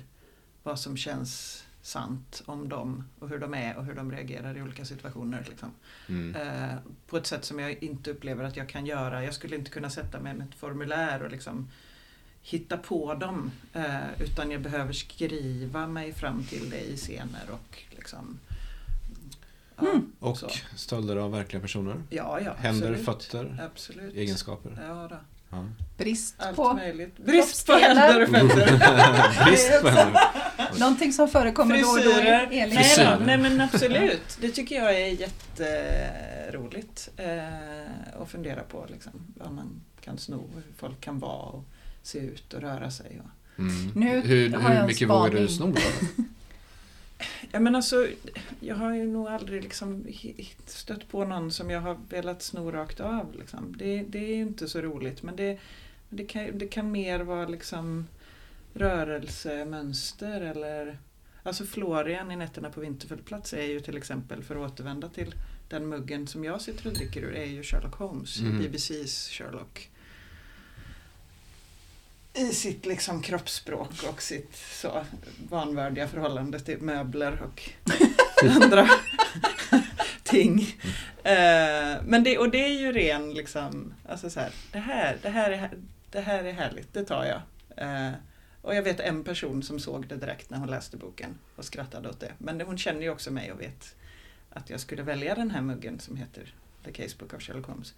vad 0.63 0.81
som 0.81 0.97
känns 0.97 1.63
sant 1.85 2.42
om 2.47 2.68
dem 2.68 3.05
och 3.18 3.29
hur 3.29 3.38
de 3.38 3.55
är 3.55 3.77
och 3.77 3.85
hur 3.85 3.94
de 3.94 4.12
reagerar 4.12 4.57
i 4.57 4.62
olika 4.62 4.85
situationer. 4.85 5.47
Liksom. 5.49 5.70
Mm. 6.09 6.35
Eh, 6.37 6.77
på 7.07 7.16
ett 7.16 7.27
sätt 7.27 7.44
som 7.44 7.59
jag 7.59 7.83
inte 7.83 8.11
upplever 8.11 8.44
att 8.44 8.57
jag 8.57 8.68
kan 8.68 8.87
göra. 8.87 9.25
Jag 9.25 9.35
skulle 9.35 9.57
inte 9.57 9.70
kunna 9.70 9.90
sätta 9.90 10.20
mig 10.20 10.35
med 10.35 10.49
ett 10.49 10.55
formulär 10.55 11.23
och 11.23 11.31
liksom 11.31 11.68
hitta 12.42 12.77
på 12.77 13.14
dem. 13.14 13.51
Eh, 13.73 14.20
utan 14.23 14.51
jag 14.51 14.61
behöver 14.61 14.92
skriva 14.92 15.87
mig 15.87 16.12
fram 16.12 16.44
till 16.44 16.70
det 16.70 16.81
i 16.81 16.97
scener 16.97 17.51
och 17.51 17.83
liksom... 17.90 18.38
Ja, 19.77 20.01
Och 20.18 20.38
så. 20.38 20.49
stölder 20.77 21.16
av 21.16 21.33
verkliga 21.33 21.62
personer? 21.62 22.03
ja, 22.11 22.40
ja 22.40 22.55
Händer, 22.55 22.88
absolut. 22.92 23.05
fötter, 23.07 23.68
Absolut. 23.73 24.14
egenskaper? 24.14 24.79
Ja, 24.88 25.09
då. 25.11 25.16
Brist 25.97 26.35
Allt 26.38 26.57
på 26.57 26.75
möjligt. 26.75 27.17
Brist 27.19 27.67
på 27.67 27.73
händer 27.73 28.23
och 28.23 28.29
fötter. 28.29 28.67
Brist 29.45 29.83
på 29.83 29.88
händer. 29.88 30.21
någonting 30.81 31.12
som 31.12 31.29
förekommer 31.29 31.83
då 31.83 31.88
och 31.88 31.97
då 31.97 32.03
Frisyrer. 32.03 32.53
i 32.53 32.61
Elin. 32.61 32.75
Nej, 32.75 32.85
Frisyrer. 32.85 33.23
nej 33.27 33.38
men 33.38 33.61
absolut. 33.61 34.38
Det 34.40 34.49
tycker 34.51 34.77
jag 34.77 35.01
är 35.01 35.07
jätteroligt 35.07 37.09
eh, 37.17 38.21
att 38.23 38.29
fundera 38.31 38.61
på. 38.62 38.87
Liksom, 38.90 39.12
vad 39.35 39.53
man 39.53 39.81
kan 40.01 40.19
sno, 40.19 40.51
hur 40.55 40.62
folk 40.79 41.01
kan 41.01 41.19
vara 41.19 41.43
och 41.47 41.64
se 42.03 42.19
ut 42.19 42.53
och 42.55 42.61
röra 42.61 42.90
sig. 42.90 43.21
Och. 43.25 43.31
Mm. 43.59 43.93
Nu 43.95 44.21
hur 44.21 44.49
hur 44.51 44.87
mycket 44.87 45.09
vågar 45.09 45.31
du 45.31 45.49
spaning. 45.49 45.77
sno 45.77 45.83
då? 46.17 46.23
Ja, 47.53 47.61
men 47.61 47.75
alltså, 47.75 48.09
jag 48.61 48.77
har 48.77 48.95
ju 48.95 49.07
nog 49.07 49.29
aldrig 49.29 49.63
liksom 49.63 50.07
stött 50.67 51.09
på 51.09 51.25
någon 51.25 51.51
som 51.51 51.71
jag 51.71 51.81
har 51.81 51.99
velat 52.09 52.43
sno 52.43 52.71
rakt 52.71 53.01
av. 53.01 53.35
Liksom. 53.39 53.75
Det, 53.79 54.03
det 54.03 54.19
är 54.19 54.37
ju 54.37 54.43
inte 54.43 54.69
så 54.69 54.81
roligt 54.81 55.23
men 55.23 55.37
det, 55.37 55.59
det, 56.09 56.25
kan, 56.25 56.59
det 56.59 56.67
kan 56.67 56.93
mer 56.93 57.21
vara 57.21 57.49
liksom 57.49 58.07
rörelsemönster 58.75 60.41
eller 60.41 60.99
Alltså 61.47 61.65
Florian 61.65 62.31
i 62.31 62.37
Nätterna 62.37 62.71
på 62.71 62.81
Vinterfällplats 62.81 63.53
är 63.53 63.63
ju 63.63 63.81
till 63.81 63.97
exempel, 63.97 64.43
för 64.43 64.57
att 64.57 64.73
återvända 64.73 65.09
till 65.09 65.35
den 65.69 65.89
muggen 65.89 66.27
som 66.27 66.45
jag 66.45 66.61
sitter 66.61 66.87
och 66.87 66.93
dricker 66.95 67.23
ur, 67.23 67.35
är 67.35 67.45
ju 67.45 67.63
Sherlock 67.63 67.95
Holmes, 67.95 68.41
Mm. 68.41 68.59
BBCs 68.59 69.29
Sherlock. 69.29 69.91
I 72.35 72.53
sitt 72.53 72.87
liksom 72.87 73.22
kroppsspråk 73.22 74.03
och 74.09 74.22
sitt 74.22 74.57
så 74.57 75.05
vanvördiga 75.49 76.09
förhållande 76.09 76.61
till 76.61 76.80
möbler 76.80 77.43
och 77.43 77.70
andra 78.62 78.89
ting. 80.22 80.61
Eh, 81.22 82.03
men 82.05 82.24
det, 82.24 82.39
och 82.39 82.51
det 82.51 82.64
är 82.64 82.80
ju 82.80 82.93
ren 82.93 83.35
liksom, 83.35 83.95
alltså 84.09 84.30
så 84.30 84.41
här, 84.41 84.53
det 84.72 84.78
här, 84.78 85.18
det 85.22 85.28
här, 85.28 85.51
är, 85.51 85.70
det 86.11 86.20
här 86.20 86.45
är 86.45 86.53
härligt, 86.53 86.95
det 86.95 87.05
tar 87.05 87.24
jag. 87.24 87.41
Eh, 87.76 88.12
och 88.62 88.74
jag 88.74 88.82
vet 88.82 89.01
en 89.01 89.24
person 89.24 89.62
som 89.62 89.80
såg 89.80 90.07
det 90.07 90.16
direkt 90.16 90.51
när 90.51 90.59
hon 90.59 90.70
läste 90.70 90.97
boken 90.97 91.39
och 91.57 91.64
skrattade 91.64 92.09
åt 92.09 92.20
det. 92.20 92.32
Men 92.39 92.61
hon 92.61 92.78
känner 92.78 93.01
ju 93.01 93.11
också 93.11 93.30
mig 93.30 93.53
och 93.53 93.61
vet 93.61 93.95
att 94.51 94.70
jag 94.70 94.80
skulle 94.80 95.03
välja 95.03 95.35
den 95.35 95.51
här 95.51 95.61
muggen 95.61 96.01
som 96.01 96.16
heter 96.16 96.55
The 96.85 96.93
Casebook 96.93 97.35
of 97.35 97.43
Sherlock 97.43 97.66
Holmes. 97.66 97.95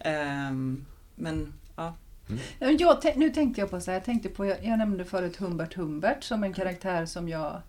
Ehm, 0.00 0.86
men 1.14 1.52
ja, 1.76 1.94
Men 2.58 2.76
Jag, 2.76 3.16
nu 3.16 3.30
tänkte 3.30 3.60
jag 3.60 3.70
på 3.70 3.80
så 3.80 3.90
här, 3.90 3.98
jag 3.98 4.04
tänkte 4.04 4.28
på, 4.28 4.46
jag, 4.46 4.64
jag 4.64 4.78
nämnde 4.78 5.04
förut 5.04 5.36
Humbert 5.36 5.74
Humbert 5.74 6.24
som 6.24 6.44
en 6.44 6.52
karaktär 6.52 7.06
som 7.06 7.28
jag 7.28 7.60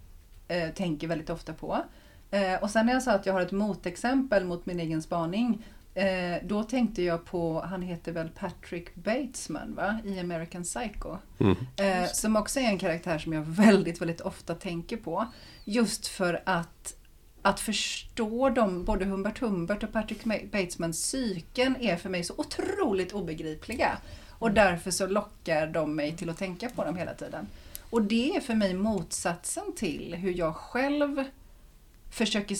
eh, 0.48 0.70
tänker 0.70 1.08
väldigt 1.08 1.30
ofta 1.30 1.54
på. 1.54 1.84
Eh, 2.32 2.64
och 2.64 2.70
sen 2.70 2.86
när 2.86 2.94
jag 2.94 3.04
sa 3.04 3.12
att 3.12 3.26
jag 3.26 3.34
har 3.34 3.42
ett 3.42 3.52
motexempel 3.52 4.46
mot 4.46 4.66
min 4.66 4.80
egen 4.80 5.02
spaning, 5.02 5.66
eh, 5.94 6.36
då 6.44 6.64
tänkte 6.64 7.02
jag 7.02 7.26
på, 7.26 7.62
han 7.62 7.82
heter 7.82 8.12
väl 8.12 8.30
Patrick 8.30 8.96
Batesman 8.96 9.76
va? 9.76 10.00
i 10.06 10.20
American 10.20 10.64
Psycho. 10.64 11.18
Mm. 11.40 11.56
Eh, 11.76 12.10
som 12.12 12.36
också 12.36 12.60
är 12.60 12.64
en 12.64 12.78
karaktär 12.78 13.18
som 13.18 13.34
jag 13.34 13.42
väldigt, 13.42 14.02
väldigt 14.02 14.22
ofta 14.22 14.56
tänker 14.56 14.98
på. 14.98 15.26
Just 15.66 16.08
för 16.08 16.42
att 16.46 16.96
att 17.42 17.60
förstå 17.60 18.50
dem, 18.50 18.86
både 18.86 19.06
Humbert 19.06 19.40
Humbert 19.40 19.84
och 19.84 19.92
Patrick 19.92 20.24
Batesmans 20.52 21.02
psyken 21.04 21.76
är 21.80 21.96
för 21.96 22.10
mig 22.10 22.24
så 22.24 22.34
otroligt 22.38 23.14
obegripliga. 23.14 23.98
Och 24.40 24.52
därför 24.52 24.92
så 24.92 25.08
lockar 25.08 25.68
de 25.68 25.96
mig 25.96 26.18
till 26.18 26.30
att 26.30 26.38
tänka 26.38 26.70
på 26.70 26.84
dem 26.84 26.96
hela 26.96 27.14
tiden. 27.14 27.48
Och 27.90 28.02
det 28.02 28.36
är 28.36 28.42
för 28.42 28.56
mig 28.56 28.74
motsatsen 28.74 29.64
till 29.76 30.16
hur 30.16 30.32
jag 30.38 30.56
själv 30.56 31.24
försöker 32.12 32.58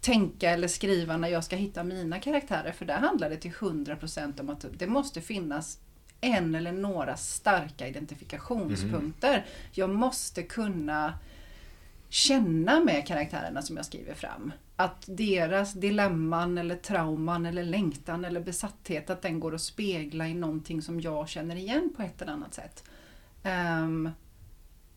tänka 0.00 0.50
eller 0.50 0.68
skriva 0.68 1.16
när 1.16 1.28
jag 1.28 1.44
ska 1.44 1.56
hitta 1.56 1.84
mina 1.84 2.20
karaktärer. 2.20 2.72
För 2.72 2.84
där 2.84 2.98
handlar 2.98 3.30
det 3.30 3.36
till 3.36 3.52
100% 3.52 4.40
om 4.40 4.50
att 4.50 4.64
det 4.78 4.86
måste 4.86 5.20
finnas 5.20 5.78
en 6.20 6.54
eller 6.54 6.72
några 6.72 7.16
starka 7.16 7.88
identifikationspunkter. 7.88 9.32
Mm. 9.32 9.42
Jag 9.72 9.90
måste 9.90 10.42
kunna 10.42 11.14
känna 12.08 12.80
med 12.80 13.06
karaktärerna 13.06 13.62
som 13.62 13.76
jag 13.76 13.86
skriver 13.86 14.14
fram. 14.14 14.52
Att 14.76 15.04
deras 15.06 15.72
dilemman 15.72 16.58
eller 16.58 16.76
trauman 16.76 17.46
eller 17.46 17.62
längtan 17.62 18.24
eller 18.24 18.40
besatthet 18.40 19.10
att 19.10 19.22
den 19.22 19.40
går 19.40 19.54
att 19.54 19.60
spegla 19.60 20.28
i 20.28 20.34
någonting 20.34 20.82
som 20.82 21.00
jag 21.00 21.28
känner 21.28 21.56
igen 21.56 21.90
på 21.96 22.02
ett 22.02 22.22
eller 22.22 22.32
annat 22.32 22.54
sätt. 22.54 22.84
Um, 23.44 24.10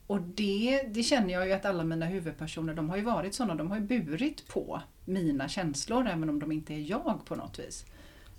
och 0.08 0.22
det, 0.22 0.82
det 0.88 1.04
känner 1.04 1.34
jag 1.34 1.48
ju 1.48 1.54
att 1.54 1.66
alla 1.66 1.84
mina 1.84 2.06
huvudpersoner, 2.06 2.74
de 2.74 2.90
har 2.90 2.98
ju 2.98 3.04
varit 3.04 3.36
sådana, 3.36 3.56
de 3.56 3.72
har 3.72 3.78
ju 3.80 3.88
burit 3.88 4.48
på 4.48 4.82
mina 5.06 5.50
känslor 5.50 6.08
även 6.08 6.30
om 6.30 6.40
de 6.40 6.52
inte 6.52 6.74
är 6.74 6.80
jag 6.80 7.26
på 7.26 7.36
något 7.36 7.60
vis. 7.60 7.86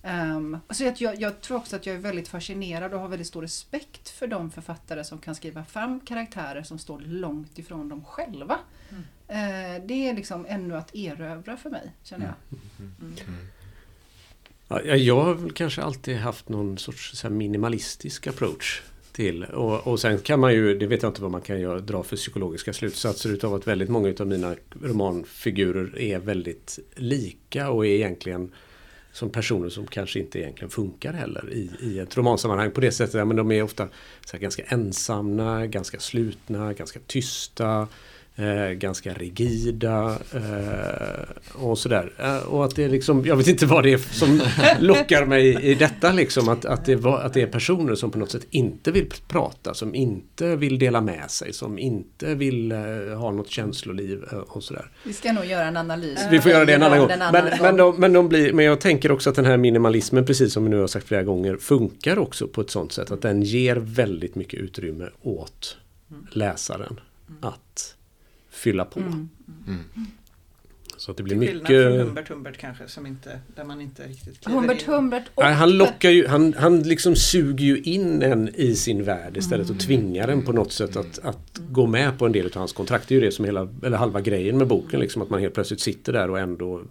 Um, 0.05 0.59
så 0.71 0.85
jag, 0.85 1.21
jag, 1.21 1.41
tror 1.41 1.57
också 1.57 1.77
att 1.77 1.87
jag 1.87 1.97
är 1.97 2.01
väldigt 2.01 2.29
fascinerad 2.29 2.95
och 2.95 3.01
har 3.01 3.09
väldigt 3.09 3.27
stor 3.27 3.43
respekt 3.43 4.09
för 4.09 4.27
de 4.27 4.51
författare 4.51 5.05
som 5.05 5.19
kan 5.19 5.35
skriva 5.35 5.65
fram 5.65 6.01
karaktärer 6.01 6.63
som 6.63 6.79
står 6.79 7.01
långt 7.01 7.59
ifrån 7.59 7.89
dem 7.89 8.05
själva. 8.05 8.59
Mm. 8.89 9.03
Uh, 9.03 9.87
det 9.87 10.09
är 10.09 10.15
liksom 10.15 10.47
ännu 10.49 10.77
att 10.77 10.95
erövra 10.95 11.57
för 11.57 11.71
mig, 11.71 11.93
känner 12.03 12.27
jag. 12.27 12.35
Mm. 12.79 12.95
Mm. 13.01 13.15
mm. 13.27 13.47
Ja, 14.69 14.97
jag 14.97 15.21
har 15.21 15.49
kanske 15.49 15.83
alltid 15.83 16.17
haft 16.17 16.49
någon 16.49 16.79
sorts 16.79 17.19
så 17.19 17.31
minimalistisk 17.31 18.27
approach 18.27 18.83
till. 19.13 19.45
Och, 19.45 19.87
och 19.87 20.01
sen 20.01 20.19
kan 20.19 20.41
man 20.41 20.53
ju, 20.53 20.79
det 20.79 20.87
vet 20.87 21.03
jag 21.03 21.11
inte 21.11 21.23
vad 21.23 21.31
man 21.31 21.41
kan 21.41 21.61
göra, 21.61 21.81
dra 21.81 22.03
för 22.03 22.17
psykologiska 22.17 22.73
slutsatser 22.73 23.31
utav 23.31 23.55
att 23.55 23.67
väldigt 23.67 23.89
många 23.89 24.09
utav 24.09 24.27
mina 24.27 24.57
romanfigurer 24.83 25.99
är 25.99 26.19
väldigt 26.19 26.79
lika 26.95 27.71
och 27.71 27.87
är 27.87 27.91
egentligen 27.91 28.53
som 29.13 29.31
personer 29.31 29.69
som 29.69 29.87
kanske 29.87 30.19
inte 30.19 30.39
egentligen 30.39 30.71
funkar 30.71 31.13
heller 31.13 31.53
i, 31.53 31.71
i 31.81 31.99
ett 31.99 32.17
romansammanhang 32.17 32.71
på 32.71 32.81
det 32.81 32.93
sättet. 32.93 33.15
Ja, 33.15 33.25
men 33.25 33.37
de 33.37 33.53
är 33.53 33.63
ofta 33.63 33.89
så 34.25 34.39
ganska 34.39 34.63
ensamma, 34.63 35.67
ganska 35.67 36.01
slutna, 36.01 36.73
ganska 36.73 37.01
tysta. 37.07 37.89
Eh, 38.37 38.71
ganska 38.71 39.15
rigida 39.15 40.19
eh, 40.35 41.63
och 41.65 41.79
sådär. 41.79 42.13
Eh, 42.19 42.37
och 42.37 42.65
att 42.65 42.77
det 42.77 42.85
är 42.85 42.89
liksom, 42.89 43.27
jag 43.27 43.37
vet 43.37 43.49
inte 43.49 43.67
vad 43.67 43.83
det 43.83 43.93
är 43.93 43.99
som 43.99 44.41
lockar 44.81 45.27
mig 45.27 45.65
i 45.65 45.75
detta 45.75 46.13
liksom. 46.13 46.49
Att, 46.49 46.65
att, 46.65 46.85
det 46.85 46.97
var, 46.97 47.21
att 47.21 47.35
det 47.35 47.43
är 47.43 47.47
personer 47.47 47.95
som 47.95 48.11
på 48.11 48.19
något 48.19 48.31
sätt 48.31 48.47
inte 48.51 48.91
vill 48.91 49.11
prata, 49.29 49.75
som 49.75 49.95
inte 49.95 50.57
vill 50.57 50.79
dela 50.79 51.01
med 51.01 51.31
sig, 51.31 51.53
som 51.53 51.79
inte 51.79 52.35
vill 52.35 52.73
eh, 52.73 52.79
ha 53.19 53.31
något 53.31 53.51
känsloliv 53.51 54.25
eh, 54.33 54.39
och 54.39 54.63
sådär. 54.63 54.91
Vi 55.05 55.13
ska 55.13 55.33
nog 55.33 55.45
göra 55.45 55.67
en 55.67 55.77
analys. 55.77 56.21
Vi 56.31 56.41
får 56.41 56.51
göra 56.51 56.65
det 56.65 56.75
en 56.75 56.83
annan 56.83 56.99
gång. 56.99 57.09
Men, 57.33 57.45
men, 57.61 57.77
de, 57.77 58.01
men, 58.01 58.13
de 58.13 58.29
blir, 58.29 58.53
men 58.53 58.65
jag 58.65 58.81
tänker 58.81 59.13
också 59.13 59.31
att 59.31 59.37
den 59.37 59.45
här 59.45 59.57
minimalismen, 59.57 60.27
precis 60.27 60.53
som 60.53 60.65
vi 60.65 60.71
nu 60.71 60.81
har 60.81 60.87
sagt 60.87 61.09
flera 61.09 61.23
gånger, 61.23 61.57
funkar 61.57 62.19
också 62.19 62.49
på 62.49 62.61
ett 62.61 62.71
sånt 62.71 62.93
sätt 62.93 63.11
att 63.11 63.23
den 63.23 63.43
ger 63.43 63.77
väldigt 63.77 64.35
mycket 64.35 64.61
utrymme 64.61 65.09
åt 65.23 65.77
läsaren. 66.31 67.01
Att 67.41 67.95
fylla 68.53 68.85
på. 68.85 69.01
Mm. 69.01 69.29
Mm. 69.67 69.85
Så 70.97 71.11
att 71.11 71.17
det 71.17 71.23
blir 71.23 71.41
Till 71.41 71.55
mycket... 71.55 71.69
från 71.69 71.99
Humbert 71.99 72.29
Humbert 72.29 72.59
kanske, 72.59 72.89
som 72.89 73.07
inte, 73.07 73.41
där 73.57 73.65
man 73.65 73.81
inte 73.81 74.07
riktigt 74.07 74.41
kliver 74.41 74.59
Humbert 74.59 74.83
in. 74.83 74.89
Humbert 74.89 75.25
och... 75.35 75.43
Nej, 75.43 75.55
han 75.55 75.71
lockar 75.71 76.11
ju, 76.11 76.27
han, 76.27 76.55
han 76.59 76.83
liksom 76.83 77.17
suger 77.17 77.65
ju 77.65 77.81
in 77.81 78.23
en 78.23 78.49
i 78.55 78.75
sin 78.77 79.05
värld 79.05 79.37
istället 79.37 79.67
mm. 79.67 79.77
och 79.77 79.83
tvingar 79.83 80.29
en 80.29 80.43
på 80.43 80.53
något 80.53 80.73
sätt 80.73 80.97
att, 80.97 81.19
att 81.19 81.61
gå 81.71 81.87
med 81.87 82.19
på 82.19 82.27
en 82.27 82.33
del 82.33 82.47
av 82.47 82.55
hans 82.55 82.73
kontrakt. 82.73 83.09
Det 83.09 83.15
är 83.15 83.21
ju 83.21 83.27
det 83.27 83.33
som 83.33 83.45
hela, 83.45 83.69
eller 83.83 83.97
halva 83.97 84.21
grejen 84.21 84.59
med 84.59 84.67
boken, 84.67 85.01
liksom 85.01 85.23
att 85.23 85.31
man 85.31 85.41
helt 85.41 85.55
plötsligt 85.55 85.81
sitter 85.81 86.13
där 86.13 86.31
och 86.31 86.39
ändå 86.39 86.83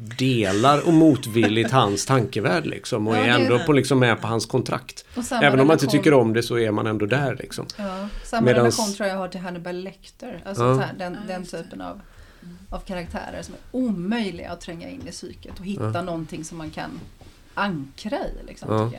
delar 0.00 0.86
och 0.86 0.92
motvilligt 0.92 1.70
hans 1.70 2.06
tankevärld 2.06 2.66
liksom 2.66 3.08
och 3.08 3.16
ja, 3.16 3.20
är 3.20 3.28
ändå 3.28 3.58
på, 3.58 3.72
liksom, 3.72 3.98
med 3.98 4.20
på 4.20 4.26
hans 4.26 4.46
kontrakt. 4.46 5.04
Även 5.42 5.60
om 5.60 5.66
man 5.66 5.74
inte 5.74 5.86
tycker 5.86 6.14
om 6.14 6.32
det 6.32 6.42
så 6.42 6.58
är 6.58 6.70
man 6.70 6.86
ändå 6.86 7.06
där 7.06 7.36
liksom. 7.36 7.66
Ja, 7.76 8.08
samma 8.24 8.44
Medans... 8.44 8.78
relation 8.78 8.94
tror 8.94 9.08
jag 9.08 9.16
har 9.16 9.28
till 9.28 9.40
Hannibal 9.40 9.76
Lecter. 9.76 10.42
Alltså 10.46 10.62
ja. 10.62 10.78
här, 10.78 10.94
den, 10.98 11.16
den 11.28 11.46
typen 11.46 11.80
av, 11.80 12.00
av 12.70 12.80
karaktärer 12.80 13.42
som 13.42 13.54
är 13.54 13.60
omöjliga 13.70 14.50
att 14.50 14.60
tränga 14.60 14.88
in 14.88 15.08
i 15.08 15.10
psyket 15.10 15.58
och 15.58 15.66
hitta 15.66 15.92
ja. 15.94 16.02
någonting 16.02 16.44
som 16.44 16.58
man 16.58 16.70
kan 16.70 16.90
ankra 17.54 18.16
i. 18.16 18.46
Liksom. 18.46 18.92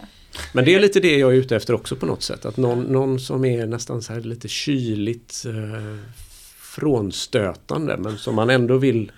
Men 0.54 0.66
det 0.66 0.76
är 0.76 0.80
lite 0.80 0.99
det 0.99 1.18
jag 1.18 1.32
är 1.32 1.36
ute 1.36 1.56
efter 1.56 1.74
också 1.74 1.95
på 1.95 2.06
något 2.06 2.24
sätt. 2.24 2.45
Att 2.45 2.58
någon, 2.58 2.84
någon 2.84 3.20
som 3.20 3.45
är 3.45 3.66
nästan 3.66 4.02
så 4.02 4.14
här 4.14 4.22
lite 4.22 4.47
kyligt 4.47 5.45
eh, 5.45 5.97
frånstötande 6.60 7.97
men 7.97 8.18
som 8.18 8.36
man 8.36 8.49
ändå 8.49 8.78
vill 8.78 9.12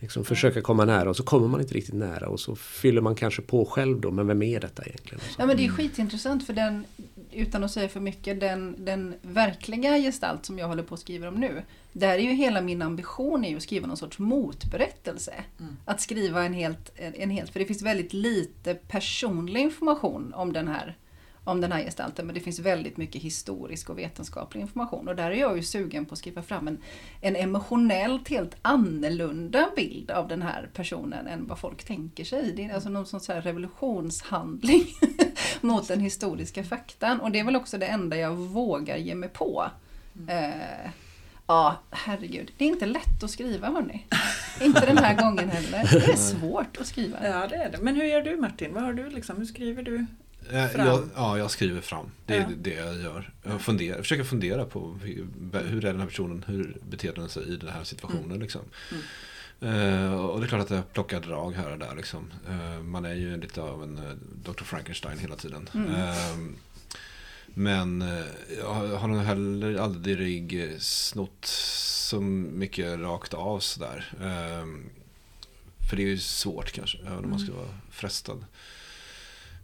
liksom 0.00 0.24
försöka 0.24 0.62
komma 0.62 0.84
nära 0.84 1.10
och 1.10 1.16
så 1.16 1.22
kommer 1.22 1.48
man 1.48 1.60
inte 1.60 1.74
riktigt 1.74 1.94
nära 1.94 2.28
och 2.28 2.40
så 2.40 2.56
fyller 2.56 3.00
man 3.00 3.14
kanske 3.14 3.42
på 3.42 3.64
själv 3.64 4.00
då, 4.00 4.10
men 4.10 4.26
vem 4.26 4.42
är 4.42 4.60
detta 4.60 4.82
egentligen? 4.82 5.20
Ja 5.38 5.46
men 5.46 5.56
det 5.56 5.64
är 5.64 5.68
skitintressant 5.68 6.46
för 6.46 6.52
den, 6.52 6.84
utan 7.32 7.64
att 7.64 7.70
säga 7.70 7.88
för 7.88 8.00
mycket, 8.00 8.40
den, 8.40 8.84
den 8.84 9.14
verkliga 9.22 9.98
gestalt 9.98 10.46
som 10.46 10.58
jag 10.58 10.68
håller 10.68 10.82
på 10.82 10.94
att 10.94 11.00
skriva 11.00 11.28
om 11.28 11.34
nu. 11.34 11.62
Där 11.92 12.14
är 12.14 12.18
ju 12.18 12.32
hela 12.32 12.60
min 12.60 12.82
ambition 12.82 13.44
är 13.44 13.50
ju 13.50 13.56
att 13.56 13.62
skriva 13.62 13.86
någon 13.86 13.96
sorts 13.96 14.18
motberättelse. 14.18 15.34
Mm. 15.58 15.76
Att 15.84 16.00
skriva 16.00 16.44
en 16.44 16.54
helt, 16.54 16.92
en, 16.96 17.14
en 17.14 17.30
helt, 17.30 17.50
för 17.50 17.60
det 17.60 17.66
finns 17.66 17.82
väldigt 17.82 18.12
lite 18.12 18.74
personlig 18.74 19.60
information 19.60 20.34
om 20.34 20.52
den 20.52 20.68
här 20.68 20.96
om 21.44 21.60
den 21.60 21.72
här 21.72 21.82
gestalten 21.84 22.26
men 22.26 22.34
det 22.34 22.40
finns 22.40 22.58
väldigt 22.58 22.96
mycket 22.96 23.22
historisk 23.22 23.90
och 23.90 23.98
vetenskaplig 23.98 24.60
information 24.60 25.08
och 25.08 25.16
där 25.16 25.30
är 25.30 25.34
jag 25.34 25.56
ju 25.56 25.62
sugen 25.62 26.06
på 26.06 26.12
att 26.12 26.18
skriva 26.18 26.42
fram 26.42 26.68
en, 26.68 26.78
en 27.20 27.36
emotionellt 27.36 28.28
helt 28.28 28.56
annorlunda 28.62 29.70
bild 29.76 30.10
av 30.10 30.28
den 30.28 30.42
här 30.42 30.70
personen 30.74 31.26
än 31.26 31.46
vad 31.46 31.58
folk 31.58 31.84
tänker 31.84 32.24
sig. 32.24 32.52
Det 32.56 32.64
är 32.64 32.74
alltså 32.74 32.88
någon 32.88 33.06
sån 33.06 33.20
här 33.28 33.42
revolutionshandling 33.42 34.86
mot 35.60 35.88
den 35.88 36.00
historiska 36.00 36.64
faktan 36.64 37.20
och 37.20 37.30
det 37.30 37.38
är 37.38 37.44
väl 37.44 37.56
också 37.56 37.78
det 37.78 37.86
enda 37.86 38.16
jag 38.16 38.34
vågar 38.34 38.96
ge 38.96 39.14
mig 39.14 39.28
på. 39.28 39.70
Mm. 40.16 40.50
Eh, 40.50 40.90
Ja, 41.50 41.76
herregud. 41.90 42.52
Det 42.56 42.64
är 42.64 42.68
inte 42.68 42.86
lätt 42.86 43.22
att 43.22 43.30
skriva 43.30 43.68
hörni. 43.70 44.06
inte 44.60 44.86
den 44.86 44.98
här 44.98 45.22
gången 45.22 45.48
heller. 45.50 45.88
Det 45.92 46.12
är 46.12 46.16
svårt 46.38 46.76
att 46.80 46.86
skriva. 46.86 47.18
Ja, 47.28 47.46
det 47.46 47.56
är 47.56 47.70
det. 47.70 47.78
Men 47.78 47.96
hur 47.96 48.04
gör 48.04 48.22
du 48.22 48.36
Martin? 48.36 48.74
Vad 48.74 48.82
har 48.82 48.92
du 48.92 49.08
liksom, 49.08 49.36
hur 49.36 49.44
skriver 49.44 49.82
du? 49.82 50.06
Eh, 50.52 50.76
jag, 50.76 51.08
ja, 51.16 51.38
jag 51.38 51.50
skriver 51.50 51.80
fram. 51.80 52.10
Det 52.26 52.36
är 52.36 52.40
ja. 52.40 52.48
det 52.56 52.74
jag 52.74 52.96
gör. 52.96 53.30
Jag, 53.42 53.60
funderar, 53.60 53.96
jag 53.96 54.04
försöker 54.04 54.24
fundera 54.24 54.64
på 54.64 54.98
hur 55.52 55.84
är 55.84 55.92
den 55.92 56.00
här 56.00 56.06
personen, 56.06 56.44
hur 56.46 56.76
beter 56.90 57.12
den 57.12 57.28
sig 57.28 57.42
i 57.42 57.56
den 57.56 57.68
här 57.68 57.84
situationen. 57.84 58.24
Mm. 58.24 58.40
Liksom. 58.40 58.60
Mm. 58.90 59.02
Uh, 59.62 60.14
och 60.14 60.40
det 60.40 60.46
är 60.46 60.48
klart 60.48 60.60
att 60.60 60.70
jag 60.70 60.92
plockar 60.92 61.20
drag 61.20 61.52
här 61.52 61.72
och 61.72 61.78
där. 61.78 61.96
Liksom. 61.96 62.32
Uh, 62.50 62.82
man 62.82 63.04
är 63.04 63.14
ju 63.14 63.40
lite 63.40 63.62
av 63.62 63.82
en 63.82 63.98
uh, 63.98 64.14
Dr. 64.44 64.64
Frankenstein 64.64 65.18
hela 65.18 65.36
tiden. 65.36 65.68
Mm. 65.74 66.56
men 67.54 68.04
jag 68.58 68.98
har 68.98 69.08
nog 69.08 69.20
heller 69.20 69.78
aldrig 69.78 70.76
snott 70.82 71.44
så 71.44 72.20
mycket 72.20 73.00
rakt 73.00 73.34
av 73.34 73.60
sådär. 73.60 74.12
för 75.88 75.96
det 75.96 76.02
är 76.02 76.06
ju 76.06 76.18
svårt 76.18 76.72
kanske, 76.72 76.98
även 76.98 77.24
om 77.24 77.30
man 77.30 77.38
ska 77.38 77.52
mm. 77.52 77.64
vara 77.64 77.74
frestad. 77.90 78.44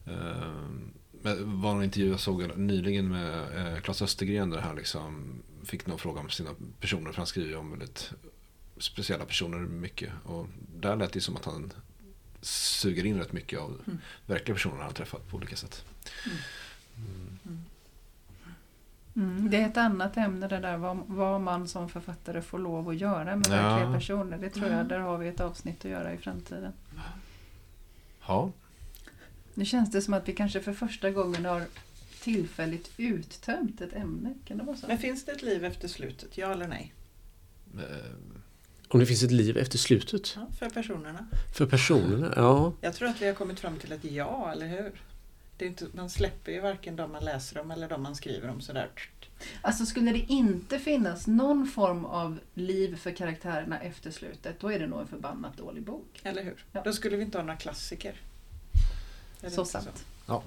Det 0.06 1.30
eh, 1.30 1.36
var 1.44 1.76
en 1.76 1.82
intervju 1.82 2.10
jag 2.10 2.20
såg 2.20 2.58
nyligen 2.58 3.08
med 3.08 3.38
eh, 3.38 3.80
Claes 3.80 4.02
Östergren 4.02 4.50
där 4.50 4.60
han 4.60 4.76
liksom 4.76 5.42
fick 5.64 5.86
någon 5.86 5.98
fråga 5.98 6.20
om 6.20 6.30
sina 6.30 6.50
personer. 6.80 7.12
För 7.12 7.16
han 7.16 7.26
skriver 7.26 7.48
ju 7.48 7.56
om 7.56 7.70
väldigt 7.70 8.12
speciella 8.78 9.24
personer 9.24 9.58
mycket. 9.58 10.12
Och 10.24 10.46
där 10.76 10.96
lät 10.96 11.12
det 11.12 11.20
som 11.20 11.36
att 11.36 11.44
han 11.44 11.72
suger 12.40 13.06
in 13.06 13.18
rätt 13.18 13.32
mycket 13.32 13.58
av 13.58 13.80
mm. 13.86 13.98
verkliga 14.26 14.54
personer 14.54 14.76
han 14.76 14.84
har 14.84 14.92
träffat 14.92 15.28
på 15.28 15.36
olika 15.36 15.56
sätt. 15.56 15.84
Mm. 16.26 17.38
Mm. 17.44 17.64
Mm, 19.16 19.50
det 19.50 19.56
är 19.56 19.66
ett 19.66 19.76
annat 19.76 20.16
ämne 20.16 20.48
det 20.48 20.58
där 20.58 20.76
vad, 20.76 20.98
vad, 21.06 21.40
man 21.40 21.68
som 21.68 21.88
författare 21.88 22.42
får 22.42 22.58
lov 22.58 22.88
att 22.88 22.96
göra 22.96 23.36
med 23.36 23.46
ja. 23.46 23.50
verkliga 23.50 23.92
personer. 23.92 24.38
Det 24.38 24.50
tror 24.50 24.66
jag, 24.66 24.74
mm. 24.74 24.88
där 24.88 24.98
har 24.98 25.18
vi 25.18 25.28
ett 25.28 25.40
avsnitt 25.40 25.84
att 25.84 25.90
göra 25.90 26.12
i 26.12 26.18
framtiden. 26.18 26.72
Ja, 28.26 28.50
nu 29.56 29.64
känns 29.64 29.90
det 29.90 30.02
som 30.02 30.14
att 30.14 30.28
vi 30.28 30.32
kanske 30.32 30.60
för 30.60 30.72
första 30.72 31.10
gången 31.10 31.44
har 31.44 31.62
tillfälligt 32.20 32.90
uttömt 32.96 33.80
ett 33.80 33.92
ämne. 33.92 34.34
Kan 34.44 34.58
det 34.58 34.64
vara 34.64 34.76
så? 34.76 34.86
Men 34.86 34.98
finns 34.98 35.24
det 35.24 35.32
ett 35.32 35.42
liv 35.42 35.64
efter 35.64 35.88
slutet? 35.88 36.38
Ja 36.38 36.52
eller 36.52 36.68
nej? 36.68 36.92
Eh, 37.74 37.82
om 38.88 39.00
det 39.00 39.06
finns 39.06 39.22
ett 39.22 39.32
liv 39.32 39.56
efter 39.56 39.78
slutet? 39.78 40.36
Ja, 40.36 40.46
för 40.58 40.70
personerna. 40.70 41.26
För 41.56 41.66
personerna, 41.66 42.32
ja. 42.36 42.72
Jag 42.80 42.94
tror 42.94 43.08
att 43.08 43.22
vi 43.22 43.26
har 43.26 43.34
kommit 43.34 43.60
fram 43.60 43.76
till 43.76 43.92
ett 43.92 44.04
ja, 44.04 44.52
eller 44.52 44.66
hur? 44.66 44.92
Det 45.58 45.64
är 45.64 45.68
inte, 45.68 45.86
man 45.92 46.10
släpper 46.10 46.52
ju 46.52 46.60
varken 46.60 46.96
de 46.96 47.12
man 47.12 47.24
läser 47.24 47.60
om 47.60 47.70
eller 47.70 47.88
de 47.88 48.02
man 48.02 48.16
skriver 48.16 48.48
om 48.48 48.60
sådär. 48.60 48.90
Alltså 49.62 49.86
skulle 49.86 50.12
det 50.12 50.32
inte 50.32 50.78
finnas 50.78 51.26
någon 51.26 51.66
form 51.66 52.04
av 52.04 52.38
liv 52.54 52.96
för 52.96 53.10
karaktärerna 53.10 53.80
efter 53.80 54.10
slutet, 54.10 54.60
då 54.60 54.72
är 54.72 54.78
det 54.78 54.86
nog 54.86 55.00
en 55.00 55.06
förbannat 55.06 55.56
dålig 55.56 55.82
bok. 55.82 56.20
Eller 56.22 56.44
hur? 56.44 56.64
Ja. 56.72 56.82
Då 56.84 56.92
skulle 56.92 57.16
vi 57.16 57.22
inte 57.22 57.38
ha 57.38 57.42
några 57.42 57.58
klassiker. 57.58 58.20
Så 59.48 59.64
sant. 59.64 60.04
Ja, 60.28 60.42